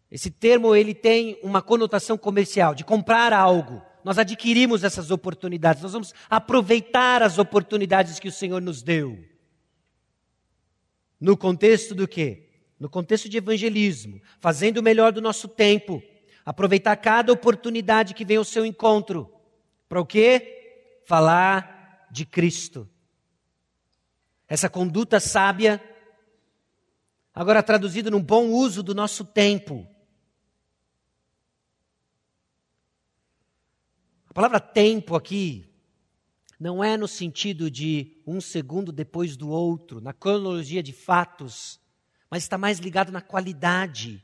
Esse 0.09 0.31
termo 0.31 0.73
ele 0.73 0.93
tem 0.93 1.37
uma 1.43 1.61
conotação 1.61 2.17
comercial, 2.17 2.73
de 2.73 2.85
comprar 2.85 3.33
algo. 3.33 3.81
Nós 4.01 4.17
adquirimos 4.17 4.85
essas 4.85 5.11
oportunidades, 5.11 5.83
nós 5.83 5.91
vamos 5.91 6.13
aproveitar 6.29 7.21
as 7.21 7.37
oportunidades 7.37 8.17
que 8.17 8.29
o 8.29 8.31
Senhor 8.31 8.61
nos 8.61 8.81
deu. 8.81 9.21
No 11.19 11.35
contexto 11.35 11.93
do 11.93 12.07
quê? 12.07 12.47
No 12.79 12.89
contexto 12.89 13.27
de 13.27 13.37
evangelismo, 13.37 14.21
fazendo 14.39 14.77
o 14.77 14.83
melhor 14.83 15.11
do 15.11 15.21
nosso 15.21 15.49
tempo, 15.49 16.01
aproveitar 16.45 16.95
cada 16.95 17.33
oportunidade 17.33 18.13
que 18.13 18.23
vem 18.23 18.37
ao 18.37 18.45
seu 18.45 18.65
encontro. 18.65 19.29
Para 19.89 19.99
o 19.99 20.05
quê? 20.05 21.01
Falar 21.05 22.07
de 22.09 22.25
Cristo 22.25 22.89
essa 24.51 24.69
conduta 24.69 25.17
sábia, 25.17 25.81
agora 27.33 27.63
traduzido 27.63 28.11
num 28.11 28.21
bom 28.21 28.49
uso 28.49 28.83
do 28.83 28.93
nosso 28.93 29.23
tempo. 29.23 29.87
A 34.27 34.33
palavra 34.33 34.59
tempo 34.59 35.15
aqui 35.15 35.73
não 36.59 36.83
é 36.83 36.97
no 36.97 37.07
sentido 37.07 37.71
de 37.71 38.21
um 38.27 38.41
segundo 38.41 38.91
depois 38.91 39.37
do 39.37 39.49
outro, 39.49 40.01
na 40.01 40.11
cronologia 40.11 40.83
de 40.83 40.91
fatos, 40.91 41.79
mas 42.29 42.43
está 42.43 42.57
mais 42.57 42.77
ligado 42.77 43.09
na 43.09 43.21
qualidade 43.21 44.21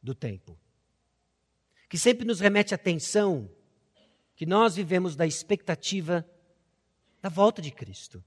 do 0.00 0.14
tempo. 0.14 0.56
Que 1.88 1.98
sempre 1.98 2.24
nos 2.24 2.38
remete 2.38 2.72
a 2.72 2.76
atenção 2.76 3.50
que 4.36 4.46
nós 4.46 4.76
vivemos 4.76 5.16
da 5.16 5.26
expectativa 5.26 6.24
da 7.20 7.28
volta 7.28 7.60
de 7.60 7.72
Cristo 7.72 8.24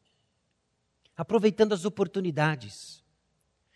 aproveitando 1.15 1.73
as 1.73 1.85
oportunidades, 1.85 3.03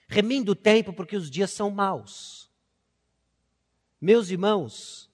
remindo 0.07 0.53
o 0.53 0.55
tempo 0.55 0.93
porque 0.93 1.15
os 1.15 1.29
dias 1.29 1.51
são 1.51 1.69
maus. 1.69 2.49
Meus 3.99 4.29
irmãos, 4.29 5.09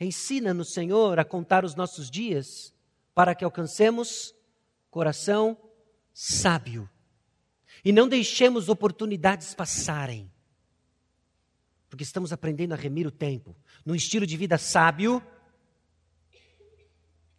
ensina-nos, 0.00 0.72
Senhor, 0.72 1.18
a 1.18 1.24
contar 1.24 1.64
os 1.64 1.74
nossos 1.74 2.10
dias 2.10 2.74
para 3.14 3.34
que 3.34 3.44
alcancemos 3.44 4.34
coração 4.90 5.56
sábio 6.12 6.88
e 7.84 7.92
não 7.92 8.08
deixemos 8.08 8.68
oportunidades 8.68 9.54
passarem, 9.54 10.30
porque 11.88 12.02
estamos 12.02 12.32
aprendendo 12.32 12.72
a 12.72 12.76
remir 12.76 13.06
o 13.06 13.10
tempo 13.10 13.56
num 13.84 13.94
estilo 13.94 14.26
de 14.26 14.36
vida 14.36 14.58
sábio, 14.58 15.22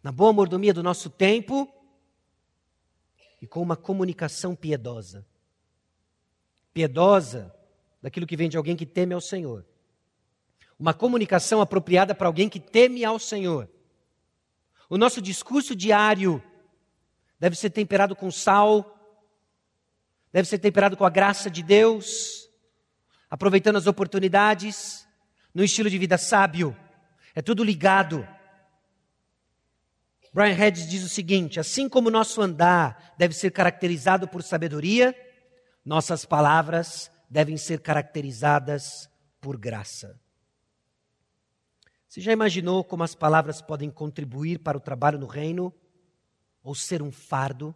na 0.02 0.10
boa 0.10 0.32
mordomia 0.32 0.72
do 0.72 0.82
nosso 0.82 1.10
tempo 1.10 1.68
e 3.40 3.46
com 3.46 3.62
uma 3.62 3.76
comunicação 3.76 4.54
piedosa. 4.54 5.26
Piedosa, 6.72 7.54
daquilo 8.02 8.26
que 8.26 8.36
vem 8.36 8.48
de 8.48 8.56
alguém 8.56 8.76
que 8.76 8.86
teme 8.86 9.14
ao 9.14 9.20
Senhor. 9.20 9.64
Uma 10.78 10.94
comunicação 10.94 11.60
apropriada 11.60 12.14
para 12.14 12.26
alguém 12.26 12.48
que 12.48 12.60
teme 12.60 13.04
ao 13.04 13.18
Senhor. 13.18 13.68
O 14.88 14.96
nosso 14.98 15.20
discurso 15.20 15.74
diário 15.74 16.42
deve 17.38 17.56
ser 17.56 17.70
temperado 17.70 18.14
com 18.14 18.30
sal, 18.30 18.96
deve 20.32 20.48
ser 20.48 20.58
temperado 20.58 20.96
com 20.96 21.04
a 21.04 21.10
graça 21.10 21.50
de 21.50 21.62
Deus, 21.62 22.48
aproveitando 23.28 23.76
as 23.76 23.86
oportunidades, 23.86 25.06
no 25.54 25.64
estilo 25.64 25.90
de 25.90 25.98
vida 25.98 26.16
sábio. 26.16 26.76
É 27.34 27.42
tudo 27.42 27.64
ligado 27.64 28.26
Brian 30.32 30.56
Hedges 30.56 30.88
diz 30.88 31.04
o 31.04 31.08
seguinte: 31.08 31.58
assim 31.58 31.88
como 31.88 32.10
nosso 32.10 32.40
andar 32.40 33.14
deve 33.18 33.34
ser 33.34 33.50
caracterizado 33.50 34.28
por 34.28 34.42
sabedoria, 34.42 35.14
nossas 35.84 36.24
palavras 36.24 37.10
devem 37.28 37.56
ser 37.56 37.80
caracterizadas 37.80 39.08
por 39.40 39.56
graça. 39.56 40.20
Você 42.08 42.20
já 42.20 42.32
imaginou 42.32 42.82
como 42.82 43.04
as 43.04 43.14
palavras 43.14 43.62
podem 43.62 43.90
contribuir 43.90 44.58
para 44.58 44.76
o 44.76 44.80
trabalho 44.80 45.18
no 45.18 45.26
reino 45.26 45.72
ou 46.62 46.74
ser 46.74 47.02
um 47.02 47.12
fardo? 47.12 47.74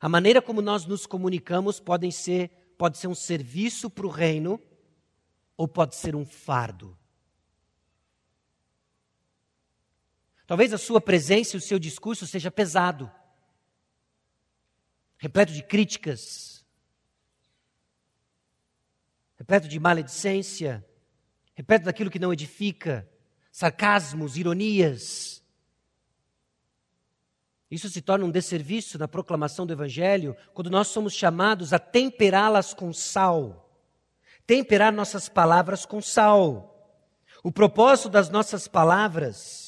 A 0.00 0.08
maneira 0.08 0.42
como 0.42 0.60
nós 0.60 0.84
nos 0.84 1.06
comunicamos 1.06 1.80
pode 1.80 2.10
ser, 2.12 2.74
pode 2.76 2.98
ser 2.98 3.08
um 3.08 3.14
serviço 3.14 3.88
para 3.88 4.06
o 4.06 4.10
reino 4.10 4.60
ou 5.56 5.66
pode 5.66 5.96
ser 5.96 6.14
um 6.14 6.26
fardo. 6.26 6.96
Talvez 10.46 10.72
a 10.72 10.78
sua 10.78 11.00
presença 11.00 11.56
e 11.56 11.58
o 11.58 11.62
seu 11.62 11.78
discurso 11.78 12.26
seja 12.26 12.50
pesado, 12.50 13.10
repleto 15.16 15.52
de 15.52 15.62
críticas, 15.62 16.64
repleto 19.36 19.66
de 19.66 19.80
maledicência, 19.80 20.84
repleto 21.54 21.86
daquilo 21.86 22.10
que 22.10 22.18
não 22.18 22.32
edifica, 22.32 23.08
sarcasmos, 23.50 24.36
ironias. 24.36 25.42
Isso 27.70 27.88
se 27.88 28.02
torna 28.02 28.26
um 28.26 28.30
desserviço 28.30 28.98
na 28.98 29.08
proclamação 29.08 29.66
do 29.66 29.72
Evangelho 29.72 30.36
quando 30.52 30.70
nós 30.70 30.88
somos 30.88 31.14
chamados 31.14 31.72
a 31.72 31.78
temperá-las 31.78 32.74
com 32.74 32.92
sal, 32.92 33.80
temperar 34.46 34.92
nossas 34.92 35.26
palavras 35.26 35.86
com 35.86 36.02
sal. 36.02 36.70
O 37.42 37.50
propósito 37.50 38.10
das 38.10 38.28
nossas 38.28 38.68
palavras 38.68 39.63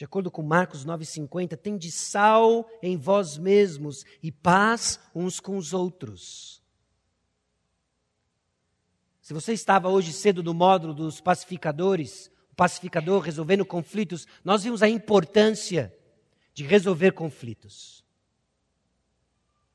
de 0.00 0.04
acordo 0.06 0.30
com 0.30 0.42
Marcos 0.42 0.86
9,50, 0.86 1.58
tem 1.58 1.76
de 1.76 1.90
sal 1.90 2.66
em 2.82 2.96
vós 2.96 3.36
mesmos 3.36 4.02
e 4.22 4.32
paz 4.32 4.98
uns 5.14 5.40
com 5.40 5.58
os 5.58 5.74
outros. 5.74 6.62
Se 9.20 9.34
você 9.34 9.52
estava 9.52 9.90
hoje 9.90 10.14
cedo 10.14 10.42
no 10.42 10.54
módulo 10.54 10.94
dos 10.94 11.20
pacificadores, 11.20 12.30
o 12.50 12.54
pacificador 12.54 13.20
resolvendo 13.20 13.62
conflitos, 13.66 14.26
nós 14.42 14.64
vimos 14.64 14.82
a 14.82 14.88
importância 14.88 15.94
de 16.54 16.64
resolver 16.64 17.12
conflitos. 17.12 18.02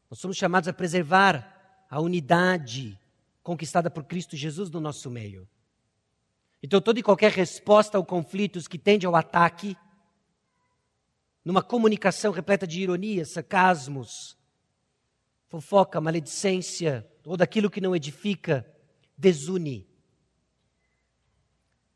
Nós 0.09 0.19
somos 0.19 0.38
chamados 0.38 0.67
a 0.67 0.73
preservar 0.73 1.86
a 1.88 2.01
unidade 2.01 2.99
conquistada 3.43 3.91
por 3.91 4.03
Cristo 4.05 4.36
Jesus 4.36 4.71
no 4.71 4.80
nosso 4.80 5.07
meio. 5.11 5.47
Então, 6.63 6.82
toda 6.82 6.99
e 6.99 7.03
qualquer 7.03 7.32
resposta 7.32 7.95
ao 7.95 8.03
conflitos 8.03 8.67
que 8.67 8.80
tende 8.80 9.05
ao 9.05 9.15
ataque, 9.15 9.78
numa 11.45 11.61
comunicação 11.61 12.31
repleta 12.31 12.65
de 12.65 12.81
ironia, 12.81 13.23
sarcasmos, 13.23 14.35
fofoca, 15.47 16.01
maledicência, 16.01 17.07
ou 17.23 17.37
daquilo 17.37 17.69
que 17.69 17.79
não 17.79 17.95
edifica, 17.95 18.65
desune. 19.15 19.87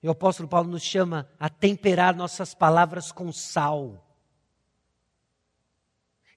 E 0.01 0.07
o 0.07 0.11
apóstolo 0.11 0.47
Paulo 0.47 0.69
nos 0.69 0.83
chama 0.83 1.27
a 1.39 1.49
temperar 1.49 2.15
nossas 2.15 2.53
palavras 2.53 3.11
com 3.11 3.31
sal. 3.33 4.05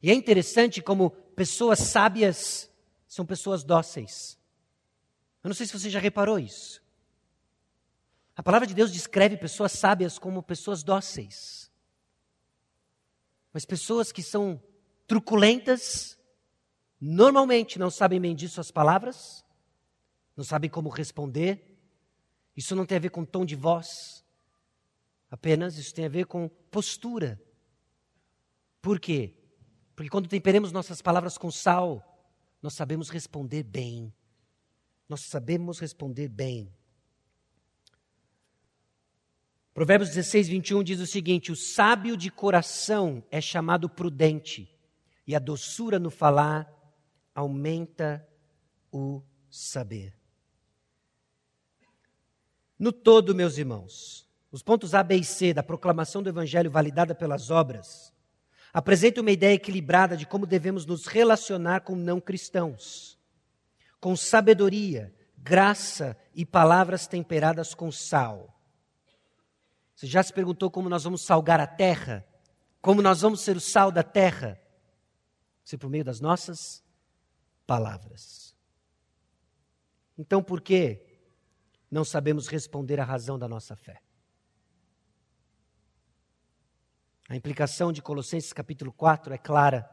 E 0.02 0.10
é 0.10 0.14
interessante 0.14 0.82
como 0.82 1.10
pessoas 1.10 1.78
sábias 1.78 2.70
são 3.06 3.26
pessoas 3.26 3.62
dóceis. 3.62 4.38
Eu 5.44 5.48
não 5.48 5.54
sei 5.54 5.66
se 5.66 5.78
você 5.78 5.90
já 5.90 6.00
reparou 6.00 6.38
isso. 6.38 6.82
A 8.34 8.42
palavra 8.42 8.66
de 8.66 8.74
Deus 8.74 8.90
descreve 8.90 9.36
pessoas 9.36 9.72
sábias 9.72 10.18
como 10.18 10.42
pessoas 10.42 10.82
dóceis. 10.82 11.61
Mas 13.52 13.64
pessoas 13.64 14.10
que 14.10 14.22
são 14.22 14.62
truculentas, 15.06 16.18
normalmente 17.00 17.78
não 17.78 17.90
sabem 17.90 18.18
medir 18.18 18.48
suas 18.48 18.70
palavras, 18.70 19.44
não 20.36 20.44
sabem 20.44 20.70
como 20.70 20.88
responder. 20.88 21.68
Isso 22.56 22.74
não 22.74 22.86
tem 22.86 22.96
a 22.96 23.00
ver 23.00 23.10
com 23.10 23.24
tom 23.24 23.44
de 23.44 23.56
voz, 23.56 24.24
apenas 25.30 25.76
isso 25.76 25.94
tem 25.94 26.04
a 26.04 26.08
ver 26.08 26.26
com 26.26 26.48
postura. 26.70 27.40
Por 28.80 28.98
quê? 28.98 29.34
Porque 29.94 30.10
quando 30.10 30.28
temperemos 30.28 30.72
nossas 30.72 31.00
palavras 31.00 31.38
com 31.38 31.50
sal, 31.50 32.08
nós 32.60 32.74
sabemos 32.74 33.08
responder 33.08 33.62
bem. 33.62 34.12
Nós 35.08 35.22
sabemos 35.22 35.78
responder 35.78 36.28
bem. 36.28 36.72
Provérbios 39.74 40.10
16, 40.10 40.48
21 40.48 40.82
diz 40.82 41.00
o 41.00 41.06
seguinte: 41.06 41.50
O 41.50 41.56
sábio 41.56 42.16
de 42.16 42.30
coração 42.30 43.24
é 43.30 43.40
chamado 43.40 43.88
prudente, 43.88 44.68
e 45.26 45.34
a 45.34 45.38
doçura 45.38 45.98
no 45.98 46.10
falar 46.10 46.70
aumenta 47.34 48.26
o 48.90 49.22
saber. 49.50 50.14
No 52.78 52.92
todo, 52.92 53.34
meus 53.34 53.56
irmãos, 53.56 54.28
os 54.50 54.62
pontos 54.62 54.94
A, 54.94 55.02
B 55.02 55.16
e 55.16 55.24
C 55.24 55.54
da 55.54 55.62
proclamação 55.62 56.22
do 56.22 56.28
Evangelho 56.28 56.70
validada 56.70 57.14
pelas 57.14 57.50
obras 57.50 58.12
apresentam 58.72 59.22
uma 59.22 59.30
ideia 59.30 59.54
equilibrada 59.54 60.16
de 60.16 60.26
como 60.26 60.46
devemos 60.46 60.86
nos 60.86 61.06
relacionar 61.06 61.80
com 61.80 61.94
não 61.94 62.20
cristãos, 62.20 63.18
com 64.00 64.16
sabedoria, 64.16 65.14
graça 65.36 66.16
e 66.34 66.44
palavras 66.44 67.06
temperadas 67.06 67.74
com 67.74 67.92
sal. 67.92 68.51
Você 70.02 70.08
já 70.08 70.20
se 70.20 70.32
perguntou 70.32 70.68
como 70.68 70.88
nós 70.88 71.04
vamos 71.04 71.22
salgar 71.22 71.60
a 71.60 71.66
terra? 71.66 72.26
Como 72.80 73.00
nós 73.00 73.20
vamos 73.20 73.40
ser 73.40 73.56
o 73.56 73.60
sal 73.60 73.92
da 73.92 74.02
terra? 74.02 74.60
Se 75.62 75.78
por 75.78 75.88
meio 75.88 76.02
das 76.02 76.18
nossas 76.20 76.82
palavras. 77.64 78.56
Então, 80.18 80.42
por 80.42 80.60
que 80.60 81.06
não 81.88 82.04
sabemos 82.04 82.48
responder 82.48 82.98
à 82.98 83.04
razão 83.04 83.38
da 83.38 83.46
nossa 83.46 83.76
fé? 83.76 84.02
A 87.28 87.36
implicação 87.36 87.92
de 87.92 88.02
Colossenses 88.02 88.52
capítulo 88.52 88.92
4 88.92 89.32
é 89.32 89.38
clara. 89.38 89.88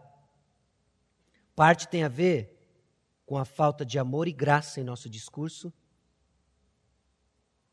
Parte 1.55 1.87
tem 1.87 2.03
a 2.03 2.09
ver 2.09 2.59
com 3.27 3.37
a 3.37 3.45
falta 3.45 3.85
de 3.85 3.99
amor 3.99 4.27
e 4.27 4.33
graça 4.33 4.81
em 4.81 4.83
nosso 4.83 5.07
discurso. 5.07 5.71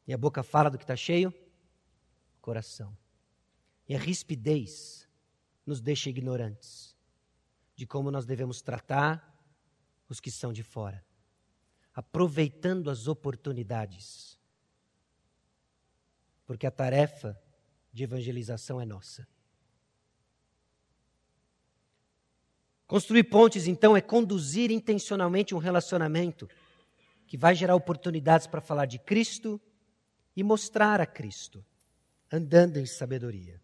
E 0.07 0.12
a 0.12 0.18
boca 0.18 0.43
fala 0.43 0.68
do 0.68 0.76
que 0.76 0.84
está 0.84 0.95
cheio? 0.95 1.32
Coração. 2.47 2.97
E 3.88 3.97
a 3.97 3.99
rispidez 3.99 5.09
nos 5.66 5.80
deixa 5.80 6.09
ignorantes 6.11 6.97
de 7.74 7.84
como 7.84 8.09
nós 8.09 8.24
devemos 8.24 8.62
tratar 8.62 9.36
os 10.09 10.20
que 10.20 10.30
são 10.30 10.53
de 10.53 10.62
fora, 10.62 11.05
aproveitando 11.92 12.88
as 12.88 13.09
oportunidades. 13.09 14.38
Porque 16.47 16.68
a 16.68 16.70
tarefa 16.70 17.36
de 17.92 18.05
evangelização 18.05 18.80
é 18.80 18.86
nossa. 18.86 19.26
Construir 22.86 23.24
pontes, 23.24 23.66
então, 23.66 23.97
é 23.97 24.01
conduzir 24.01 24.70
intencionalmente 24.70 25.53
um 25.53 25.59
relacionamento 25.59 26.49
que 27.26 27.36
vai 27.36 27.57
gerar 27.57 27.74
oportunidades 27.74 28.47
para 28.47 28.61
falar 28.61 28.86
de 28.86 29.01
Cristo 29.01 29.61
e 30.36 30.44
mostrar 30.44 31.01
a 31.01 31.07
Cristo 31.07 31.64
andando 32.31 32.79
em 32.79 32.87
sabedoria. 32.87 33.61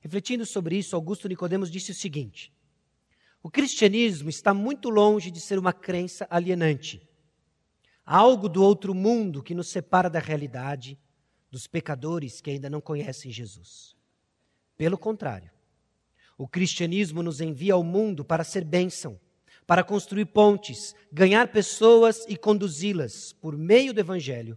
Refletindo 0.00 0.46
sobre 0.46 0.76
isso, 0.76 0.96
Augusto 0.96 1.28
Nicodemos 1.28 1.70
disse 1.70 1.90
o 1.90 1.94
seguinte: 1.94 2.52
O 3.42 3.50
cristianismo 3.50 4.30
está 4.30 4.54
muito 4.54 4.88
longe 4.88 5.30
de 5.30 5.40
ser 5.40 5.58
uma 5.58 5.72
crença 5.72 6.26
alienante, 6.30 7.06
algo 8.04 8.48
do 8.48 8.62
outro 8.62 8.94
mundo 8.94 9.42
que 9.42 9.54
nos 9.54 9.68
separa 9.68 10.08
da 10.08 10.18
realidade 10.18 10.98
dos 11.50 11.66
pecadores 11.66 12.40
que 12.40 12.50
ainda 12.50 12.70
não 12.70 12.80
conhecem 12.80 13.30
Jesus. 13.30 13.94
Pelo 14.76 14.96
contrário, 14.96 15.50
o 16.38 16.48
cristianismo 16.48 17.22
nos 17.22 17.40
envia 17.40 17.74
ao 17.74 17.84
mundo 17.84 18.24
para 18.24 18.44
ser 18.44 18.64
bênção, 18.64 19.20
para 19.66 19.84
construir 19.84 20.24
pontes, 20.26 20.94
ganhar 21.12 21.48
pessoas 21.48 22.24
e 22.26 22.36
conduzi-las 22.36 23.34
por 23.34 23.58
meio 23.58 23.92
do 23.92 24.00
evangelho. 24.00 24.56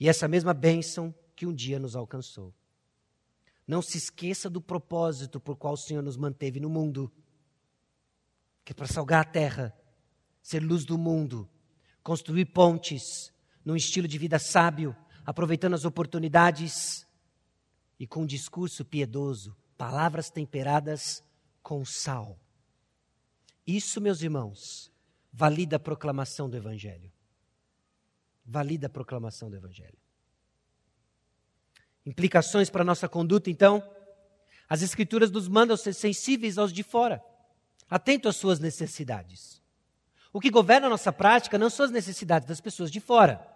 E 0.00 0.08
essa 0.08 0.26
mesma 0.26 0.52
bênção 0.52 1.14
que 1.38 1.46
um 1.46 1.54
dia 1.54 1.78
nos 1.78 1.94
alcançou. 1.94 2.52
Não 3.64 3.80
se 3.80 3.96
esqueça 3.96 4.50
do 4.50 4.60
propósito 4.60 5.38
por 5.38 5.54
qual 5.54 5.74
o 5.74 5.76
Senhor 5.76 6.02
nos 6.02 6.16
manteve 6.16 6.58
no 6.58 6.68
mundo, 6.68 7.12
que 8.64 8.72
é 8.72 8.74
para 8.74 8.88
salgar 8.88 9.20
a 9.20 9.30
terra, 9.30 9.72
ser 10.42 10.60
luz 10.60 10.84
do 10.84 10.98
mundo, 10.98 11.48
construir 12.02 12.46
pontes 12.46 13.32
num 13.64 13.76
estilo 13.76 14.08
de 14.08 14.18
vida 14.18 14.36
sábio, 14.40 14.96
aproveitando 15.24 15.74
as 15.74 15.84
oportunidades 15.84 17.06
e 18.00 18.06
com 18.06 18.22
um 18.22 18.26
discurso 18.26 18.84
piedoso, 18.84 19.56
palavras 19.76 20.30
temperadas 20.30 21.22
com 21.62 21.84
sal. 21.84 22.36
Isso, 23.64 24.00
meus 24.00 24.22
irmãos, 24.22 24.90
valida 25.32 25.76
a 25.76 25.80
proclamação 25.80 26.50
do 26.50 26.56
Evangelho. 26.56 27.12
Valida 28.44 28.88
a 28.88 28.90
proclamação 28.90 29.48
do 29.48 29.56
Evangelho. 29.56 30.07
Implicações 32.08 32.70
para 32.70 32.80
a 32.80 32.84
nossa 32.86 33.06
conduta, 33.06 33.50
então? 33.50 33.86
As 34.66 34.80
Escrituras 34.80 35.30
nos 35.30 35.46
mandam 35.46 35.76
ser 35.76 35.92
sensíveis 35.92 36.56
aos 36.56 36.72
de 36.72 36.82
fora, 36.82 37.22
atento 37.86 38.30
às 38.30 38.36
suas 38.36 38.58
necessidades. 38.58 39.60
O 40.32 40.40
que 40.40 40.48
governa 40.48 40.86
a 40.86 40.90
nossa 40.90 41.12
prática 41.12 41.58
não 41.58 41.68
são 41.68 41.84
as 41.84 41.90
necessidades 41.90 42.48
das 42.48 42.62
pessoas 42.62 42.90
de 42.90 42.98
fora, 42.98 43.46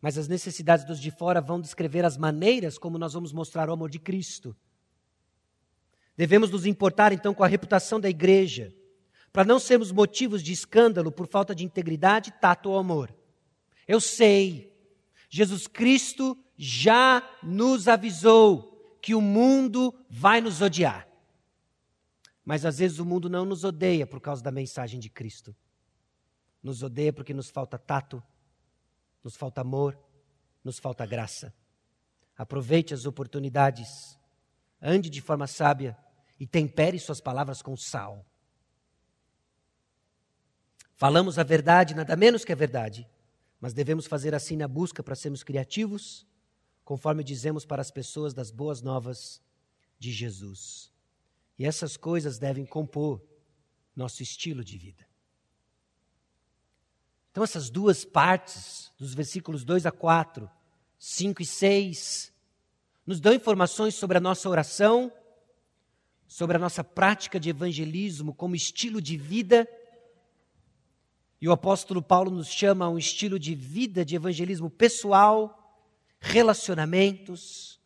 mas 0.00 0.18
as 0.18 0.26
necessidades 0.26 0.84
dos 0.84 0.98
de 0.98 1.12
fora 1.12 1.40
vão 1.40 1.60
descrever 1.60 2.04
as 2.04 2.16
maneiras 2.16 2.76
como 2.76 2.98
nós 2.98 3.12
vamos 3.12 3.32
mostrar 3.32 3.70
o 3.70 3.72
amor 3.72 3.88
de 3.88 4.00
Cristo. 4.00 4.56
Devemos 6.16 6.50
nos 6.50 6.66
importar 6.66 7.12
então 7.12 7.32
com 7.32 7.44
a 7.44 7.48
reputação 7.48 8.00
da 8.00 8.10
igreja, 8.10 8.74
para 9.32 9.44
não 9.44 9.60
sermos 9.60 9.92
motivos 9.92 10.42
de 10.42 10.52
escândalo 10.52 11.12
por 11.12 11.28
falta 11.28 11.54
de 11.54 11.64
integridade, 11.64 12.34
tato 12.40 12.68
ou 12.68 12.78
amor. 12.78 13.14
Eu 13.86 14.00
sei, 14.00 14.76
Jesus 15.30 15.68
Cristo 15.68 16.36
já 16.58 17.22
nos 17.40 17.86
avisou 17.86 18.98
que 19.00 19.14
o 19.14 19.20
mundo 19.20 19.94
vai 20.10 20.40
nos 20.40 20.60
odiar. 20.60 21.08
Mas 22.44 22.64
às 22.64 22.78
vezes 22.78 22.98
o 22.98 23.04
mundo 23.04 23.30
não 23.30 23.44
nos 23.44 23.62
odeia 23.62 24.06
por 24.06 24.20
causa 24.20 24.42
da 24.42 24.50
mensagem 24.50 24.98
de 24.98 25.08
Cristo. 25.08 25.54
Nos 26.60 26.82
odeia 26.82 27.12
porque 27.12 27.32
nos 27.32 27.48
falta 27.48 27.78
tato, 27.78 28.20
nos 29.22 29.36
falta 29.36 29.60
amor, 29.60 29.96
nos 30.64 30.80
falta 30.80 31.06
graça. 31.06 31.54
Aproveite 32.36 32.92
as 32.92 33.06
oportunidades, 33.06 34.18
ande 34.82 35.08
de 35.08 35.20
forma 35.20 35.46
sábia 35.46 35.96
e 36.40 36.46
tempere 36.46 36.98
suas 36.98 37.20
palavras 37.20 37.62
com 37.62 37.76
sal. 37.76 38.26
Falamos 40.96 41.38
a 41.38 41.44
verdade, 41.44 41.94
nada 41.94 42.16
menos 42.16 42.44
que 42.44 42.52
a 42.52 42.56
verdade, 42.56 43.08
mas 43.60 43.72
devemos 43.72 44.06
fazer 44.06 44.34
assim 44.34 44.56
na 44.56 44.66
busca 44.66 45.02
para 45.02 45.14
sermos 45.14 45.44
criativos 45.44 46.27
conforme 46.88 47.22
dizemos 47.22 47.66
para 47.66 47.82
as 47.82 47.90
pessoas 47.90 48.32
das 48.32 48.50
boas 48.50 48.80
novas 48.80 49.42
de 49.98 50.10
Jesus. 50.10 50.90
E 51.58 51.66
essas 51.66 51.98
coisas 51.98 52.38
devem 52.38 52.64
compor 52.64 53.22
nosso 53.94 54.22
estilo 54.22 54.64
de 54.64 54.78
vida. 54.78 55.06
Então, 57.30 57.44
essas 57.44 57.68
duas 57.68 58.06
partes, 58.06 58.90
dos 58.98 59.12
versículos 59.12 59.64
2 59.64 59.84
a 59.84 59.92
4, 59.92 60.50
5 60.98 61.42
e 61.42 61.44
6, 61.44 62.32
nos 63.04 63.20
dão 63.20 63.34
informações 63.34 63.94
sobre 63.94 64.16
a 64.16 64.20
nossa 64.20 64.48
oração, 64.48 65.12
sobre 66.26 66.56
a 66.56 66.58
nossa 66.58 66.82
prática 66.82 67.38
de 67.38 67.50
evangelismo 67.50 68.32
como 68.32 68.56
estilo 68.56 69.02
de 69.02 69.18
vida. 69.18 69.68
E 71.38 71.46
o 71.46 71.52
apóstolo 71.52 72.00
Paulo 72.00 72.30
nos 72.30 72.48
chama 72.48 72.86
a 72.86 72.88
um 72.88 72.96
estilo 72.96 73.38
de 73.38 73.54
vida 73.54 74.06
de 74.06 74.16
evangelismo 74.16 74.70
pessoal, 74.70 75.57
relacionamentos, 76.20 77.80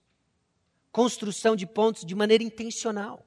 construção 0.90 1.54
de 1.56 1.66
pontos 1.66 2.04
de 2.04 2.14
maneira 2.14 2.42
intencional. 2.42 3.26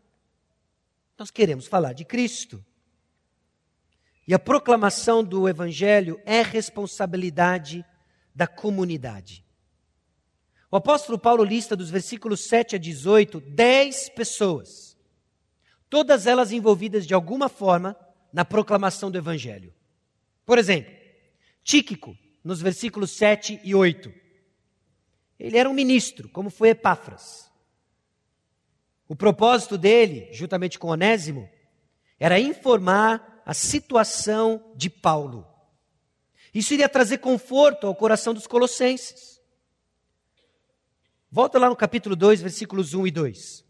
Nós 1.18 1.32
queremos 1.32 1.68
falar 1.68 1.94
de 1.94 2.06
Cristo. 2.06 2.64
E 4.28 4.34
a 4.34 4.40
proclamação 4.40 5.24
do 5.24 5.48
Evangelho 5.48 6.20
é 6.26 6.42
responsabilidade 6.42 7.86
da 8.34 8.48
comunidade. 8.48 9.46
O 10.72 10.76
apóstolo 10.76 11.18
Paulo 11.18 11.44
lista 11.44 11.76
dos 11.76 11.90
versículos 11.90 12.42
7 12.48 12.76
a 12.76 12.80
18 12.80 13.40
dez 13.40 14.10
pessoas, 14.10 14.98
todas 15.90 16.28
elas 16.28 16.52
envolvidas 16.52 17.06
de 17.06 17.14
alguma 17.14 17.48
forma 17.48 17.96
na 18.34 18.44
proclamação 18.44 19.10
do 19.10 19.18
Evangelho. 19.18 19.74
Por 20.46 20.58
exemplo, 20.58 20.94
Tíquico, 21.64 22.16
nos 22.44 22.62
versículos 22.62 23.12
7 23.12 23.60
e 23.64 23.74
8. 23.74 24.25
Ele 25.40 25.58
era 25.58 25.70
um 25.70 25.74
ministro, 25.74 26.30
como 26.30 26.50
foi 26.50 26.70
Epáfras. 26.70 27.52
O 29.08 29.16
propósito 29.16 29.78
dele, 29.78 30.30
juntamente 30.32 30.80
com 30.80 30.88
Onésimo, 30.88 31.50
era 32.20 32.40
informar 32.40 33.44
a 33.46 33.54
situação 33.54 34.74
de 34.76 34.90
Paulo. 34.90 35.46
Isso 36.54 36.74
iria 36.74 36.90
trazer 36.90 37.20
conforto 37.20 37.86
ao 37.86 37.94
coração 37.94 38.34
dos 38.34 38.48
colossenses. 38.48 39.42
Volta 41.30 41.60
lá 41.60 41.70
no 41.70 41.76
capítulo 41.76 42.16
2, 42.16 42.42
versículos 42.42 42.94
1 42.94 43.08
e 43.08 43.12
2. 43.12 43.66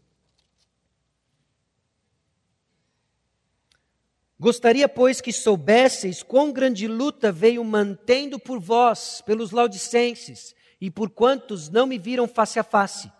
Gostaria, 4.38 4.88
pois, 4.88 5.20
que 5.20 5.32
soubesseis 5.32 6.22
quão 6.22 6.52
grande 6.52 6.86
luta 6.86 7.32
veio 7.32 7.64
mantendo 7.64 8.38
por 8.38 8.60
vós, 8.60 9.22
pelos 9.24 9.50
laudicenses, 9.50 10.54
e 10.80 10.90
por 10.90 11.10
quantos 11.10 11.68
não 11.68 11.86
me 11.86 11.98
viram 11.98 12.28
face 12.28 12.58
a 12.58 12.64
face, 12.64 13.10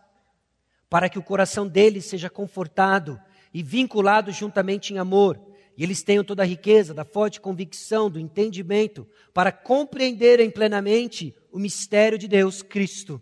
para 0.89 1.09
que 1.09 1.19
o 1.19 1.23
coração 1.23 1.67
deles 1.67 2.05
seja 2.05 2.31
confortado 2.31 3.21
e 3.53 3.63
vinculado 3.63 4.31
juntamente 4.31 4.93
em 4.93 4.99
amor, 4.99 5.41
e 5.77 5.83
eles 5.83 6.03
tenham 6.03 6.25
toda 6.25 6.43
a 6.43 6.47
riqueza 6.47 6.95
da 6.95 7.05
forte 7.05 7.41
convicção, 7.41 8.11
do 8.11 8.19
entendimento, 8.19 9.07
para 9.35 9.53
compreenderem 9.53 10.51
plenamente 10.51 11.35
o 11.51 11.59
mistério 11.59 12.19
de 12.19 12.27
Deus 12.27 12.63
Cristo. 12.63 13.21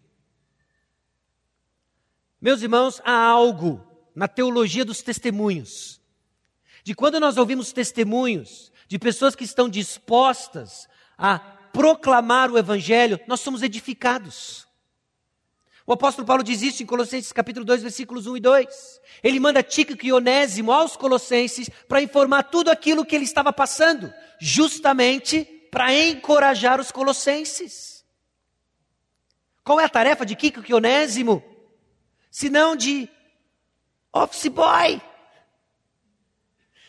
Meus 2.40 2.62
irmãos, 2.62 3.00
há 3.04 3.16
algo 3.16 3.84
na 4.14 4.28
teologia 4.28 4.84
dos 4.84 5.02
testemunhos, 5.02 6.00
de 6.84 6.94
quando 6.94 7.18
nós 7.18 7.36
ouvimos 7.36 7.72
testemunhos 7.72 8.70
de 8.86 8.98
pessoas 8.98 9.34
que 9.34 9.44
estão 9.44 9.68
dispostas 9.68 10.86
a 11.16 11.38
proclamar 11.74 12.52
o 12.52 12.56
Evangelho, 12.56 13.18
nós 13.26 13.40
somos 13.40 13.60
edificados. 13.60 14.64
O 15.84 15.92
apóstolo 15.92 16.26
Paulo 16.26 16.44
diz 16.44 16.62
isso 16.62 16.82
em 16.82 16.86
Colossenses 16.86 17.32
capítulo 17.32 17.66
2, 17.66 17.82
versículos 17.82 18.26
1 18.28 18.36
e 18.36 18.40
2. 18.40 19.00
Ele 19.24 19.40
manda 19.40 19.62
Tíquico 19.62 20.06
e 20.06 20.12
Onésimo 20.12 20.72
aos 20.72 20.96
colossenses 20.96 21.68
para 21.88 22.00
informar 22.00 22.44
tudo 22.44 22.70
aquilo 22.70 23.04
que 23.04 23.14
ele 23.14 23.24
estava 23.24 23.52
passando, 23.52 24.10
justamente 24.40 25.44
para 25.70 25.92
encorajar 25.92 26.80
os 26.80 26.92
colossenses. 26.92 28.04
Qual 29.64 29.80
é 29.80 29.84
a 29.84 29.88
tarefa 29.88 30.24
de 30.24 30.36
Tíquico 30.36 30.70
e 30.70 30.74
Onésimo? 30.74 31.42
Senão 32.30 32.76
de 32.76 33.10
office 34.12 34.48
boy, 34.48 35.02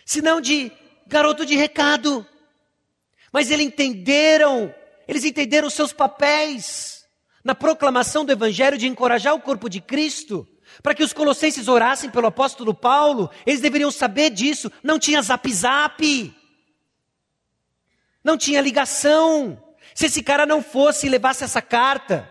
senão 0.05 0.39
de 0.39 0.71
garoto 1.07 1.43
de 1.43 1.55
recado. 1.55 2.25
Mas 3.35 3.51
eles 3.51 3.65
entenderam, 3.65 4.73
eles 5.05 5.25
entenderam 5.25 5.67
os 5.67 5.73
seus 5.73 5.91
papéis 5.91 7.05
na 7.43 7.53
proclamação 7.53 8.23
do 8.23 8.31
Evangelho 8.31 8.77
de 8.77 8.87
encorajar 8.87 9.33
o 9.33 9.41
corpo 9.41 9.67
de 9.67 9.81
Cristo, 9.81 10.47
para 10.81 10.95
que 10.95 11.03
os 11.03 11.11
colossenses 11.11 11.67
orassem 11.67 12.09
pelo 12.09 12.27
apóstolo 12.27 12.73
Paulo, 12.73 13.29
eles 13.45 13.59
deveriam 13.59 13.91
saber 13.91 14.29
disso. 14.29 14.71
Não 14.81 14.97
tinha 14.97 15.21
zap 15.21 15.51
zap, 15.51 16.33
não 18.23 18.37
tinha 18.37 18.61
ligação. 18.61 19.61
Se 19.93 20.05
esse 20.05 20.23
cara 20.23 20.45
não 20.45 20.63
fosse 20.63 21.05
e 21.05 21.09
levasse 21.09 21.43
essa 21.43 21.61
carta, 21.61 22.29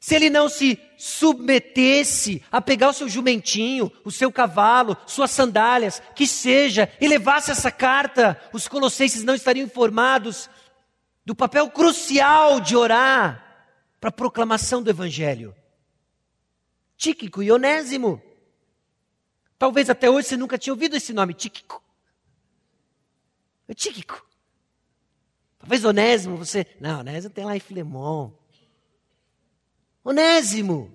se 0.00 0.14
ele 0.14 0.30
não 0.30 0.48
se 0.48 0.80
submetesse 0.96 2.42
a 2.50 2.62
pegar 2.62 2.88
o 2.88 2.92
seu 2.94 3.06
jumentinho, 3.06 3.92
o 4.02 4.10
seu 4.10 4.32
cavalo, 4.32 4.96
suas 5.06 5.30
sandálias, 5.30 6.02
que 6.16 6.26
seja, 6.26 6.90
e 6.98 7.06
levasse 7.06 7.50
essa 7.50 7.70
carta, 7.70 8.40
os 8.50 8.66
colossenses 8.66 9.22
não 9.22 9.34
estariam 9.34 9.66
informados 9.66 10.48
do 11.22 11.34
papel 11.34 11.70
crucial 11.70 12.60
de 12.60 12.74
orar 12.74 13.68
para 14.00 14.08
a 14.08 14.12
proclamação 14.12 14.82
do 14.82 14.88
Evangelho. 14.88 15.54
Tíquico 16.96 17.42
e 17.42 17.52
Onésimo. 17.52 18.22
Talvez 19.58 19.90
até 19.90 20.08
hoje 20.08 20.28
você 20.28 20.36
nunca 20.38 20.56
tinha 20.56 20.72
ouvido 20.72 20.96
esse 20.96 21.12
nome, 21.12 21.34
Tíquico. 21.34 21.82
É 23.68 23.74
Tíquico. 23.74 24.26
Talvez 25.58 25.84
Onésimo, 25.84 26.38
você. 26.38 26.66
Não, 26.80 27.00
Onésimo 27.00 27.34
tem 27.34 27.44
lá 27.44 27.54
em 27.54 27.60
Filemon. 27.60 28.39
Onésimo. 30.04 30.94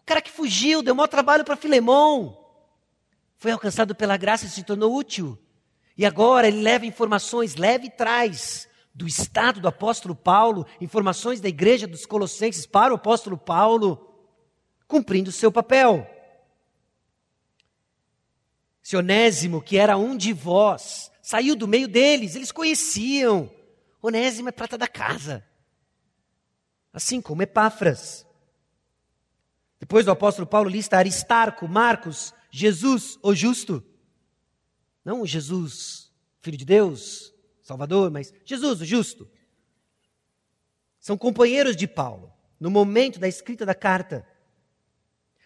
O 0.00 0.04
cara 0.04 0.20
que 0.20 0.30
fugiu, 0.30 0.82
deu 0.82 0.94
maior 0.94 1.08
trabalho 1.08 1.44
para 1.44 1.56
Filemon. 1.56 2.34
Foi 3.36 3.50
alcançado 3.50 3.94
pela 3.94 4.16
graça 4.16 4.46
e 4.46 4.48
se 4.48 4.62
tornou 4.62 4.94
útil. 4.94 5.38
E 5.96 6.06
agora 6.06 6.48
ele 6.48 6.60
leva 6.60 6.86
informações, 6.86 7.56
leva 7.56 7.86
e 7.86 7.90
traz 7.90 8.68
do 8.94 9.06
estado 9.06 9.60
do 9.60 9.68
apóstolo 9.68 10.14
Paulo, 10.14 10.66
informações 10.80 11.40
da 11.40 11.48
igreja 11.48 11.86
dos 11.86 12.04
Colossenses 12.04 12.66
para 12.66 12.92
o 12.92 12.96
apóstolo 12.96 13.38
Paulo, 13.38 14.12
cumprindo 14.88 15.30
o 15.30 15.32
seu 15.32 15.52
papel. 15.52 16.04
Sionésimo, 18.82 19.62
que 19.62 19.76
era 19.76 19.96
um 19.96 20.16
de 20.16 20.32
vós, 20.32 21.12
saiu 21.22 21.54
do 21.54 21.68
meio 21.68 21.86
deles, 21.86 22.34
eles 22.34 22.50
conheciam. 22.50 23.48
Onésimo 24.02 24.48
é 24.48 24.52
prata 24.52 24.76
da 24.76 24.88
casa, 24.88 25.44
assim 26.92 27.20
como 27.20 27.42
Epáfras. 27.42 28.26
Depois 29.78 30.04
do 30.04 30.10
apóstolo 30.10 30.46
Paulo 30.46 30.68
lista 30.68 30.96
Aristarco, 30.96 31.68
Marcos, 31.68 32.34
Jesus, 32.50 33.18
o 33.22 33.34
justo. 33.34 33.84
Não 35.04 35.22
o 35.22 35.26
Jesus, 35.26 36.12
filho 36.40 36.56
de 36.56 36.64
Deus, 36.64 37.32
Salvador, 37.62 38.10
mas 38.10 38.32
Jesus, 38.44 38.80
o 38.80 38.84
justo. 38.84 39.30
São 40.98 41.16
companheiros 41.16 41.76
de 41.76 41.86
Paulo 41.86 42.32
no 42.58 42.70
momento 42.70 43.18
da 43.18 43.28
escrita 43.28 43.64
da 43.64 43.74
carta. 43.74 44.26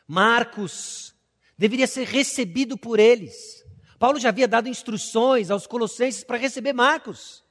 Marcos 0.06 1.14
deveria 1.56 1.86
ser 1.86 2.06
recebido 2.06 2.76
por 2.76 2.98
eles. 2.98 3.64
Paulo 3.98 4.18
já 4.18 4.30
havia 4.30 4.48
dado 4.48 4.68
instruções 4.68 5.50
aos 5.50 5.66
colossenses 5.66 6.24
para 6.24 6.38
receber 6.38 6.72
Marcos. 6.72 7.41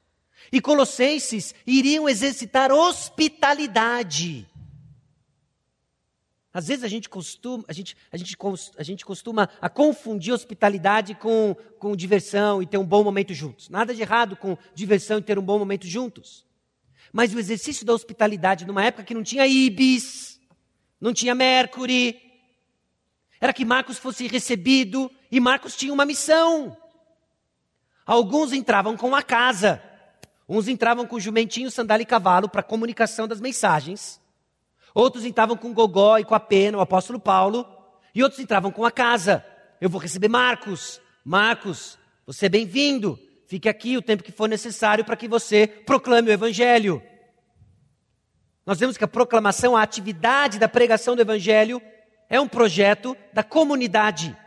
E 0.52 0.60
colossenses 0.60 1.56
iriam 1.66 2.10
exercitar 2.10 2.72
hospitalidade. 2.72 4.48
Às 6.54 6.68
vezes 6.68 6.84
a 6.84 6.88
gente 6.90 7.08
costuma, 7.08 7.64
a 7.68 7.74
gente, 7.74 7.96
a 8.12 8.18
gente, 8.18 8.38
a 8.78 8.84
gente 8.84 9.06
costuma 9.06 9.50
a 9.62 9.70
confundir 9.70 10.34
hospitalidade 10.34 11.16
com, 11.16 11.56
com 11.80 11.96
diversão 11.96 12.62
e 12.62 12.66
ter 12.66 12.78
um 12.78 12.86
bom 12.86 13.04
momento 13.04 13.34
juntos. 13.34 13.70
Nada 13.70 13.96
de 13.96 14.02
errado 14.02 14.36
com 14.36 14.58
diversão 14.76 15.20
e 15.20 15.22
ter 15.22 15.40
um 15.40 15.44
bom 15.44 15.58
momento 15.58 15.88
juntos. 15.88 16.46
Mas 17.14 17.34
o 17.34 17.40
exercício 17.40 17.86
da 17.86 17.94
hospitalidade 17.94 18.66
numa 18.66 18.84
época 18.84 19.06
que 19.06 19.14
não 19.14 19.24
tinha 19.24 19.48
Ibis, 19.48 20.42
não 21.00 21.14
tinha 21.14 21.34
Mercury, 21.34 22.20
era 23.40 23.54
que 23.54 23.64
Marcos 23.64 23.98
fosse 23.98 24.28
recebido 24.28 25.10
e 25.32 25.40
Marcos 25.40 25.78
tinha 25.78 25.94
uma 25.94 26.06
missão. 26.06 26.78
Alguns 28.06 28.52
entravam 28.52 28.98
com 28.98 29.16
a 29.16 29.24
casa, 29.24 29.82
uns 30.58 30.68
entravam 30.68 31.08
com 31.08 31.20
jumentinho, 31.20 31.72
sandália 31.72 32.04
e 32.04 32.06
cavalo 32.06 32.50
para 32.50 32.62
comunicação 32.62 33.26
das 33.26 33.40
mensagens. 33.40 34.20
Outros 34.94 35.24
entravam 35.24 35.56
com 35.56 35.74
Gogó 35.74 36.18
e 36.18 36.26
com 36.26 36.36
a 36.36 36.40
pena, 36.40 36.78
o 36.78 36.82
apóstolo 36.82 37.20
Paulo. 37.20 37.66
E 38.14 38.22
outros 38.22 38.42
entravam 38.42 38.70
com 38.70 38.84
a 38.84 38.92
casa. 38.92 39.46
Eu 39.80 39.90
vou 39.90 40.02
receber 40.02 40.28
Marcos. 40.28 41.00
Marcos, 41.24 41.98
você 42.26 42.48
é 42.48 42.50
bem-vindo. 42.50 43.18
Fique 43.48 43.70
aqui 43.70 43.96
o 43.96 44.02
tempo 44.02 44.24
que 44.24 44.32
for 44.32 44.50
necessário 44.50 45.06
para 45.06 45.16
que 45.16 45.28
você 45.28 45.68
proclame 45.68 46.30
o 46.30 46.34
Evangelho. 46.34 47.02
Nós 48.66 48.80
vemos 48.80 48.98
que 48.98 49.04
a 49.04 49.08
proclamação, 49.08 49.76
a 49.76 49.82
atividade 49.82 50.60
da 50.60 50.68
pregação 50.68 51.16
do 51.16 51.22
Evangelho 51.22 51.82
é 52.30 52.40
um 52.40 52.48
projeto 52.48 53.16
da 53.34 53.44
comunidade. 53.44 54.38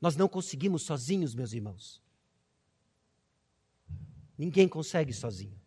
Nós 0.00 0.16
não 0.16 0.28
conseguimos 0.28 0.82
sozinhos, 0.82 1.34
meus 1.34 1.52
irmãos. 1.52 2.03
Ninguém 4.36 4.68
consegue 4.68 5.12
sozinho. 5.12 5.58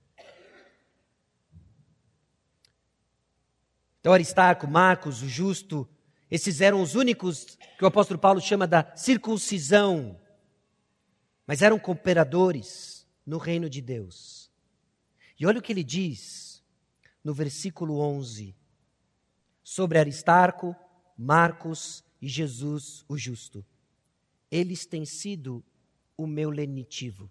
Então, 4.00 4.14
Aristarco, 4.14 4.68
Marcos, 4.68 5.22
o 5.22 5.28
justo, 5.28 5.88
esses 6.30 6.62
eram 6.62 6.82
os 6.82 6.96
únicos 6.96 7.58
que 7.78 7.84
o 7.84 7.88
apóstolo 7.88 8.20
Paulo 8.20 8.40
chama 8.40 8.68
da 8.68 8.96
circuncisão, 8.96 10.20
mas 11.46 11.62
eram 11.62 11.80
cooperadores 11.80 13.08
no 13.26 13.38
reino 13.38 13.70
de 13.70 13.82
Deus. 13.82 14.52
E 15.40 15.46
olha 15.46 15.60
o 15.60 15.62
que 15.62 15.72
ele 15.72 15.84
diz 15.84 16.64
no 17.24 17.34
versículo 17.34 18.00
11 18.00 18.56
sobre 19.64 20.00
Aristarco, 20.00 20.76
Marcos 21.18 22.04
e 22.22 22.28
Jesus, 22.28 23.04
o 23.08 23.18
justo. 23.18 23.66
Eles 24.50 24.86
têm 24.86 25.06
sido 25.06 25.64
o 26.16 26.26
meu 26.26 26.50
lenitivo. 26.50 27.30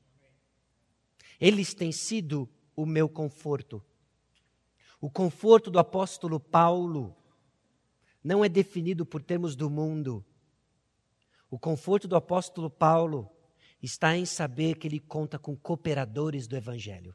Eles 1.41 1.75
têm 1.75 1.93
sido 1.93 2.49
o 2.75 2.87
meu 2.87 3.09
conforto. 3.09 3.83
O 5.01 5.11
conforto 5.11 5.71
do 5.71 5.79
apóstolo 5.79 6.41
Paulo 6.41 7.17
não 8.23 8.45
é 8.45 8.49
definido 8.49 9.05
por 9.05 9.23
termos 9.23 9.55
do 9.55 9.71
mundo. 9.71 10.25
O 11.51 11.59
conforto 11.59 12.09
do 12.09 12.17
apóstolo 12.17 12.71
Paulo 12.71 13.31
está 13.83 14.17
em 14.17 14.25
saber 14.25 14.77
que 14.77 14.89
ele 14.89 14.99
conta 14.99 15.39
com 15.39 15.55
cooperadores 15.57 16.47
do 16.47 16.57
evangelho. 16.57 17.15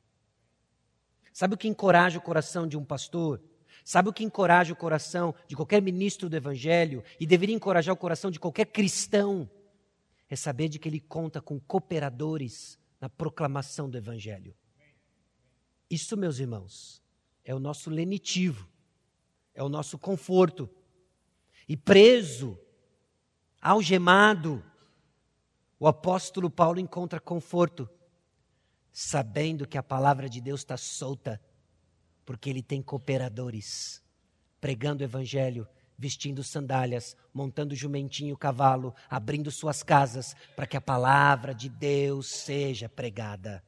Sabe 1.34 1.56
o 1.56 1.58
que 1.58 1.68
encoraja 1.68 2.20
o 2.20 2.22
coração 2.22 2.68
de 2.68 2.78
um 2.78 2.86
pastor? 2.86 3.42
Sabe 3.84 4.10
o 4.10 4.14
que 4.14 4.24
encoraja 4.24 4.74
o 4.74 4.76
coração 4.76 5.34
de 5.48 5.56
qualquer 5.56 5.82
ministro 5.82 6.30
do 6.30 6.36
Evangelho 6.36 7.04
e 7.20 7.26
deveria 7.26 7.56
encorajar 7.56 7.94
o 7.94 7.98
coração 7.98 8.30
de 8.30 8.40
qualquer 8.40 8.66
cristão? 8.66 9.50
É 10.30 10.36
saber 10.36 10.70
de 10.70 10.78
que 10.78 10.88
ele 10.88 11.00
conta 11.00 11.42
com 11.42 11.60
cooperadores 11.60 12.78
na 13.02 13.10
proclamação 13.10 13.90
do 13.90 13.98
Evangelho. 13.98 14.56
Isso, 15.90 16.16
meus 16.16 16.38
irmãos, 16.38 17.02
é 17.44 17.54
o 17.54 17.60
nosso 17.60 17.90
lenitivo, 17.90 18.70
é 19.56 19.64
o 19.64 19.68
nosso 19.68 19.98
conforto. 19.98 20.70
E 21.68 21.76
preso, 21.76 22.58
algemado, 23.60 24.64
o 25.80 25.88
apóstolo 25.88 26.50
Paulo 26.50 26.80
encontra 26.80 27.20
conforto, 27.20 27.90
sabendo 28.94 29.68
que 29.68 29.80
a 29.80 29.84
palavra 29.84 30.30
de 30.30 30.40
Deus 30.40 30.62
está 30.62 30.78
solta, 30.78 31.42
porque 32.24 32.52
ele 32.52 32.62
tem 32.62 32.84
cooperadores, 32.84 34.04
pregando 34.60 35.02
o 35.02 35.06
evangelho, 35.06 35.68
vestindo 36.02 36.44
sandálias, 36.44 37.16
montando 37.32 37.76
jumentinho, 37.76 38.36
cavalo, 38.36 38.96
abrindo 39.08 39.52
suas 39.52 39.84
casas 39.84 40.36
para 40.56 40.66
que 40.66 40.76
a 40.76 40.82
palavra 40.82 41.54
de 41.54 41.70
Deus 41.70 42.28
seja 42.28 42.90
pregada. 42.90 43.64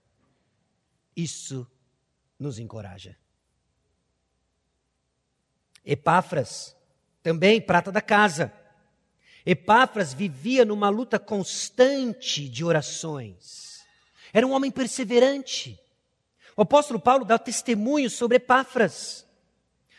Isso 1.16 1.70
nos 2.40 2.58
encoraja. 2.58 3.16
Epáfras, 5.86 6.76
também 7.22 7.62
prata 7.62 7.92
da 7.92 8.02
casa. 8.02 8.52
Epáfras 9.46 10.12
vivia 10.12 10.66
numa 10.66 10.90
luta 10.90 11.20
constante 11.20 12.50
de 12.50 12.66
orações. 12.66 13.86
Era 14.34 14.48
um 14.48 14.54
homem 14.54 14.72
perseverante. 14.72 15.80
O 16.58 16.64
apóstolo 16.64 17.00
Paulo 17.00 17.26
dá 17.26 17.38
testemunho 17.38 18.10
sobre 18.10 18.38
Epáfras. 18.38 19.24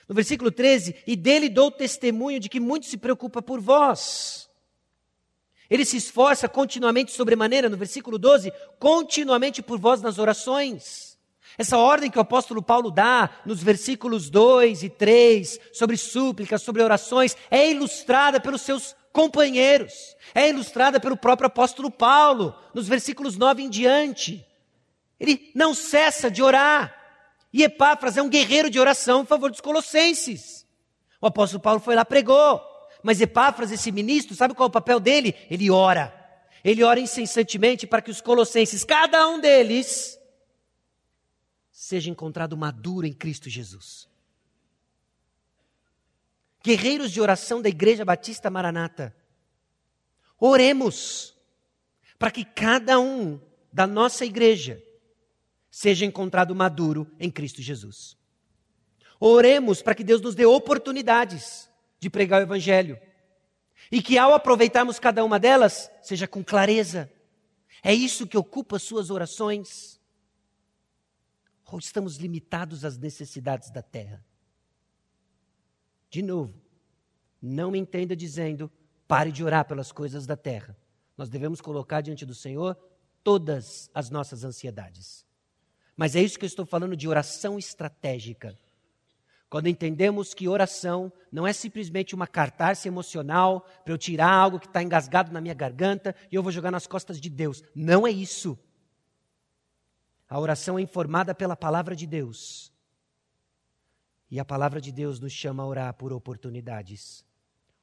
No 0.08 0.14
versículo 0.14 0.50
13, 0.50 0.96
e 1.06 1.16
dele 1.16 1.48
dou 1.48 1.70
testemunho 1.70 2.38
de 2.38 2.48
que 2.48 2.60
muito 2.60 2.86
se 2.86 2.96
preocupa 2.96 3.40
por 3.40 3.60
vós. 3.60 4.48
Ele 5.68 5.84
se 5.84 5.96
esforça 5.96 6.48
continuamente 6.48 7.12
sobremaneira, 7.12 7.68
no 7.68 7.76
versículo 7.76 8.18
12, 8.18 8.52
continuamente 8.78 9.62
por 9.62 9.78
vós 9.78 10.02
nas 10.02 10.18
orações. 10.18 11.18
Essa 11.56 11.78
ordem 11.78 12.10
que 12.10 12.18
o 12.18 12.22
apóstolo 12.22 12.62
Paulo 12.62 12.90
dá 12.90 13.30
nos 13.46 13.62
versículos 13.62 14.28
2 14.28 14.82
e 14.82 14.90
3 14.90 15.60
sobre 15.72 15.96
súplicas, 15.96 16.62
sobre 16.62 16.82
orações, 16.82 17.36
é 17.50 17.70
ilustrada 17.70 18.40
pelos 18.40 18.62
seus 18.62 18.94
companheiros, 19.12 20.16
é 20.34 20.48
ilustrada 20.48 20.98
pelo 20.98 21.16
próprio 21.16 21.46
apóstolo 21.46 21.90
Paulo, 21.90 22.54
nos 22.74 22.88
versículos 22.88 23.36
9 23.36 23.62
em 23.62 23.70
diante. 23.70 24.44
Ele 25.18 25.50
não 25.54 25.72
cessa 25.72 26.28
de 26.28 26.42
orar. 26.42 27.03
E 27.54 27.62
Epáfras 27.62 28.16
é 28.16 28.22
um 28.22 28.28
guerreiro 28.28 28.68
de 28.68 28.80
oração 28.80 29.22
em 29.22 29.26
favor 29.26 29.48
dos 29.48 29.60
colossenses. 29.60 30.66
O 31.20 31.26
apóstolo 31.28 31.62
Paulo 31.62 31.78
foi 31.78 31.94
lá 31.94 32.04
pregou, 32.04 32.60
mas 33.00 33.20
Epáfras, 33.20 33.70
esse 33.70 33.92
ministro, 33.92 34.34
sabe 34.34 34.54
qual 34.54 34.66
é 34.66 34.70
o 34.70 34.72
papel 34.72 34.98
dele? 34.98 35.36
Ele 35.48 35.70
ora. 35.70 36.12
Ele 36.64 36.82
ora 36.82 36.98
incessantemente 36.98 37.86
para 37.86 38.02
que 38.02 38.10
os 38.10 38.20
colossenses, 38.20 38.82
cada 38.82 39.28
um 39.28 39.38
deles, 39.38 40.18
seja 41.70 42.10
encontrado 42.10 42.56
maduro 42.56 43.06
em 43.06 43.12
Cristo 43.12 43.48
Jesus. 43.48 44.08
Guerreiros 46.60 47.12
de 47.12 47.20
oração 47.20 47.62
da 47.62 47.68
Igreja 47.68 48.04
Batista 48.04 48.50
Maranata, 48.50 49.14
oremos 50.40 51.36
para 52.18 52.32
que 52.32 52.44
cada 52.44 52.98
um 52.98 53.40
da 53.72 53.86
nossa 53.86 54.24
igreja 54.24 54.82
seja 55.74 56.06
encontrado 56.06 56.54
maduro 56.54 57.10
em 57.18 57.28
Cristo 57.28 57.60
Jesus. 57.60 58.16
Oremos 59.18 59.82
para 59.82 59.92
que 59.92 60.04
Deus 60.04 60.20
nos 60.20 60.36
dê 60.36 60.46
oportunidades 60.46 61.68
de 61.98 62.08
pregar 62.08 62.40
o 62.40 62.44
Evangelho 62.44 62.96
e 63.90 64.00
que 64.00 64.16
ao 64.16 64.32
aproveitarmos 64.32 65.00
cada 65.00 65.24
uma 65.24 65.36
delas, 65.36 65.90
seja 66.00 66.28
com 66.28 66.44
clareza. 66.44 67.12
É 67.82 67.92
isso 67.92 68.24
que 68.24 68.38
ocupa 68.38 68.78
suas 68.78 69.10
orações 69.10 70.00
ou 71.66 71.80
estamos 71.80 72.18
limitados 72.18 72.84
às 72.84 72.96
necessidades 72.96 73.68
da 73.72 73.82
terra? 73.82 74.24
De 76.08 76.22
novo, 76.22 76.54
não 77.42 77.72
me 77.72 77.80
entenda 77.80 78.14
dizendo 78.14 78.70
pare 79.08 79.32
de 79.32 79.42
orar 79.42 79.64
pelas 79.66 79.90
coisas 79.90 80.24
da 80.24 80.36
terra. 80.36 80.78
Nós 81.18 81.28
devemos 81.28 81.60
colocar 81.60 82.00
diante 82.00 82.24
do 82.24 82.34
Senhor 82.34 82.78
todas 83.24 83.90
as 83.92 84.08
nossas 84.08 84.44
ansiedades. 84.44 85.26
Mas 85.96 86.16
é 86.16 86.22
isso 86.22 86.38
que 86.38 86.44
eu 86.44 86.48
estou 86.48 86.66
falando 86.66 86.96
de 86.96 87.08
oração 87.08 87.58
estratégica. 87.58 88.58
Quando 89.48 89.68
entendemos 89.68 90.34
que 90.34 90.48
oração 90.48 91.12
não 91.30 91.46
é 91.46 91.52
simplesmente 91.52 92.14
uma 92.14 92.26
cartarça 92.26 92.88
emocional 92.88 93.60
para 93.84 93.94
eu 93.94 93.98
tirar 93.98 94.32
algo 94.32 94.58
que 94.58 94.66
está 94.66 94.82
engasgado 94.82 95.32
na 95.32 95.40
minha 95.40 95.54
garganta 95.54 96.14
e 96.30 96.34
eu 96.34 96.42
vou 96.42 96.50
jogar 96.50 96.72
nas 96.72 96.86
costas 96.88 97.20
de 97.20 97.30
Deus. 97.30 97.62
Não 97.74 98.06
é 98.06 98.10
isso. 98.10 98.58
A 100.28 100.40
oração 100.40 100.76
é 100.76 100.82
informada 100.82 101.34
pela 101.34 101.54
palavra 101.54 101.94
de 101.94 102.06
Deus. 102.06 102.72
E 104.28 104.40
a 104.40 104.44
palavra 104.44 104.80
de 104.80 104.90
Deus 104.90 105.20
nos 105.20 105.32
chama 105.32 105.62
a 105.62 105.66
orar 105.66 105.94
por 105.94 106.12
oportunidades. 106.12 107.24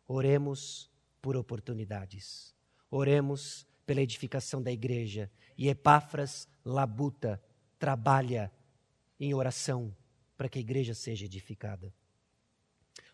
Oremos 0.06 0.92
por 1.22 1.38
oportunidades. 1.38 2.54
Oremos 2.90 3.66
pela 3.86 4.02
edificação 4.02 4.62
da 4.62 4.72
igreja. 4.72 5.32
E 5.58 5.70
Epáfras 5.70 6.50
labuta, 6.66 7.42
trabalha 7.82 8.52
em 9.20 9.34
oração 9.34 9.92
para 10.38 10.48
que 10.48 10.60
a 10.60 10.62
igreja 10.62 10.94
seja 10.94 11.26
edificada. 11.26 11.92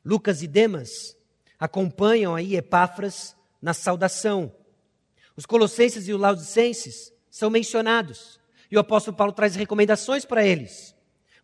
Lucas 0.04 0.44
e 0.44 0.48
Demas 0.48 1.18
acompanham 1.58 2.36
aí 2.36 2.58
Epáfras 2.58 3.34
na 3.62 3.74
saudação. 3.74 4.54
Os 5.38 5.46
colossenses 5.46 6.10
e 6.10 6.14
os 6.14 6.20
laudicenses 6.20 7.14
são 7.30 7.50
mencionados. 7.50 8.42
E 8.70 8.76
o 8.76 8.80
apóstolo 8.82 9.16
Paulo 9.16 9.32
traz 9.32 9.56
recomendações 9.56 10.26
para 10.26 10.46
eles. 10.46 10.94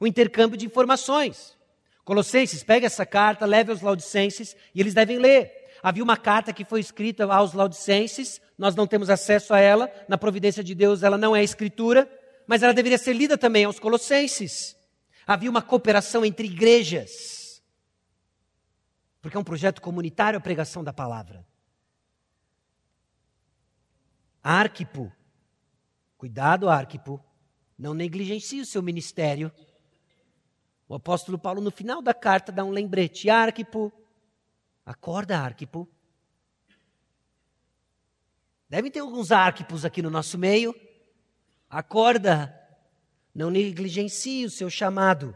O 0.02 0.06
intercâmbio 0.06 0.58
de 0.58 0.66
informações. 0.66 1.58
Colossenses, 2.04 2.62
pega 2.62 2.88
essa 2.88 3.06
carta, 3.06 3.46
leve 3.46 3.72
aos 3.72 3.80
laudicenses 3.80 4.54
e 4.76 4.82
eles 4.82 4.94
devem 4.94 5.18
ler. 5.18 5.50
Havia 5.82 6.04
uma 6.04 6.18
carta 6.18 6.52
que 6.52 6.66
foi 6.66 6.82
escrita 6.82 7.24
aos 7.24 7.54
laudicenses, 7.54 8.42
nós 8.58 8.76
não 8.76 8.86
temos 8.86 9.10
acesso 9.10 9.54
a 9.54 9.60
ela, 9.60 9.90
na 10.10 10.18
providência 10.18 10.62
de 10.62 10.76
Deus 10.76 11.04
ela 11.04 11.18
não 11.18 11.34
é 11.34 11.42
escritura, 11.42 12.10
mas 12.48 12.64
ela 12.64 12.74
deveria 12.74 12.98
ser 12.98 13.14
lida 13.14 13.38
também 13.38 13.66
aos 13.66 13.80
colossenses. 13.80 14.76
Havia 15.26 15.50
uma 15.50 15.62
cooperação 15.62 16.26
entre 16.26 16.48
igrejas, 16.48 17.64
porque 19.22 19.38
é 19.38 19.40
um 19.40 19.44
projeto 19.44 19.82
comunitário 19.82 20.38
a 20.38 20.42
pregação 20.42 20.84
da 20.84 20.92
palavra. 20.92 21.46
Arquipo, 24.44 25.12
Cuidado, 26.24 26.70
Arquipo, 26.70 27.22
não 27.78 27.94
negligencie 27.94 28.62
o 28.62 28.66
seu 28.66 28.82
ministério. 28.82 29.52
O 30.88 30.96
apóstolo 30.96 31.38
Paulo, 31.38 31.60
no 31.60 31.70
final 31.70 32.02
da 32.02 32.14
carta, 32.14 32.50
dá 32.50 32.64
um 32.64 32.70
lembrete: 32.70 33.30
Arquipo, 33.30 33.92
acorda, 34.86 35.38
Arquipo. 35.38 35.86
Devem 38.70 38.90
ter 38.90 39.00
alguns 39.00 39.34
Arquipos 39.34 39.84
aqui 39.84 40.02
no 40.02 40.10
nosso 40.10 40.38
meio. 40.38 40.74
Acorda, 41.74 42.56
não 43.34 43.50
negligencie 43.50 44.46
o 44.46 44.50
seu 44.52 44.70
chamado. 44.70 45.36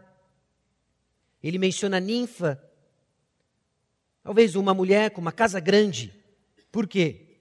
Ele 1.42 1.58
menciona 1.58 2.00
ninfa, 2.00 2.64
talvez 4.22 4.56
uma 4.56 4.72
mulher 4.72 5.10
com 5.10 5.20
uma 5.20 5.32
casa 5.32 5.60
grande. 5.60 6.14
Por 6.72 6.88
quê? 6.88 7.40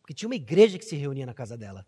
Porque 0.00 0.14
tinha 0.14 0.28
uma 0.28 0.36
igreja 0.36 0.78
que 0.78 0.84
se 0.84 0.94
reunia 0.94 1.26
na 1.26 1.34
casa 1.34 1.56
dela. 1.56 1.84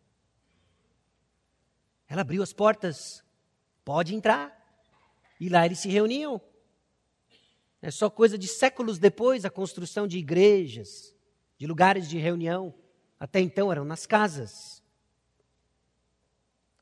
Ela 2.09 2.22
abriu 2.22 2.42
as 2.42 2.52
portas, 2.52 3.22
pode 3.84 4.12
entrar. 4.12 4.52
E 5.38 5.48
lá 5.48 5.64
eles 5.64 5.78
se 5.78 5.88
reuniam. 5.88 6.40
É 7.80 7.92
só 7.92 8.11
coisa 8.11 8.36
de 8.36 8.48
séculos 8.48 8.98
depois 8.98 9.44
a 9.44 9.50
construção 9.50 10.09
de 10.09 10.18
igrejas, 10.18 11.14
de 11.56 11.68
lugares 11.68 12.09
de 12.09 12.18
reunião. 12.18 12.74
Até 13.20 13.38
então 13.38 13.70
eram 13.70 13.84
nas 13.84 14.06
casas. 14.06 14.78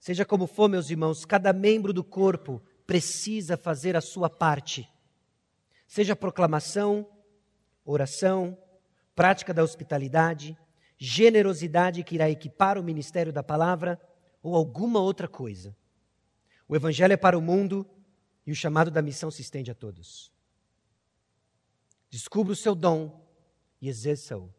Seja 0.07 0.25
como 0.25 0.47
for, 0.47 0.69
meus 0.69 0.89
irmãos, 0.89 1.25
cada 1.25 1.53
membro 1.53 1.93
do 1.93 2.05
corpo 2.05 2.63
precisa 2.87 3.57
fazer 3.57 3.97
a 3.97 4.01
sua 4.01 4.31
parte. 4.31 4.89
Seja 5.85 6.15
proclamação, 6.15 7.05
oração, 7.85 8.57
prática 9.17 9.53
da 9.53 9.65
hospitalidade, 9.65 10.57
generosidade 10.97 12.05
que 12.05 12.15
irá 12.15 12.31
equipar 12.31 12.79
o 12.79 12.85
ministério 12.85 13.33
da 13.33 13.43
palavra 13.43 14.01
ou 14.41 14.55
alguma 14.55 15.01
outra 15.01 15.27
coisa. 15.27 15.77
O 16.69 16.77
Evangelho 16.77 17.15
é 17.15 17.17
para 17.17 17.37
o 17.37 17.43
mundo 17.43 17.85
e 18.47 18.53
o 18.53 18.55
chamado 18.55 18.93
da 18.93 19.03
missão 19.03 19.29
se 19.29 19.43
estende 19.43 19.73
a 19.73 19.75
todos. 19.75 20.31
Descubra 22.09 22.53
o 22.53 22.57
seu 22.57 22.77
dom 22.77 23.27
e 23.83 23.89
exerça-o. 23.89 24.55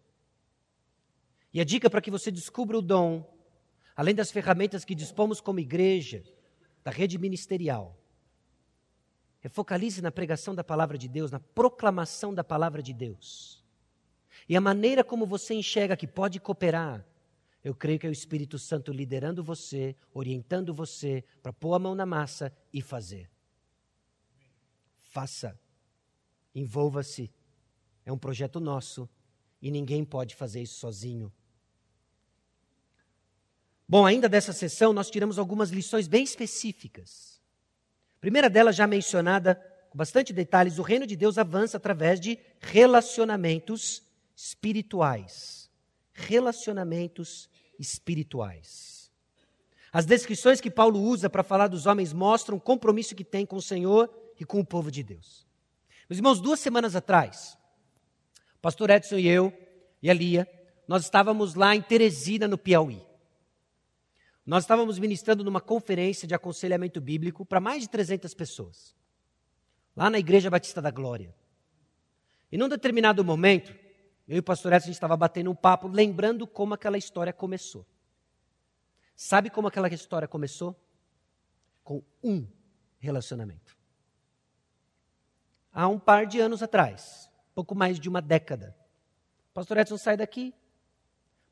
E 1.53 1.61
a 1.61 1.63
dica 1.63 1.89
para 1.89 2.01
que 2.01 2.11
você 2.11 2.29
descubra 2.29 2.77
o 2.77 2.81
dom, 2.81 3.36
além 3.97 4.13
das 4.13 4.31
ferramentas 4.31 4.85
que 4.85 4.93
dispomos 4.93 5.41
como 5.41 5.59
igreja, 5.59 6.23
da 6.83 6.91
rede 6.91 7.17
ministerial, 7.17 7.99
é 9.43 9.49
focalize 9.49 10.01
na 10.01 10.11
pregação 10.11 10.53
da 10.53 10.63
palavra 10.63 10.97
de 10.97 11.07
Deus, 11.07 11.31
na 11.31 11.39
proclamação 11.39 12.33
da 12.33 12.43
palavra 12.43 12.83
de 12.83 12.93
Deus. 12.93 13.63
E 14.47 14.55
a 14.55 14.61
maneira 14.61 15.03
como 15.03 15.25
você 15.25 15.55
enxerga 15.55 15.97
que 15.97 16.05
pode 16.05 16.39
cooperar, 16.39 17.03
eu 17.63 17.73
creio 17.73 17.99
que 17.99 18.05
é 18.05 18.09
o 18.09 18.13
Espírito 18.13 18.59
Santo 18.59 18.93
liderando 18.93 19.43
você, 19.43 19.95
orientando 20.13 20.73
você 20.73 21.23
para 21.41 21.51
pôr 21.51 21.73
a 21.73 21.79
mão 21.79 21.95
na 21.95 22.05
massa 22.05 22.55
e 22.71 22.81
fazer. 22.81 23.29
Faça. 25.01 25.59
Envolva-se. 26.53 27.31
É 28.05 28.11
um 28.11 28.17
projeto 28.17 28.59
nosso 28.59 29.09
e 29.61 29.71
ninguém 29.71 30.05
pode 30.05 30.35
fazer 30.35 30.61
isso 30.61 30.79
sozinho. 30.79 31.33
Bom, 33.89 34.05
ainda 34.05 34.27
dessa 34.27 34.51
sessão, 34.51 34.91
nós 34.91 35.09
tiramos 35.09 35.39
algumas 35.39 35.69
lições 35.69 36.07
bem 36.07 36.23
específicas. 36.23 37.39
A 38.17 38.19
primeira 38.19 38.49
delas, 38.49 38.75
já 38.75 38.85
mencionada 38.85 39.55
com 39.89 39.97
bastante 39.97 40.33
detalhes, 40.33 40.77
o 40.77 40.81
reino 40.81 41.07
de 41.07 41.15
Deus 41.15 41.37
avança 41.37 41.77
através 41.77 42.19
de 42.19 42.37
relacionamentos 42.59 44.03
espirituais. 44.35 45.69
Relacionamentos 46.13 47.49
espirituais. 47.79 49.09
As 49.93 50.05
descrições 50.05 50.59
que 50.59 50.69
Paulo 50.69 50.99
usa 50.99 51.29
para 51.29 51.43
falar 51.43 51.67
dos 51.67 51.85
homens 51.85 52.11
mostram 52.11 52.57
o 52.57 52.61
compromisso 52.61 53.15
que 53.15 53.23
tem 53.23 53.45
com 53.45 53.55
o 53.55 53.61
Senhor 53.61 54.13
e 54.39 54.43
com 54.43 54.59
o 54.59 54.65
povo 54.65 54.91
de 54.91 55.01
Deus. 55.01 55.47
Meus 56.09 56.17
irmãos, 56.17 56.41
duas 56.41 56.59
semanas 56.59 56.95
atrás, 56.95 57.57
o 58.57 58.59
pastor 58.61 58.89
Edson 58.89 59.17
e 59.17 59.27
eu 59.27 59.53
e 60.01 60.09
a 60.09 60.13
Lia, 60.13 60.47
nós 60.87 61.03
estávamos 61.03 61.55
lá 61.55 61.75
em 61.75 61.81
Teresina, 61.81 62.47
no 62.47 62.57
Piauí. 62.57 63.01
Nós 64.47 64.63
estávamos 64.63 64.97
ministrando 64.97 65.43
numa 65.43 65.59
conferência 65.59 66.25
de 66.25 66.33
aconselhamento 66.33 67.01
bíblico 67.01 67.45
para 67.45 67.59
mais 67.59 67.81
de 67.81 67.89
300 67.89 68.33
pessoas, 68.33 68.95
lá 69.93 70.09
na 70.09 70.19
Igreja 70.19 70.49
Batista 70.49 70.81
da 70.81 70.89
Glória. 70.89 71.35
E 72.49 72.57
num 72.57 72.69
determinado 72.69 73.25
momento, 73.25 73.75
eu 74.25 74.37
e 74.37 74.39
o 74.39 74.43
pastor 74.43 74.71
Edson, 74.71 74.89
estava 74.89 75.17
batendo 75.17 75.51
um 75.51 75.55
papo, 75.55 75.89
lembrando 75.89 76.47
como 76.47 76.73
aquela 76.73 76.97
história 76.97 77.33
começou. 77.33 77.85
Sabe 79.17 79.49
como 79.49 79.67
aquela 79.67 79.89
história 79.89 80.29
começou? 80.29 80.81
Com 81.83 82.01
um 82.23 82.47
relacionamento. 82.99 83.75
Há 85.73 85.89
um 85.89 85.99
par 85.99 86.25
de 86.25 86.39
anos 86.39 86.63
atrás, 86.63 87.29
pouco 87.53 87.75
mais 87.75 87.99
de 87.99 88.07
uma 88.07 88.21
década, 88.21 88.73
o 89.51 89.53
pastor 89.53 89.75
Edson 89.75 89.97
sai 89.97 90.15
daqui, 90.15 90.53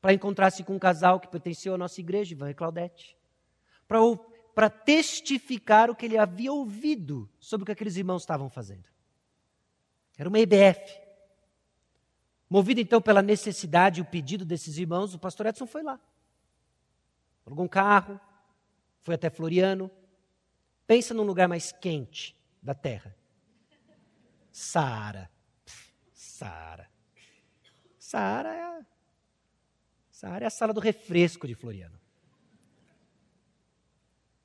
para 0.00 0.12
encontrar-se 0.12 0.62
com 0.62 0.74
um 0.74 0.78
casal 0.78 1.18
que 1.18 1.28
pertenceu 1.28 1.74
à 1.74 1.78
nossa 1.78 2.00
igreja, 2.00 2.32
Ivan 2.32 2.50
e 2.50 2.54
Claudete, 2.54 3.16
para 4.54 4.70
testificar 4.70 5.90
o 5.90 5.94
que 5.94 6.06
ele 6.06 6.18
havia 6.18 6.52
ouvido 6.52 7.28
sobre 7.38 7.62
o 7.62 7.66
que 7.66 7.72
aqueles 7.72 7.96
irmãos 7.96 8.22
estavam 8.22 8.48
fazendo. 8.48 8.88
Era 10.16 10.28
uma 10.28 10.38
EBF. 10.38 11.00
Movido 12.48 12.80
então 12.80 13.02
pela 13.02 13.22
necessidade 13.22 14.00
e 14.00 14.02
o 14.02 14.06
pedido 14.06 14.44
desses 14.44 14.78
irmãos, 14.78 15.14
o 15.14 15.18
pastor 15.18 15.46
Edson 15.46 15.66
foi 15.66 15.82
lá. 15.82 16.00
Alugou 17.44 17.64
um 17.64 17.68
carro, 17.68 18.20
foi 19.00 19.14
até 19.14 19.28
Floriano. 19.28 19.90
Pensa 20.86 21.12
num 21.12 21.24
lugar 21.24 21.48
mais 21.48 21.72
quente 21.72 22.36
da 22.62 22.74
terra. 22.74 23.14
Saara. 24.52 25.30
Saara. 26.12 26.88
Saara 27.98 28.54
é 28.54 28.86
essa 30.16 30.30
área 30.30 30.46
é 30.46 30.48
a 30.48 30.50
sala 30.50 30.72
do 30.72 30.80
refresco 30.80 31.46
de 31.46 31.54
Floriano. 31.54 32.00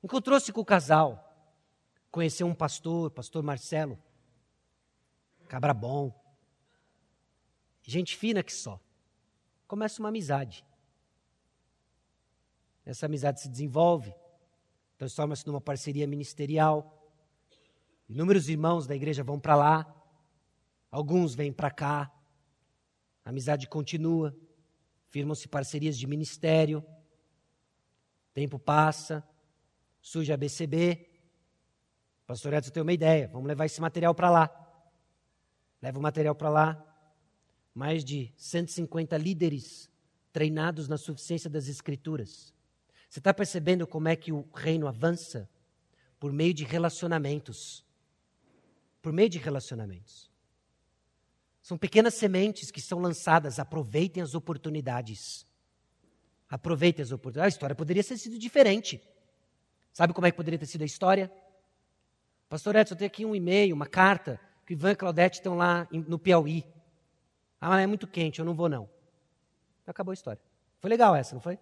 Encontrou-se 0.04 0.52
com 0.52 0.60
o 0.60 0.64
casal, 0.66 1.50
conheceu 2.10 2.46
um 2.46 2.54
pastor, 2.54 3.10
pastor 3.10 3.42
Marcelo, 3.42 3.98
cabra 5.48 5.72
bom, 5.72 6.12
gente 7.82 8.14
fina 8.18 8.42
que 8.42 8.52
só. 8.52 8.78
Começa 9.66 10.02
uma 10.02 10.10
amizade. 10.10 10.62
Essa 12.84 13.06
amizade 13.06 13.40
se 13.40 13.48
desenvolve, 13.48 14.14
transforma-se 14.98 15.46
numa 15.46 15.60
parceria 15.60 16.06
ministerial. 16.06 17.10
Inúmeros 18.10 18.50
irmãos 18.50 18.86
da 18.86 18.94
igreja 18.94 19.24
vão 19.24 19.40
para 19.40 19.56
lá, 19.56 20.04
alguns 20.90 21.34
vêm 21.34 21.50
para 21.50 21.70
cá, 21.70 22.12
a 23.24 23.30
amizade 23.30 23.66
continua 23.66 24.36
firmam-se 25.12 25.46
parcerias 25.46 25.98
de 25.98 26.06
ministério, 26.06 26.82
tempo 28.32 28.58
passa, 28.58 29.22
surge 30.00 30.32
a 30.32 30.36
BCB. 30.38 31.06
Pastor 32.26 32.54
Edson 32.54 32.70
tem 32.70 32.82
uma 32.82 32.94
ideia, 32.94 33.28
vamos 33.28 33.46
levar 33.46 33.66
esse 33.66 33.78
material 33.78 34.14
para 34.14 34.30
lá. 34.30 34.50
Leva 35.82 35.98
o 35.98 36.02
material 36.02 36.34
para 36.34 36.48
lá. 36.48 36.88
Mais 37.74 38.02
de 38.02 38.32
150 38.38 39.18
líderes 39.18 39.90
treinados 40.32 40.88
na 40.88 40.96
suficiência 40.96 41.50
das 41.50 41.68
Escrituras. 41.68 42.54
Você 43.06 43.18
está 43.18 43.34
percebendo 43.34 43.86
como 43.86 44.08
é 44.08 44.16
que 44.16 44.32
o 44.32 44.48
reino 44.54 44.88
avança? 44.88 45.46
Por 46.18 46.32
meio 46.32 46.54
de 46.54 46.64
relacionamentos. 46.64 47.84
Por 49.02 49.12
meio 49.12 49.28
de 49.28 49.38
relacionamentos. 49.38 50.31
São 51.62 51.78
pequenas 51.78 52.14
sementes 52.14 52.70
que 52.70 52.80
são 52.80 52.98
lançadas. 52.98 53.58
Aproveitem 53.58 54.22
as 54.22 54.34
oportunidades. 54.34 55.46
Aproveitem 56.48 57.02
as 57.02 57.12
oportunidades. 57.12 57.54
A 57.54 57.56
história 57.56 57.76
poderia 57.76 58.02
ter 58.02 58.18
sido 58.18 58.38
diferente. 58.38 59.00
Sabe 59.92 60.12
como 60.12 60.26
é 60.26 60.30
que 60.30 60.36
poderia 60.36 60.58
ter 60.58 60.66
sido 60.66 60.82
a 60.82 60.86
história? 60.86 61.32
Pastor 62.48 62.76
Edson, 62.76 62.94
eu 62.94 62.98
tenho 62.98 63.06
aqui 63.06 63.24
um 63.24 63.34
e-mail, 63.34 63.74
uma 63.74 63.86
carta, 63.86 64.40
que 64.66 64.74
Ivan 64.74 64.92
e 64.92 64.96
Claudete 64.96 65.38
estão 65.38 65.56
lá 65.56 65.88
no 65.90 66.18
Piauí. 66.18 66.64
Ah, 67.60 67.70
mas 67.70 67.84
é 67.84 67.86
muito 67.86 68.06
quente, 68.06 68.40
eu 68.40 68.44
não 68.44 68.54
vou 68.54 68.68
não. 68.68 68.90
Acabou 69.86 70.10
a 70.10 70.14
história. 70.14 70.42
Foi 70.80 70.90
legal 70.90 71.14
essa, 71.14 71.34
não 71.34 71.40
foi? 71.40 71.58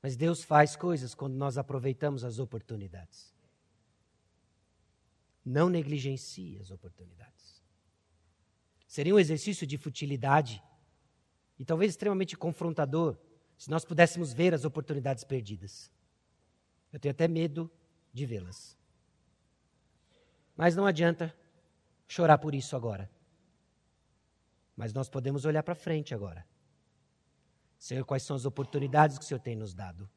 Mas 0.00 0.16
Deus 0.16 0.44
faz 0.44 0.76
coisas 0.76 1.14
quando 1.14 1.34
nós 1.34 1.58
aproveitamos 1.58 2.24
as 2.24 2.38
oportunidades. 2.38 3.35
Não 5.46 5.68
negligencie 5.68 6.58
as 6.58 6.72
oportunidades. 6.72 7.62
Seria 8.88 9.14
um 9.14 9.18
exercício 9.18 9.64
de 9.64 9.78
futilidade 9.78 10.60
e 11.56 11.64
talvez 11.64 11.92
extremamente 11.92 12.36
confrontador 12.36 13.16
se 13.56 13.70
nós 13.70 13.84
pudéssemos 13.84 14.32
ver 14.32 14.52
as 14.52 14.64
oportunidades 14.64 15.22
perdidas. 15.22 15.88
Eu 16.92 16.98
tenho 16.98 17.12
até 17.12 17.28
medo 17.28 17.70
de 18.12 18.26
vê-las. 18.26 18.76
Mas 20.56 20.74
não 20.74 20.84
adianta 20.84 21.32
chorar 22.08 22.38
por 22.38 22.52
isso 22.52 22.74
agora. 22.74 23.08
Mas 24.76 24.92
nós 24.92 25.08
podemos 25.08 25.44
olhar 25.44 25.62
para 25.62 25.76
frente 25.76 26.12
agora. 26.12 26.44
Senhor, 27.78 28.04
quais 28.04 28.24
são 28.24 28.34
as 28.34 28.44
oportunidades 28.44 29.16
que 29.16 29.24
o 29.24 29.28
Senhor 29.28 29.40
tem 29.40 29.54
nos 29.54 29.74
dado? 29.74 30.10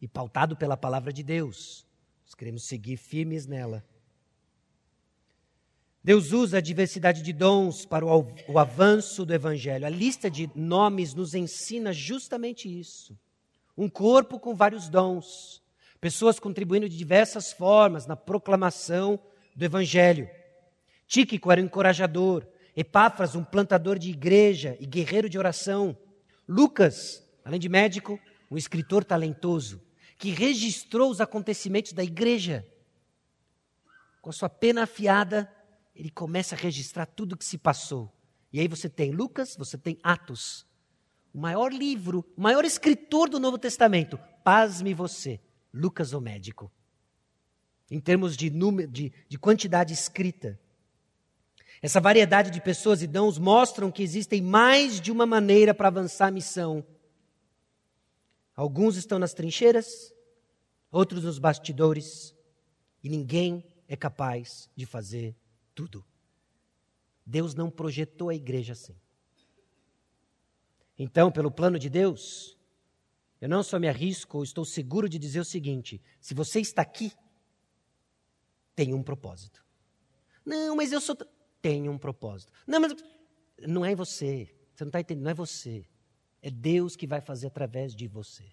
E 0.00 0.08
pautado 0.08 0.56
pela 0.56 0.78
palavra 0.78 1.12
de 1.12 1.22
Deus, 1.22 1.86
nós 2.24 2.34
queremos 2.34 2.64
seguir 2.64 2.96
firmes 2.96 3.46
nela 3.46 3.84
Deus 6.04 6.32
usa 6.32 6.58
a 6.58 6.60
diversidade 6.60 7.22
de 7.22 7.32
dons 7.32 7.86
para 7.86 8.04
o, 8.04 8.58
avanço 8.58 9.24
do 9.24 9.32
Evangelho. 9.32 9.86
A 9.86 9.88
lista 9.88 10.30
de 10.30 10.50
nomes 10.54 11.14
nos 11.14 11.34
ensina 11.34 11.94
justamente 11.94 12.68
isso. 12.68 13.18
Um 13.74 13.88
corpo 13.88 14.38
com 14.38 14.54
vários 14.54 14.90
dons, 14.90 15.62
pessoas 16.02 16.38
contribuindo 16.38 16.90
de 16.90 16.96
diversas 16.98 17.54
formas 17.54 18.06
na 18.06 18.14
proclamação 18.14 19.18
do 19.56 19.64
Evangelho. 19.64 20.28
Tíquico 21.06 21.50
era 21.50 21.62
um 21.62 21.64
encorajador, 21.64 22.46
Epáfras, 22.76 23.34
um 23.34 23.42
plantador 23.42 23.98
de 23.98 24.10
igreja 24.10 24.76
e 24.78 24.84
guerreiro 24.84 25.28
de 25.28 25.38
oração. 25.38 25.96
Lucas, 26.46 27.26
além 27.42 27.58
de 27.58 27.70
médico, 27.70 28.20
um 28.50 28.58
escritor 28.58 29.04
talentoso, 29.04 29.80
que 30.18 30.30
registrou 30.30 31.10
os 31.10 31.22
acontecimentos 31.22 31.94
da 31.94 32.04
igreja. 32.04 32.66
Com 34.20 34.28
a 34.28 34.32
sua 34.34 34.50
pena 34.50 34.82
afiada, 34.82 35.50
ele 35.94 36.10
começa 36.10 36.54
a 36.54 36.58
registrar 36.58 37.06
tudo 37.06 37.34
o 37.34 37.36
que 37.36 37.44
se 37.44 37.56
passou. 37.56 38.12
E 38.52 38.60
aí 38.60 38.68
você 38.68 38.88
tem 38.88 39.12
Lucas, 39.12 39.56
você 39.56 39.78
tem 39.78 39.98
Atos. 40.02 40.66
O 41.32 41.38
maior 41.38 41.72
livro, 41.72 42.24
o 42.36 42.40
maior 42.40 42.64
escritor 42.64 43.28
do 43.28 43.38
Novo 43.38 43.58
Testamento. 43.58 44.18
Pasme 44.42 44.92
você, 44.94 45.40
Lucas 45.72 46.12
o 46.12 46.20
médico. 46.20 46.70
Em 47.90 48.00
termos 48.00 48.36
de, 48.36 48.50
número, 48.50 48.90
de, 48.90 49.12
de 49.28 49.38
quantidade 49.38 49.92
escrita. 49.92 50.58
Essa 51.82 52.00
variedade 52.00 52.50
de 52.50 52.60
pessoas 52.60 53.02
e 53.02 53.06
dons 53.06 53.38
mostram 53.38 53.90
que 53.90 54.02
existem 54.02 54.40
mais 54.40 55.00
de 55.00 55.12
uma 55.12 55.26
maneira 55.26 55.74
para 55.74 55.88
avançar 55.88 56.28
a 56.28 56.30
missão. 56.30 56.84
Alguns 58.56 58.96
estão 58.96 59.18
nas 59.18 59.34
trincheiras, 59.34 60.14
outros 60.90 61.24
nos 61.24 61.38
bastidores, 61.38 62.34
e 63.02 63.08
ninguém 63.08 63.64
é 63.88 63.96
capaz 63.96 64.70
de 64.76 64.86
fazer 64.86 65.36
tudo. 65.74 66.04
Deus 67.26 67.54
não 67.54 67.70
projetou 67.70 68.28
a 68.28 68.34
igreja 68.34 68.72
assim. 68.72 68.96
Então, 70.98 71.32
pelo 71.32 71.50
plano 71.50 71.78
de 71.78 71.90
Deus, 71.90 72.56
Eu 73.44 73.48
não 73.48 73.62
só 73.62 73.78
me 73.78 73.86
arrisco, 73.86 74.38
ou 74.38 74.42
estou 74.42 74.64
seguro 74.64 75.06
de 75.06 75.18
dizer 75.18 75.38
o 75.38 75.44
seguinte: 75.44 76.00
se 76.18 76.32
você 76.32 76.60
está 76.60 76.80
aqui, 76.80 77.12
tem 78.74 78.94
um 78.94 79.02
propósito. 79.02 79.62
Não, 80.46 80.74
mas 80.74 80.92
eu 80.92 81.00
sou. 81.00 81.14
Tem 81.60 81.86
um 81.86 81.98
propósito. 81.98 82.50
Não, 82.66 82.80
mas. 82.80 82.94
Não 83.66 83.84
é 83.84 83.94
você. 83.94 84.54
Você 84.74 84.84
não 84.84 84.88
está 84.88 85.00
entendendo, 85.00 85.24
não 85.24 85.30
é 85.30 85.34
você. 85.34 85.86
É 86.40 86.50
Deus 86.50 86.96
que 86.96 87.06
vai 87.06 87.20
fazer 87.20 87.48
através 87.48 87.94
de 87.94 88.08
você. 88.08 88.50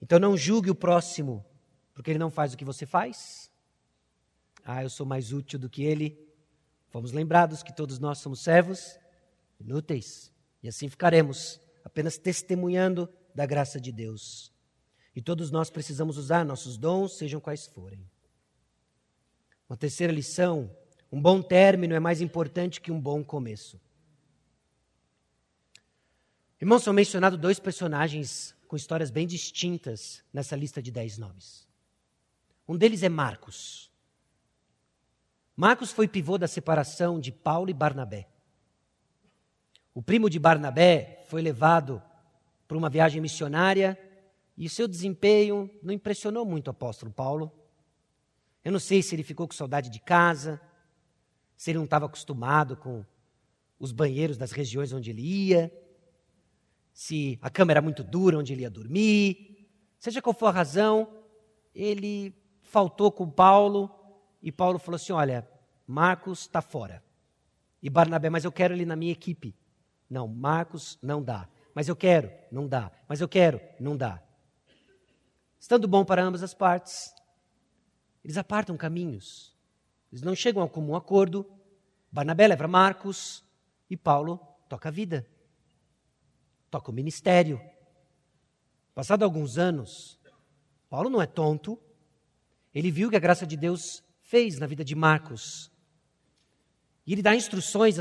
Então 0.00 0.18
não 0.18 0.38
julgue 0.38 0.70
o 0.70 0.74
próximo, 0.74 1.44
porque 2.00 2.12
ele 2.12 2.18
não 2.18 2.30
faz 2.30 2.54
o 2.54 2.56
que 2.56 2.64
você 2.64 2.86
faz. 2.86 3.50
Ah, 4.64 4.82
eu 4.82 4.88
sou 4.88 5.04
mais 5.04 5.34
útil 5.34 5.58
do 5.58 5.68
que 5.68 5.82
ele. 5.82 6.18
Fomos 6.88 7.12
lembrados 7.12 7.62
que 7.62 7.76
todos 7.76 7.98
nós 7.98 8.16
somos 8.16 8.40
servos 8.40 8.98
inúteis. 9.60 10.32
E 10.62 10.68
assim 10.68 10.88
ficaremos, 10.88 11.60
apenas 11.84 12.16
testemunhando 12.16 13.06
da 13.34 13.44
graça 13.44 13.78
de 13.78 13.92
Deus. 13.92 14.50
E 15.14 15.20
todos 15.20 15.50
nós 15.50 15.68
precisamos 15.68 16.16
usar 16.16 16.42
nossos 16.42 16.78
dons, 16.78 17.18
sejam 17.18 17.38
quais 17.38 17.66
forem. 17.66 18.10
Uma 19.68 19.76
terceira 19.76 20.10
lição: 20.10 20.74
um 21.12 21.20
bom 21.20 21.42
término 21.42 21.94
é 21.94 22.00
mais 22.00 22.22
importante 22.22 22.80
que 22.80 22.90
um 22.90 22.98
bom 22.98 23.22
começo. 23.22 23.78
Irmãos, 26.58 26.82
são 26.82 26.94
mencionados 26.94 27.38
dois 27.38 27.60
personagens 27.60 28.56
com 28.66 28.74
histórias 28.74 29.10
bem 29.10 29.26
distintas 29.26 30.24
nessa 30.32 30.56
lista 30.56 30.80
de 30.80 30.90
dez 30.90 31.18
nomes. 31.18 31.68
Um 32.70 32.78
deles 32.78 33.02
é 33.02 33.08
Marcos. 33.08 33.90
Marcos 35.56 35.90
foi 35.90 36.06
pivô 36.06 36.38
da 36.38 36.46
separação 36.46 37.18
de 37.18 37.32
Paulo 37.32 37.68
e 37.68 37.74
Barnabé. 37.74 38.28
O 39.92 40.00
primo 40.00 40.30
de 40.30 40.38
Barnabé 40.38 41.24
foi 41.26 41.42
levado 41.42 42.00
para 42.68 42.78
uma 42.78 42.88
viagem 42.88 43.20
missionária 43.20 43.98
e 44.56 44.68
seu 44.68 44.86
desempenho 44.86 45.68
não 45.82 45.92
impressionou 45.92 46.46
muito 46.46 46.68
o 46.68 46.70
apóstolo 46.70 47.10
Paulo. 47.10 47.50
Eu 48.64 48.70
não 48.70 48.78
sei 48.78 49.02
se 49.02 49.16
ele 49.16 49.24
ficou 49.24 49.48
com 49.48 49.54
saudade 49.54 49.90
de 49.90 49.98
casa, 49.98 50.60
se 51.56 51.72
ele 51.72 51.78
não 51.78 51.86
estava 51.86 52.06
acostumado 52.06 52.76
com 52.76 53.04
os 53.80 53.90
banheiros 53.90 54.38
das 54.38 54.52
regiões 54.52 54.92
onde 54.92 55.10
ele 55.10 55.22
ia, 55.22 55.76
se 56.92 57.36
a 57.42 57.50
cama 57.50 57.72
era 57.72 57.82
muito 57.82 58.04
dura 58.04 58.38
onde 58.38 58.52
ele 58.52 58.62
ia 58.62 58.70
dormir. 58.70 59.68
Seja 59.98 60.22
qual 60.22 60.32
for 60.32 60.46
a 60.46 60.52
razão, 60.52 61.12
ele 61.74 62.32
faltou 62.70 63.10
com 63.10 63.28
Paulo 63.28 63.90
e 64.40 64.50
Paulo 64.52 64.78
falou 64.78 64.96
assim: 64.96 65.12
Olha, 65.12 65.46
Marcos 65.86 66.42
está 66.42 66.62
fora. 66.62 67.02
E 67.82 67.90
Barnabé, 67.90 68.30
mas 68.30 68.44
eu 68.44 68.52
quero 68.52 68.74
ele 68.74 68.86
na 68.86 68.96
minha 68.96 69.12
equipe. 69.12 69.56
Não, 70.08 70.28
Marcos 70.28 70.98
não 71.02 71.22
dá. 71.22 71.48
Mas 71.74 71.88
eu 71.88 71.96
quero, 71.96 72.30
não 72.50 72.68
dá. 72.68 72.90
Mas 73.08 73.20
eu 73.20 73.28
quero, 73.28 73.60
não 73.78 73.96
dá. 73.96 74.22
Estando 75.58 75.88
bom 75.88 76.04
para 76.04 76.22
ambas 76.22 76.42
as 76.42 76.54
partes, 76.54 77.12
eles 78.24 78.36
apartam 78.36 78.76
caminhos. 78.76 79.56
Eles 80.12 80.22
não 80.22 80.34
chegam 80.34 80.62
a 80.62 80.66
um 80.66 80.68
comum 80.68 80.94
acordo. 80.94 81.46
Barnabé 82.10 82.48
leva 82.48 82.68
Marcos 82.68 83.44
e 83.88 83.96
Paulo 83.96 84.38
toca 84.68 84.88
a 84.88 84.92
vida. 84.92 85.26
Toca 86.70 86.90
o 86.90 86.94
ministério. 86.94 87.60
Passado 88.94 89.22
alguns 89.24 89.58
anos, 89.58 90.20
Paulo 90.88 91.08
não 91.08 91.22
é 91.22 91.26
tonto. 91.26 91.80
Ele 92.74 92.90
viu 92.90 93.10
que 93.10 93.16
a 93.16 93.20
graça 93.20 93.46
de 93.46 93.56
Deus 93.56 94.02
fez 94.22 94.58
na 94.58 94.66
vida 94.66 94.84
de 94.84 94.94
Marcos. 94.94 95.70
E 97.06 97.12
ele 97.12 97.22
dá 97.22 97.34
instruções 97.34 97.98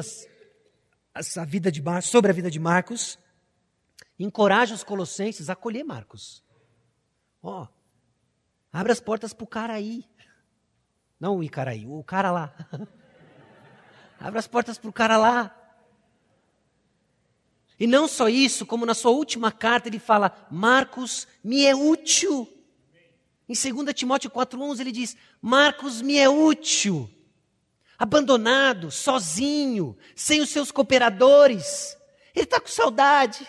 vida 1.47 1.71
de 1.71 1.81
Marcos, 1.81 2.09
sobre 2.09 2.31
a 2.31 2.33
vida 2.33 2.51
de 2.51 2.59
Marcos, 2.59 3.17
encoraja 4.17 4.75
os 4.75 4.83
colossenses 4.83 5.49
a 5.49 5.53
acolher 5.53 5.83
Marcos. 5.83 6.43
Ó, 7.41 7.63
oh, 7.63 7.67
abre 8.71 8.91
as 8.91 8.99
portas 8.99 9.33
para 9.33 9.43
o 9.43 9.47
cara 9.47 9.73
aí. 9.73 10.05
Não 11.19 11.37
o 11.37 11.43
Icaraí, 11.43 11.85
o 11.85 12.03
cara 12.03 12.31
lá. 12.31 12.53
abre 14.19 14.39
as 14.39 14.47
portas 14.47 14.77
para 14.77 14.89
o 14.89 14.93
cara 14.93 15.17
lá. 15.17 15.55
E 17.79 17.87
não 17.87 18.07
só 18.07 18.27
isso, 18.27 18.65
como 18.65 18.85
na 18.85 18.93
sua 18.93 19.11
última 19.11 19.51
carta 19.51 19.87
ele 19.87 19.99
fala: 19.99 20.47
Marcos 20.51 21.27
me 21.43 21.65
é 21.65 21.73
útil. 21.73 22.47
Em 23.49 23.53
2 23.53 23.93
Timóteo 23.93 24.29
4,11 24.29 24.79
ele 24.79 24.91
diz: 24.91 25.17
Marcos 25.41 26.01
me 26.01 26.17
é 26.17 26.29
útil 26.29 27.09
abandonado, 27.99 28.89
sozinho, 28.89 29.97
sem 30.15 30.39
os 30.39 30.49
seus 30.49 30.71
cooperadores. 30.71 31.97
Ele 32.33 32.45
está 32.45 32.61
com 32.61 32.69
saudade. 32.69 33.45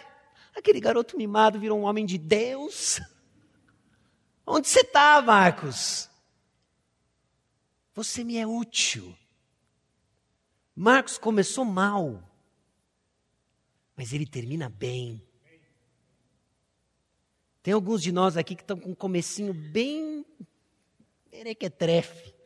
Aquele 0.56 0.80
garoto 0.80 1.16
mimado 1.16 1.60
virou 1.60 1.78
um 1.78 1.84
homem 1.84 2.04
de 2.04 2.18
Deus. 2.18 3.00
Onde 4.44 4.66
você 4.66 4.80
está, 4.80 5.22
Marcos? 5.22 6.10
Você 7.94 8.24
me 8.24 8.36
é 8.38 8.46
útil. 8.46 9.16
Marcos 10.74 11.16
começou 11.16 11.64
mal, 11.64 12.20
mas 13.94 14.12
ele 14.12 14.26
termina 14.26 14.68
bem. 14.68 15.22
Tem 17.62 17.74
alguns 17.74 18.02
de 18.02 18.10
nós 18.10 18.36
aqui 18.36 18.54
que 18.54 18.62
estão 18.62 18.78
com 18.78 18.90
um 18.90 18.94
comecinho 18.94 19.52
bem 19.52 20.24
merequetrefe. 21.30 22.40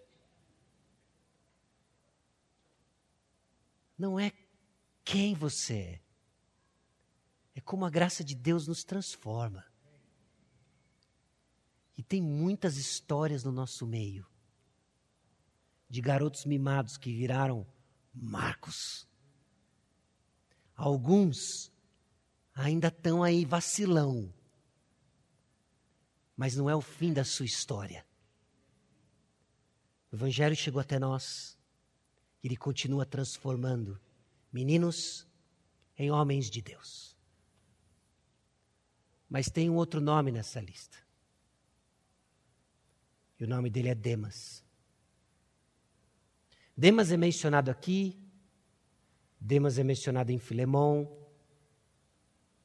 não 3.98 4.18
é 4.18 4.32
quem 5.04 5.34
você 5.34 5.74
é, 5.74 6.00
é 7.56 7.60
como 7.60 7.84
a 7.84 7.90
graça 7.90 8.24
de 8.24 8.34
Deus 8.34 8.66
nos 8.66 8.84
transforma. 8.84 9.64
E 11.96 12.02
tem 12.02 12.20
muitas 12.20 12.76
histórias 12.76 13.44
no 13.44 13.52
nosso 13.52 13.86
meio 13.86 14.26
de 15.88 16.00
garotos 16.00 16.44
mimados 16.44 16.96
que 16.96 17.14
viraram 17.14 17.66
Marcos. 18.12 19.06
Alguns 20.74 21.72
ainda 22.52 22.88
estão 22.88 23.22
aí 23.22 23.44
vacilão, 23.44 24.32
mas 26.36 26.56
não 26.56 26.68
é 26.68 26.74
o 26.74 26.80
fim 26.80 27.12
da 27.12 27.24
sua 27.24 27.46
história. 27.46 28.04
O 30.10 30.16
Evangelho 30.16 30.56
chegou 30.56 30.80
até 30.80 30.98
nós 30.98 31.54
ele 32.44 32.56
continua 32.58 33.06
transformando 33.06 33.98
meninos 34.52 35.26
em 35.96 36.10
homens 36.10 36.50
de 36.50 36.60
Deus. 36.60 37.16
Mas 39.30 39.48
tem 39.48 39.70
um 39.70 39.76
outro 39.76 39.98
nome 39.98 40.30
nessa 40.30 40.60
lista. 40.60 40.98
E 43.40 43.44
o 43.44 43.48
nome 43.48 43.70
dele 43.70 43.88
é 43.88 43.94
Demas. 43.94 44.62
Demas 46.76 47.10
é 47.10 47.16
mencionado 47.16 47.70
aqui, 47.70 48.20
Demas 49.40 49.78
é 49.78 49.82
mencionado 49.82 50.30
em 50.30 50.38
Filemão, 50.38 51.10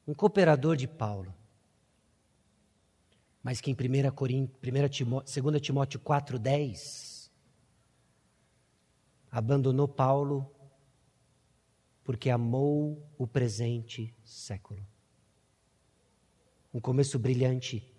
um 0.06 0.12
cooperador 0.12 0.76
de 0.76 0.86
Paulo. 0.86 1.34
Mas 3.42 3.60
que 3.60 3.70
em 3.70 3.74
1 3.74 4.10
Coríntios, 4.12 4.58
2 5.08 5.60
Timóteo 5.60 6.00
4,10 6.00 7.30
abandonou 9.30 9.88
Paulo 9.88 10.50
porque 12.04 12.28
amou 12.28 13.08
o 13.16 13.26
presente 13.26 14.14
século. 14.24 14.84
Um 16.74 16.80
começo 16.80 17.18
brilhante 17.18 17.94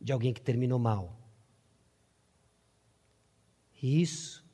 de 0.00 0.12
alguém 0.12 0.32
que 0.32 0.40
terminou 0.40 0.78
mal. 0.78 1.18
E 3.82 4.00
isso 4.00 4.44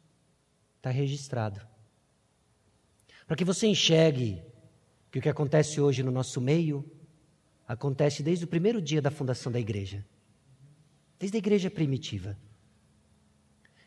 está 0.76 0.90
registrado. 0.90 1.60
Para 3.26 3.36
que 3.36 3.44
você 3.44 3.68
enxergue 3.68 4.42
que 5.10 5.20
o 5.20 5.22
que 5.22 5.28
acontece 5.28 5.80
hoje 5.80 6.02
no 6.02 6.10
nosso 6.10 6.40
meio 6.40 6.84
acontece 7.72 8.22
desde 8.22 8.44
o 8.44 8.48
primeiro 8.48 8.80
dia 8.82 9.00
da 9.00 9.10
fundação 9.10 9.50
da 9.50 9.60
igreja 9.60 10.04
desde 11.18 11.36
a 11.36 11.38
igreja 11.38 11.70
primitiva 11.70 12.36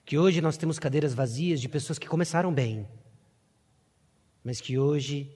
que 0.05 0.17
hoje 0.17 0.41
nós 0.41 0.57
temos 0.57 0.79
cadeiras 0.79 1.13
vazias 1.13 1.61
de 1.61 1.69
pessoas 1.69 1.97
que 1.97 2.07
começaram 2.07 2.53
bem, 2.53 2.87
mas 4.43 4.59
que 4.59 4.77
hoje 4.77 5.35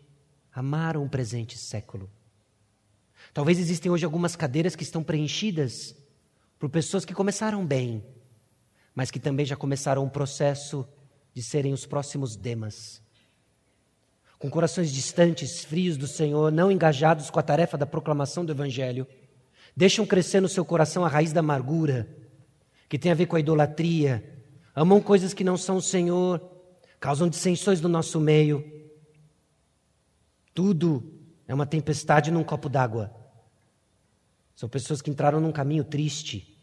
amaram 0.54 1.06
o 1.06 1.10
presente 1.10 1.58
século. 1.58 2.10
Talvez 3.34 3.60
existem 3.60 3.92
hoje 3.92 4.06
algumas 4.06 4.36
cadeiras 4.36 4.76
que 4.76 4.84
estão 4.84 5.04
preenchidas 5.04 5.96
por 6.60 6.70
pessoas 6.70 7.06
que 7.06 7.14
começaram 7.14 7.66
bem, 7.66 8.04
mas 8.94 9.10
que 9.10 9.20
também 9.20 9.46
já 9.46 9.56
começaram 9.56 10.04
um 10.04 10.10
processo 10.10 10.88
de 11.34 11.42
serem 11.42 11.72
os 11.72 11.86
próximos 11.86 12.36
demas. 12.36 13.02
Com 14.40 14.50
corações 14.50 14.92
distantes, 14.92 15.66
frios 15.66 15.98
do 15.98 16.08
Senhor, 16.08 16.52
não 16.52 16.72
engajados 16.72 17.30
com 17.30 17.40
a 17.40 17.44
tarefa 17.44 17.78
da 17.78 17.86
proclamação 17.86 18.46
do 18.46 18.52
Evangelho, 18.52 19.08
deixam 19.76 20.06
crescer 20.06 20.40
no 20.40 20.50
seu 20.50 20.64
coração 20.64 21.04
a 21.04 21.08
raiz 21.08 21.34
da 21.34 21.40
amargura, 21.40 22.08
que 22.88 23.00
tem 23.00 23.12
a 23.12 23.16
ver 23.16 23.26
com 23.26 23.36
a 23.36 23.40
idolatria, 23.40 24.24
amam 24.76 25.02
coisas 25.02 25.34
que 25.34 25.44
não 25.44 25.58
são 25.58 25.78
o 25.78 25.82
Senhor, 25.82 26.40
causam 27.00 27.28
dissensões 27.28 27.82
no 27.82 27.90
nosso 27.90 28.20
meio. 28.20 28.64
Tudo 30.54 31.20
é 31.48 31.54
uma 31.54 31.66
tempestade 31.66 32.30
num 32.32 32.44
copo 32.44 32.70
d'água. 32.70 33.14
São 34.56 34.70
pessoas 34.70 35.02
que 35.02 35.10
entraram 35.10 35.40
num 35.40 35.52
caminho 35.52 35.84
triste 35.84 36.60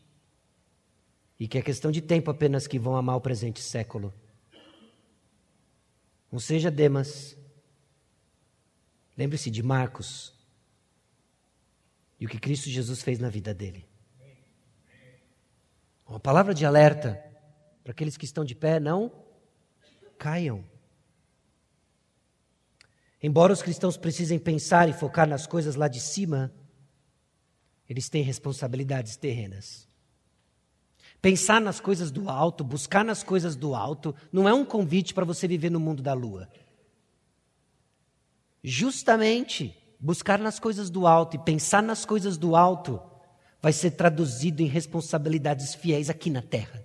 e 1.38 1.48
que 1.48 1.58
é 1.58 1.62
questão 1.62 1.90
de 1.90 2.00
tempo 2.00 2.30
apenas 2.30 2.66
que 2.66 2.78
vão 2.78 2.96
amar 2.96 3.16
o 3.16 3.20
presente 3.20 3.60
século. 3.60 4.12
Não 6.30 6.38
seja 6.40 6.70
Demas. 6.70 7.36
Lembre-se 9.16 9.50
de 9.50 9.62
Marcos 9.62 10.32
e 12.18 12.26
o 12.26 12.28
que 12.28 12.38
Cristo 12.38 12.68
Jesus 12.68 13.02
fez 13.02 13.18
na 13.18 13.28
vida 13.28 13.54
dele. 13.54 13.88
Uma 16.06 16.20
palavra 16.20 16.52
de 16.54 16.66
alerta 16.66 17.22
para 17.84 17.92
aqueles 17.92 18.16
que 18.16 18.24
estão 18.24 18.44
de 18.44 18.54
pé, 18.54 18.80
não 18.80 19.12
caiam. 20.18 20.64
Embora 23.22 23.52
os 23.52 23.62
cristãos 23.62 23.96
precisem 23.96 24.38
pensar 24.38 24.88
e 24.88 24.92
focar 24.94 25.28
nas 25.28 25.46
coisas 25.46 25.74
lá 25.74 25.86
de 25.86 26.00
cima, 26.00 26.50
eles 27.88 28.08
têm 28.08 28.22
responsabilidades 28.22 29.16
terrenas. 29.16 29.86
Pensar 31.20 31.60
nas 31.60 31.78
coisas 31.78 32.10
do 32.10 32.28
alto, 32.28 32.64
buscar 32.64 33.04
nas 33.04 33.22
coisas 33.22 33.54
do 33.54 33.74
alto, 33.74 34.14
não 34.32 34.48
é 34.48 34.54
um 34.54 34.64
convite 34.64 35.12
para 35.12 35.24
você 35.24 35.46
viver 35.46 35.70
no 35.70 35.80
mundo 35.80 36.02
da 36.02 36.14
lua. 36.14 36.48
Justamente, 38.66 39.76
buscar 40.00 40.38
nas 40.38 40.58
coisas 40.58 40.88
do 40.88 41.06
alto 41.06 41.36
e 41.36 41.38
pensar 41.38 41.82
nas 41.82 42.06
coisas 42.06 42.38
do 42.38 42.56
alto 42.56 42.98
vai 43.60 43.72
ser 43.72 43.90
traduzido 43.90 44.62
em 44.62 44.66
responsabilidades 44.66 45.74
fiéis 45.74 46.08
aqui 46.08 46.30
na 46.30 46.40
terra. 46.40 46.82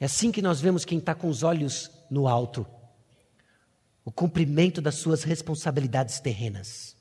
É 0.00 0.06
assim 0.06 0.32
que 0.32 0.40
nós 0.40 0.60
vemos 0.60 0.86
quem 0.86 0.98
está 0.98 1.14
com 1.14 1.28
os 1.28 1.42
olhos 1.42 1.90
no 2.10 2.26
alto 2.26 2.66
o 4.04 4.10
cumprimento 4.10 4.80
das 4.80 4.96
suas 4.96 5.22
responsabilidades 5.22 6.18
terrenas. 6.18 6.96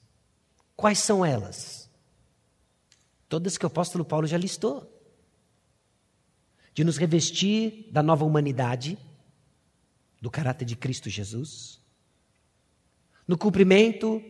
Quais 0.76 1.00
são 1.00 1.26
elas? 1.26 1.90
Todas 3.28 3.58
que 3.58 3.66
o 3.66 3.68
apóstolo 3.68 4.06
Paulo 4.06 4.28
já 4.28 4.38
listou. 4.38 4.88
De 6.74 6.84
nos 6.84 6.98
revestir 6.98 7.90
da 7.92 8.04
nova 8.04 8.24
humanidade, 8.24 8.98
do 10.22 10.30
caráter 10.30 10.66
de 10.66 10.76
Cristo 10.76 11.10
Jesus, 11.10 11.81
no 13.32 13.38
cumprimento 13.38 14.22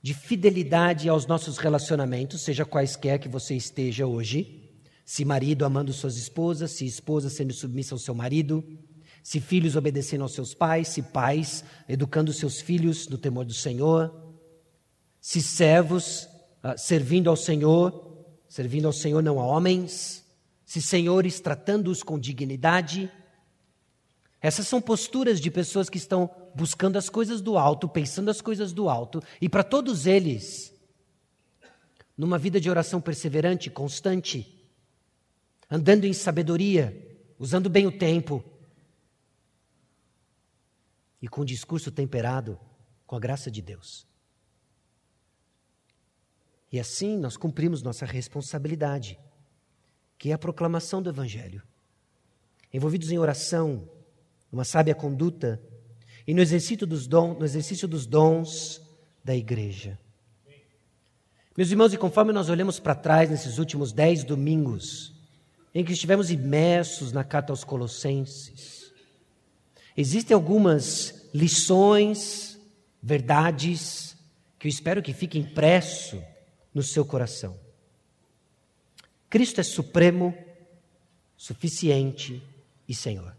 de 0.00 0.14
fidelidade 0.14 1.08
aos 1.08 1.26
nossos 1.26 1.58
relacionamentos, 1.58 2.42
seja 2.42 2.64
quaisquer 2.64 3.18
que 3.18 3.28
você 3.28 3.56
esteja 3.56 4.06
hoje, 4.06 4.70
se 5.04 5.24
marido 5.24 5.64
amando 5.64 5.92
suas 5.92 6.16
esposas, 6.16 6.70
se 6.70 6.86
esposa 6.86 7.28
sendo 7.28 7.52
submissa 7.52 7.92
ao 7.92 7.98
seu 7.98 8.14
marido, 8.14 8.62
se 9.20 9.40
filhos 9.40 9.74
obedecendo 9.74 10.22
aos 10.22 10.32
seus 10.32 10.54
pais, 10.54 10.86
se 10.86 11.02
pais 11.02 11.64
educando 11.88 12.32
seus 12.32 12.60
filhos 12.60 13.08
no 13.08 13.18
temor 13.18 13.44
do 13.44 13.52
Senhor, 13.52 14.14
se 15.20 15.42
servos 15.42 16.28
uh, 16.62 16.78
servindo 16.78 17.28
ao 17.28 17.36
Senhor, 17.36 18.16
servindo 18.48 18.86
ao 18.86 18.92
Senhor 18.92 19.24
não 19.24 19.40
a 19.40 19.44
homens, 19.44 20.24
se 20.64 20.80
senhores 20.80 21.40
tratando-os 21.40 22.04
com 22.04 22.16
dignidade. 22.16 23.10
Essas 24.40 24.68
são 24.68 24.80
posturas 24.80 25.40
de 25.40 25.50
pessoas 25.50 25.90
que 25.90 25.98
estão 25.98 26.43
buscando 26.54 26.96
as 26.96 27.08
coisas 27.08 27.40
do 27.40 27.58
alto, 27.58 27.88
pensando 27.88 28.30
as 28.30 28.40
coisas 28.40 28.72
do 28.72 28.88
alto, 28.88 29.20
e 29.40 29.48
para 29.48 29.64
todos 29.64 30.06
eles, 30.06 30.72
numa 32.16 32.38
vida 32.38 32.60
de 32.60 32.70
oração 32.70 33.00
perseverante, 33.00 33.70
constante, 33.70 34.64
andando 35.70 36.04
em 36.04 36.12
sabedoria, 36.12 37.18
usando 37.38 37.68
bem 37.68 37.86
o 37.86 37.98
tempo, 37.98 38.44
e 41.20 41.26
com 41.26 41.40
um 41.40 41.44
discurso 41.44 41.90
temperado 41.90 42.58
com 43.06 43.16
a 43.16 43.20
graça 43.20 43.50
de 43.50 43.62
Deus. 43.62 44.06
E 46.70 46.78
assim 46.78 47.16
nós 47.16 47.36
cumprimos 47.36 47.82
nossa 47.82 48.04
responsabilidade, 48.04 49.18
que 50.18 50.30
é 50.30 50.32
a 50.34 50.38
proclamação 50.38 51.02
do 51.02 51.08
Evangelho. 51.08 51.62
Envolvidos 52.72 53.10
em 53.10 53.18
oração, 53.18 53.88
uma 54.50 54.64
sábia 54.64 54.94
conduta 54.94 55.62
e 56.26 56.34
no 56.34 56.40
exercício 56.40 56.86
dos, 56.86 57.06
dons, 57.06 57.38
no 57.38 57.44
exercício 57.44 57.86
dos 57.86 58.06
dons 58.06 58.80
da 59.22 59.34
igreja. 59.34 59.98
Meus 61.56 61.70
irmãos, 61.70 61.92
e 61.92 61.98
conforme 61.98 62.32
nós 62.32 62.48
olhamos 62.48 62.80
para 62.80 62.94
trás 62.94 63.30
nesses 63.30 63.58
últimos 63.58 63.92
dez 63.92 64.24
domingos, 64.24 65.14
em 65.74 65.84
que 65.84 65.92
estivemos 65.92 66.30
imersos 66.30 67.12
na 67.12 67.22
carta 67.22 67.52
aos 67.52 67.64
Colossenses, 67.64 68.84
Existem 69.96 70.34
algumas 70.34 71.28
lições, 71.32 72.58
verdades, 73.00 74.16
que 74.58 74.66
eu 74.66 74.70
espero 74.70 75.02
que 75.02 75.12
fique 75.12 75.38
impresso 75.38 76.20
no 76.72 76.82
seu 76.82 77.04
coração. 77.04 77.58
Cristo 79.30 79.60
é 79.60 79.64
supremo, 79.64 80.36
suficiente 81.36 82.42
e 82.88 82.94
Senhor. 82.94 83.36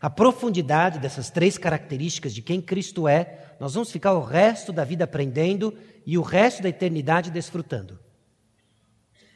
A 0.00 0.08
profundidade 0.08 0.98
dessas 0.98 1.30
três 1.30 1.58
características 1.58 2.34
de 2.34 2.40
quem 2.40 2.60
Cristo 2.60 3.06
é, 3.06 3.54
nós 3.60 3.74
vamos 3.74 3.90
ficar 3.90 4.14
o 4.14 4.24
resto 4.24 4.72
da 4.72 4.84
vida 4.84 5.04
aprendendo 5.04 5.76
e 6.06 6.16
o 6.16 6.22
resto 6.22 6.62
da 6.62 6.68
eternidade 6.68 7.30
desfrutando. 7.30 7.98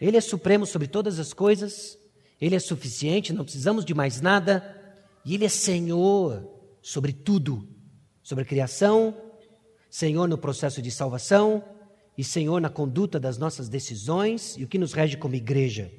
Ele 0.00 0.16
é 0.16 0.20
supremo 0.20 0.64
sobre 0.64 0.88
todas 0.88 1.18
as 1.18 1.32
coisas, 1.32 1.98
ele 2.40 2.56
é 2.56 2.58
suficiente, 2.58 3.32
não 3.32 3.44
precisamos 3.44 3.84
de 3.84 3.94
mais 3.94 4.20
nada, 4.20 4.82
e 5.24 5.34
Ele 5.34 5.44
é 5.44 5.48
Senhor 5.48 6.46
sobre 6.82 7.12
tudo, 7.12 7.66
sobre 8.22 8.44
a 8.44 8.46
criação, 8.46 9.16
Senhor 9.88 10.28
no 10.28 10.36
processo 10.36 10.82
de 10.82 10.90
salvação 10.90 11.64
e 12.18 12.22
Senhor 12.22 12.60
na 12.60 12.68
conduta 12.68 13.18
das 13.18 13.38
nossas 13.38 13.68
decisões 13.68 14.56
e 14.58 14.64
o 14.64 14.68
que 14.68 14.78
nos 14.78 14.92
rege 14.92 15.16
como 15.16 15.34
igreja. 15.34 15.90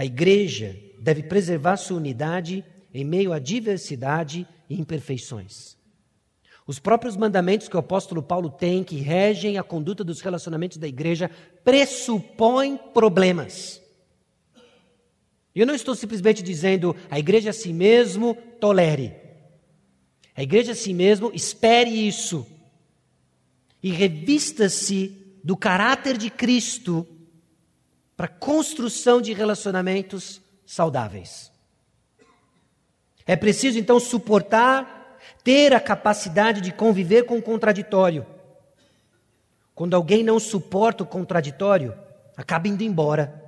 A 0.00 0.04
igreja 0.06 0.80
deve 0.98 1.22
preservar 1.22 1.76
sua 1.76 1.98
unidade 1.98 2.64
em 2.94 3.04
meio 3.04 3.34
à 3.34 3.38
diversidade 3.38 4.48
e 4.66 4.80
imperfeições. 4.80 5.76
Os 6.66 6.78
próprios 6.78 7.18
mandamentos 7.18 7.68
que 7.68 7.76
o 7.76 7.80
apóstolo 7.80 8.22
Paulo 8.22 8.48
tem, 8.48 8.82
que 8.82 8.96
regem 8.96 9.58
a 9.58 9.62
conduta 9.62 10.02
dos 10.02 10.22
relacionamentos 10.22 10.78
da 10.78 10.88
igreja, 10.88 11.30
pressupõem 11.62 12.78
problemas. 12.78 13.78
Eu 15.54 15.66
não 15.66 15.74
estou 15.74 15.94
simplesmente 15.94 16.42
dizendo 16.42 16.96
a 17.10 17.18
igreja 17.18 17.50
a 17.50 17.52
si 17.52 17.70
mesmo 17.70 18.34
tolere. 18.58 19.14
A 20.34 20.42
igreja 20.42 20.72
a 20.72 20.74
si 20.74 20.94
mesmo 20.94 21.30
espere 21.34 21.90
isso. 21.90 22.46
E 23.82 23.90
revista-se 23.90 25.14
do 25.44 25.58
caráter 25.58 26.16
de 26.16 26.30
Cristo 26.30 27.06
para 28.20 28.28
construção 28.28 29.18
de 29.18 29.32
relacionamentos 29.32 30.42
saudáveis. 30.66 31.50
É 33.26 33.34
preciso 33.34 33.78
então 33.78 33.98
suportar, 33.98 35.18
ter 35.42 35.72
a 35.72 35.80
capacidade 35.80 36.60
de 36.60 36.70
conviver 36.70 37.22
com 37.22 37.38
o 37.38 37.42
contraditório. 37.42 38.26
Quando 39.74 39.96
alguém 39.96 40.22
não 40.22 40.38
suporta 40.38 41.02
o 41.02 41.06
contraditório, 41.06 41.94
acaba 42.36 42.68
indo 42.68 42.82
embora. 42.82 43.42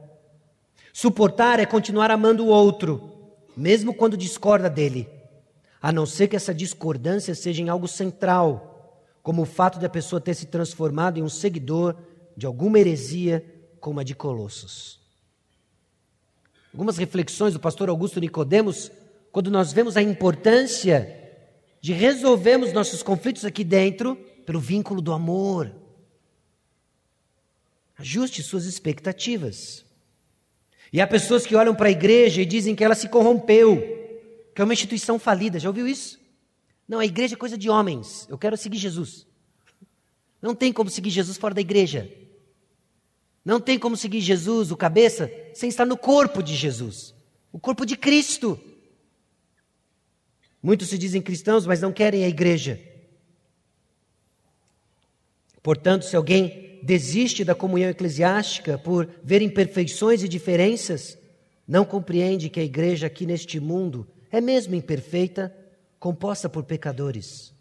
Suportar 0.91 1.61
é 1.61 1.67
continuar 1.67 2.11
amando 2.11 2.47
o 2.47 2.49
outro, 2.49 3.13
mesmo 3.55 3.93
quando 3.93 4.17
discorda 4.17 4.71
dele, 4.71 5.07
a 5.83 5.93
não 5.93 6.07
ser 6.07 6.29
que 6.29 6.37
essa 6.37 6.55
discordância 6.55 7.35
seja 7.35 7.61
em 7.61 7.69
algo 7.69 7.87
central, 7.87 9.05
como 9.23 9.43
o 9.43 9.45
fato 9.45 9.79
de 9.79 9.85
a 9.85 9.91
pessoa 9.91 10.19
ter 10.19 10.33
se 10.33 10.47
transformado 10.47 11.19
em 11.19 11.23
um 11.23 11.29
seguidor 11.29 11.95
de 12.35 12.47
alguma 12.47 12.79
heresia, 12.79 13.45
como 13.83 13.99
a 13.99 14.05
de 14.05 14.15
Colossos. 14.15 15.01
Algumas 16.73 16.97
reflexões 16.97 17.53
do 17.53 17.59
pastor 17.59 17.89
Augusto 17.89 18.21
Nicodemos, 18.21 18.93
quando 19.33 19.51
nós 19.51 19.73
vemos 19.73 19.97
a 19.97 20.03
importância 20.03 21.19
de 21.81 21.93
resolvermos 21.93 22.73
nossos 22.73 23.03
conflitos 23.03 23.45
aqui 23.45 23.65
dentro 23.65 24.15
pelo 24.47 24.61
vínculo 24.61 25.03
do 25.03 25.13
amor. 25.13 25.75
Ajuste 27.99 28.41
suas 28.41 28.67
expectativas. 28.67 29.85
E 30.93 31.01
há 31.01 31.07
pessoas 31.07 31.45
que 31.45 31.57
olham 31.57 31.75
para 31.75 31.89
a 31.89 31.93
igreja 31.93 32.41
e 32.41 32.47
dizem 32.47 32.77
que 32.77 32.85
ela 32.85 32.95
se 32.95 33.09
corrompeu, 33.09 33.77
que 34.55 34.63
é 34.63 34.65
uma 34.65 34.75
instituição 34.75 35.19
falida. 35.19 35.59
Já 35.59 35.69
ouviu 35.69 35.89
isso? 35.89 36.21
Não, 36.87 37.01
a 37.01 37.05
igreja 37.05 37.35
é 37.35 37.37
coisa 37.37 37.59
de 37.59 37.69
homens. 37.69 38.29
Eu 38.31 38.39
quero 38.39 38.57
seguir 38.57 38.79
Jesus. 38.79 39.27
Não 40.41 40.55
tem 40.55 40.73
como 40.73 40.89
seguir 40.89 41.11
Jesus 41.11 41.37
fora 41.37 41.53
da 41.53 41.61
igreja. 41.61 42.22
Não 43.45 43.61
tem 43.61 43.79
como 43.79 43.97
seguir 43.97 44.21
Jesus, 44.21 44.71
o 44.71 44.77
cabeça, 44.77 45.31
sem 45.55 45.69
estar 45.69 45.85
no 45.85 45.97
corpo 45.97 46.43
de 46.43 46.55
Jesus 46.55 47.15
o 47.53 47.61
corpo 47.61 47.85
de 47.85 47.97
Cristo. 47.97 48.59
Muitos 50.63 50.89
se 50.89 50.97
dizem 50.97 51.21
cristãos, 51.21 51.67
mas 51.67 51.81
não 51.81 51.93
querem 51.93 52.25
a 52.25 52.29
igreja. 52.29 52.81
Portanto, 55.63 56.05
se 56.05 56.17
alguém 56.17 56.81
desiste 56.83 57.45
da 57.45 57.55
comunhão 57.55 57.91
eclesiástica 57.91 58.79
por 58.79 59.09
ver 59.23 59.43
imperfeições 59.43 60.23
e 60.23 60.29
diferenças, 60.29 61.19
não 61.69 61.85
compreende 61.85 62.49
que 62.49 62.59
a 62.59 62.65
igreja 62.65 63.07
aqui 63.07 63.27
neste 63.27 63.61
mundo 63.61 64.09
é 64.31 64.41
mesmo 64.41 64.75
imperfeita, 64.75 65.55
composta 65.99 66.49
por 66.49 66.65
pecadores. 66.65 67.53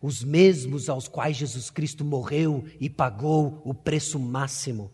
os 0.00 0.22
mesmos 0.22 0.88
aos 0.88 1.08
quais 1.08 1.36
Jesus 1.36 1.70
Cristo 1.70 2.04
morreu 2.04 2.64
e 2.78 2.88
pagou 2.88 3.60
o 3.64 3.74
preço 3.74 4.16
máximo. 4.16 4.92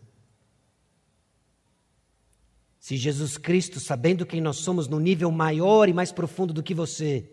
Se 2.85 2.99
Jesus 2.99 3.39
Cristo, 3.39 3.81
sabendo 3.81 4.27
quem 4.27 4.43
nós 4.43 4.59
somos 4.59 4.87
no 4.87 5.01
nível 5.01 5.31
maior 5.31 5.89
e 5.89 5.93
mais 5.95 6.13
profundo 6.13 6.53
do 6.53 6.63
que 6.63 6.75
você, 6.75 7.31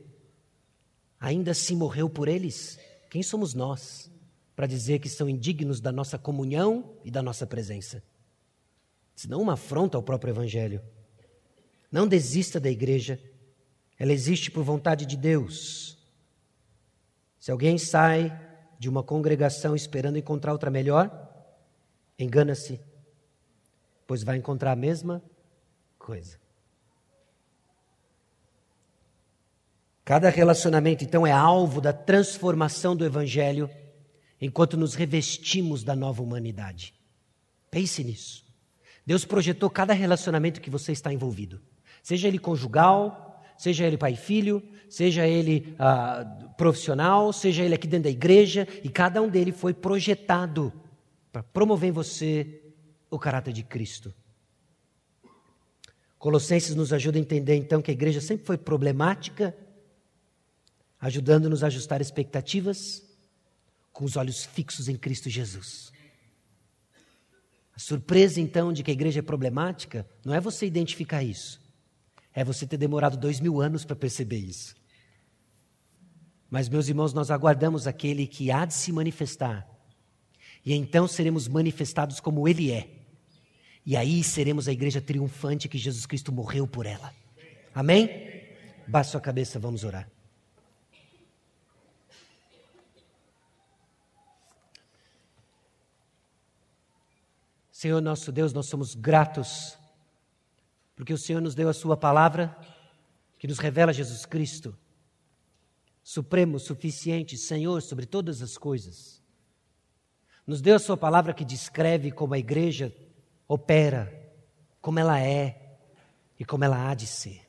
ainda 1.19 1.51
assim 1.51 1.75
morreu 1.75 2.09
por 2.09 2.29
eles, 2.29 2.79
quem 3.09 3.21
somos 3.21 3.53
nós 3.53 4.09
para 4.55 4.65
dizer 4.65 4.99
que 4.99 5.09
são 5.09 5.27
indignos 5.27 5.81
da 5.81 5.91
nossa 5.91 6.17
comunhão 6.17 6.95
e 7.03 7.11
da 7.11 7.21
nossa 7.21 7.45
presença? 7.45 8.01
Senão 9.13 9.41
uma 9.41 9.55
afronta 9.55 9.97
ao 9.97 10.01
próprio 10.01 10.31
Evangelho. 10.31 10.81
Não 11.91 12.07
desista 12.07 12.57
da 12.57 12.69
igreja, 12.69 13.21
ela 13.99 14.13
existe 14.13 14.49
por 14.49 14.63
vontade 14.63 15.05
de 15.05 15.17
Deus. 15.17 15.97
Se 17.37 17.51
alguém 17.51 17.77
sai 17.77 18.31
de 18.79 18.87
uma 18.87 19.03
congregação 19.03 19.75
esperando 19.75 20.17
encontrar 20.17 20.53
outra 20.53 20.71
melhor, 20.71 21.11
engana-se, 22.17 22.79
pois 24.07 24.23
vai 24.23 24.37
encontrar 24.37 24.71
a 24.71 24.77
mesma 24.77 25.21
coisa. 26.01 26.39
Cada 30.03 30.29
relacionamento, 30.29 31.03
então, 31.03 31.25
é 31.25 31.31
alvo 31.31 31.79
da 31.79 31.93
transformação 31.93 32.95
do 32.95 33.05
Evangelho 33.05 33.69
enquanto 34.41 34.75
nos 34.75 34.95
revestimos 34.95 35.83
da 35.83 35.95
nova 35.95 36.23
humanidade. 36.23 36.93
Pense 37.69 38.03
nisso. 38.03 38.43
Deus 39.05 39.23
projetou 39.23 39.69
cada 39.69 39.93
relacionamento 39.93 40.59
que 40.59 40.69
você 40.69 40.91
está 40.91 41.13
envolvido, 41.13 41.61
seja 42.03 42.27
ele 42.27 42.39
conjugal, 42.39 43.41
seja 43.57 43.85
ele 43.85 43.97
pai 43.97 44.13
e 44.13 44.17
filho, 44.17 44.61
seja 44.89 45.27
ele 45.27 45.75
ah, 45.77 46.25
profissional, 46.57 47.31
seja 47.31 47.63
ele 47.63 47.75
aqui 47.75 47.87
dentro 47.87 48.05
da 48.05 48.09
igreja, 48.09 48.67
e 48.83 48.89
cada 48.89 49.21
um 49.21 49.29
dele 49.29 49.51
foi 49.51 49.73
projetado 49.73 50.73
para 51.31 51.43
promover 51.43 51.89
em 51.89 51.93
você 51.93 52.61
o 53.09 53.17
caráter 53.19 53.53
de 53.53 53.63
Cristo. 53.63 54.13
Colossenses 56.21 56.75
nos 56.75 56.93
ajuda 56.93 57.17
a 57.17 57.19
entender 57.19 57.55
então 57.55 57.81
que 57.81 57.89
a 57.89 57.93
igreja 57.95 58.21
sempre 58.21 58.45
foi 58.45 58.55
problemática, 58.55 59.57
ajudando-nos 60.99 61.63
a 61.63 61.67
ajustar 61.67 61.99
expectativas 61.99 63.01
com 63.91 64.05
os 64.05 64.15
olhos 64.15 64.45
fixos 64.45 64.87
em 64.87 64.95
Cristo 64.95 65.31
Jesus. 65.31 65.91
A 67.75 67.79
surpresa 67.79 68.39
então 68.39 68.71
de 68.71 68.83
que 68.83 68.91
a 68.91 68.93
igreja 68.93 69.17
é 69.17 69.23
problemática 69.23 70.07
não 70.23 70.31
é 70.31 70.39
você 70.39 70.67
identificar 70.67 71.23
isso, 71.23 71.59
é 72.35 72.43
você 72.43 72.67
ter 72.67 72.77
demorado 72.77 73.17
dois 73.17 73.39
mil 73.39 73.59
anos 73.59 73.83
para 73.83 73.95
perceber 73.95 74.37
isso. 74.37 74.75
Mas, 76.51 76.69
meus 76.69 76.87
irmãos, 76.87 77.15
nós 77.15 77.31
aguardamos 77.31 77.87
aquele 77.87 78.27
que 78.27 78.51
há 78.51 78.63
de 78.63 78.75
se 78.75 78.91
manifestar, 78.91 79.67
e 80.63 80.71
então 80.71 81.07
seremos 81.07 81.47
manifestados 81.47 82.19
como 82.19 82.47
Ele 82.47 82.71
é. 82.71 83.00
E 83.85 83.97
aí 83.97 84.23
seremos 84.23 84.67
a 84.67 84.71
igreja 84.71 85.01
triunfante 85.01 85.67
que 85.67 85.77
Jesus 85.77 86.05
Cristo 86.05 86.31
morreu 86.31 86.67
por 86.67 86.85
ela. 86.85 87.13
Amém? 87.73 88.09
Baixe 88.87 89.11
sua 89.11 89.21
cabeça, 89.21 89.59
vamos 89.59 89.83
orar. 89.83 90.09
Senhor 97.71 97.99
nosso 97.99 98.31
Deus, 98.31 98.53
nós 98.53 98.67
somos 98.67 98.93
gratos 98.93 99.75
porque 101.01 101.13
o 101.15 101.17
Senhor 101.17 101.41
nos 101.41 101.55
deu 101.55 101.67
a 101.67 101.73
Sua 101.73 101.97
palavra 101.97 102.55
que 103.39 103.47
nos 103.47 103.57
revela 103.57 103.91
Jesus 103.91 104.23
Cristo, 104.23 104.77
supremo, 106.03 106.59
suficiente, 106.59 107.35
Senhor 107.35 107.81
sobre 107.81 108.05
todas 108.05 108.43
as 108.43 108.55
coisas. 108.55 109.19
Nos 110.45 110.61
deu 110.61 110.75
a 110.75 110.79
Sua 110.79 110.95
palavra 110.95 111.33
que 111.33 111.43
descreve 111.43 112.11
como 112.11 112.35
a 112.35 112.37
igreja 112.37 112.95
opera, 113.53 114.31
como 114.79 114.97
ela 114.97 115.19
é 115.19 115.75
e 116.39 116.45
como 116.45 116.63
ela 116.63 116.89
há 116.89 116.93
de 116.93 117.05
ser. 117.05 117.41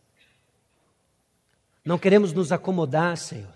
Não 1.85 1.97
queremos 1.97 2.33
nos 2.33 2.51
acomodar, 2.51 3.17
Senhor, 3.17 3.55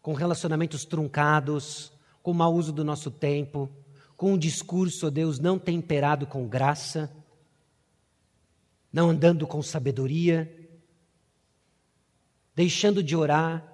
com 0.00 0.12
relacionamentos 0.12 0.84
truncados, 0.84 1.92
com 2.22 2.30
o 2.30 2.34
mau 2.34 2.54
uso 2.54 2.72
do 2.72 2.84
nosso 2.84 3.10
tempo, 3.10 3.68
com 4.16 4.34
um 4.34 4.38
discurso, 4.38 5.08
ó 5.08 5.10
Deus, 5.10 5.40
não 5.40 5.58
temperado 5.58 6.24
com 6.24 6.46
graça, 6.46 7.12
não 8.92 9.10
andando 9.10 9.44
com 9.44 9.60
sabedoria, 9.60 10.70
deixando 12.54 13.02
de 13.02 13.16
orar. 13.16 13.66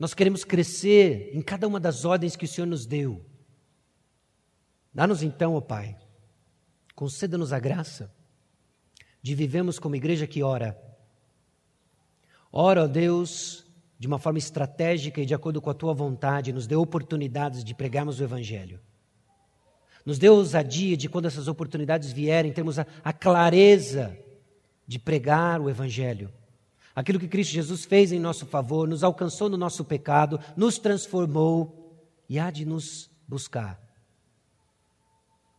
Nós 0.00 0.14
queremos 0.14 0.42
crescer 0.42 1.30
em 1.32 1.42
cada 1.42 1.68
uma 1.68 1.78
das 1.78 2.04
ordens 2.04 2.34
que 2.34 2.44
o 2.44 2.48
Senhor 2.48 2.66
nos 2.66 2.86
deu. 2.86 3.24
Dá-nos 4.92 5.22
então, 5.22 5.54
ó 5.54 5.60
Pai, 5.60 6.01
conceda-nos 7.02 7.52
a 7.52 7.58
graça 7.58 8.14
de 9.20 9.34
vivermos 9.34 9.76
como 9.76 9.96
igreja 9.96 10.24
que 10.24 10.40
ora. 10.40 10.80
Ora, 12.52 12.84
ó 12.84 12.86
Deus, 12.86 13.66
de 13.98 14.06
uma 14.06 14.20
forma 14.20 14.38
estratégica 14.38 15.20
e 15.20 15.26
de 15.26 15.34
acordo 15.34 15.60
com 15.60 15.68
a 15.68 15.74
tua 15.74 15.92
vontade, 15.92 16.52
nos 16.52 16.64
dê 16.64 16.76
oportunidades 16.76 17.64
de 17.64 17.74
pregarmos 17.74 18.20
o 18.20 18.22
Evangelho. 18.22 18.78
Nos 20.06 20.16
dê 20.16 20.28
ousadia 20.28 20.96
de 20.96 21.08
quando 21.08 21.26
essas 21.26 21.48
oportunidades 21.48 22.12
vierem, 22.12 22.52
termos 22.52 22.78
a, 22.78 22.86
a 23.02 23.12
clareza 23.12 24.16
de 24.86 25.00
pregar 25.00 25.60
o 25.60 25.68
Evangelho. 25.68 26.32
Aquilo 26.94 27.18
que 27.18 27.26
Cristo 27.26 27.50
Jesus 27.50 27.84
fez 27.84 28.12
em 28.12 28.20
nosso 28.20 28.46
favor, 28.46 28.86
nos 28.86 29.02
alcançou 29.02 29.48
no 29.48 29.56
nosso 29.56 29.84
pecado, 29.84 30.38
nos 30.56 30.78
transformou 30.78 31.98
e 32.28 32.38
há 32.38 32.48
de 32.48 32.64
nos 32.64 33.10
buscar. 33.26 33.81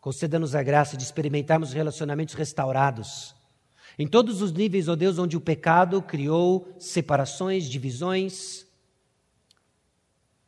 Conceda-nos 0.03 0.53
a 0.53 0.61
graça 0.61 0.97
de 0.97 1.03
experimentarmos 1.03 1.71
relacionamentos 1.71 2.35
restaurados. 2.35 3.33
Em 3.97 4.05
todos 4.05 4.41
os 4.41 4.51
níveis, 4.51 4.89
ó 4.89 4.91
oh 4.91 4.95
Deus, 4.97 5.17
onde 5.17 5.37
o 5.37 5.39
pecado 5.39 6.01
criou 6.01 6.75
separações, 6.77 7.69
divisões, 7.69 8.67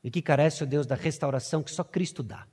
e 0.03 0.11
que 0.11 0.21
carece, 0.21 0.61
ó 0.61 0.65
oh 0.65 0.69
Deus, 0.69 0.85
da 0.85 0.95
restauração 0.95 1.63
que 1.63 1.71
só 1.71 1.85
Cristo 1.85 2.21
dá. 2.21 2.45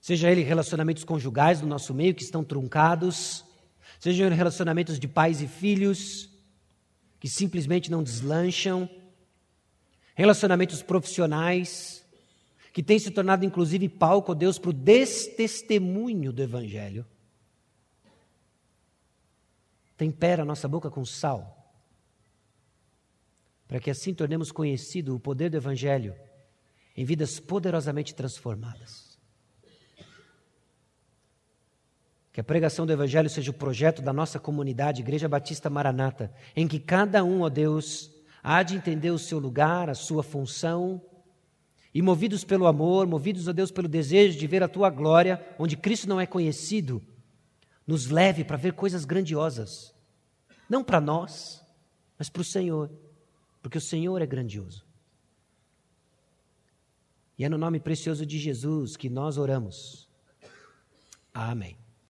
Seja 0.00 0.28
ele 0.28 0.42
relacionamentos 0.42 1.04
conjugais 1.04 1.60
no 1.60 1.68
nosso 1.68 1.94
meio 1.94 2.16
que 2.16 2.24
estão 2.24 2.42
truncados, 2.42 3.44
seja 4.00 4.26
ele 4.26 4.34
relacionamentos 4.34 4.98
de 4.98 5.06
pais 5.06 5.40
e 5.40 5.46
filhos 5.46 6.30
que 7.20 7.28
simplesmente 7.28 7.92
não 7.92 8.02
deslancham, 8.02 8.90
relacionamentos 10.16 10.82
profissionais, 10.82 12.04
que 12.78 12.82
tem 12.84 12.96
se 12.96 13.10
tornado 13.10 13.44
inclusive 13.44 13.88
palco, 13.88 14.36
Deus, 14.36 14.56
para 14.56 14.70
o 14.70 14.72
destestemunho 14.72 16.32
do 16.32 16.40
Evangelho. 16.40 17.04
Tempera 19.96 20.44
a 20.44 20.46
nossa 20.46 20.68
boca 20.68 20.88
com 20.88 21.04
sal, 21.04 21.74
para 23.66 23.80
que 23.80 23.90
assim 23.90 24.14
tornemos 24.14 24.52
conhecido 24.52 25.12
o 25.12 25.18
poder 25.18 25.50
do 25.50 25.56
Evangelho 25.56 26.14
em 26.96 27.04
vidas 27.04 27.40
poderosamente 27.40 28.14
transformadas. 28.14 29.18
Que 32.32 32.40
a 32.40 32.44
pregação 32.44 32.86
do 32.86 32.92
Evangelho 32.92 33.28
seja 33.28 33.50
o 33.50 33.54
projeto 33.54 34.00
da 34.00 34.12
nossa 34.12 34.38
comunidade, 34.38 35.02
Igreja 35.02 35.28
Batista 35.28 35.68
Maranata, 35.68 36.32
em 36.54 36.68
que 36.68 36.78
cada 36.78 37.24
um, 37.24 37.40
ó 37.40 37.48
Deus, 37.48 38.08
há 38.40 38.62
de 38.62 38.76
entender 38.76 39.10
o 39.10 39.18
seu 39.18 39.40
lugar, 39.40 39.90
a 39.90 39.96
sua 39.96 40.22
função, 40.22 41.02
e 41.94 42.02
movidos 42.02 42.44
pelo 42.44 42.66
amor, 42.66 43.06
movidos, 43.06 43.48
a 43.48 43.52
Deus, 43.52 43.70
pelo 43.70 43.88
desejo 43.88 44.38
de 44.38 44.46
ver 44.46 44.62
a 44.62 44.68
tua 44.68 44.90
glória, 44.90 45.44
onde 45.58 45.76
Cristo 45.76 46.08
não 46.08 46.20
é 46.20 46.26
conhecido, 46.26 47.02
nos 47.86 48.08
leve 48.08 48.44
para 48.44 48.56
ver 48.56 48.74
coisas 48.74 49.04
grandiosas. 49.04 49.94
Não 50.68 50.84
para 50.84 51.00
nós, 51.00 51.64
mas 52.18 52.28
para 52.28 52.42
o 52.42 52.44
Senhor, 52.44 52.90
porque 53.62 53.78
o 53.78 53.80
Senhor 53.80 54.20
é 54.20 54.26
grandioso. 54.26 54.84
E 57.38 57.44
é 57.44 57.48
no 57.48 57.56
nome 57.56 57.80
precioso 57.80 58.26
de 58.26 58.38
Jesus 58.38 58.96
que 58.96 59.08
nós 59.08 59.38
oramos. 59.38 60.08
Amém. 61.32 61.77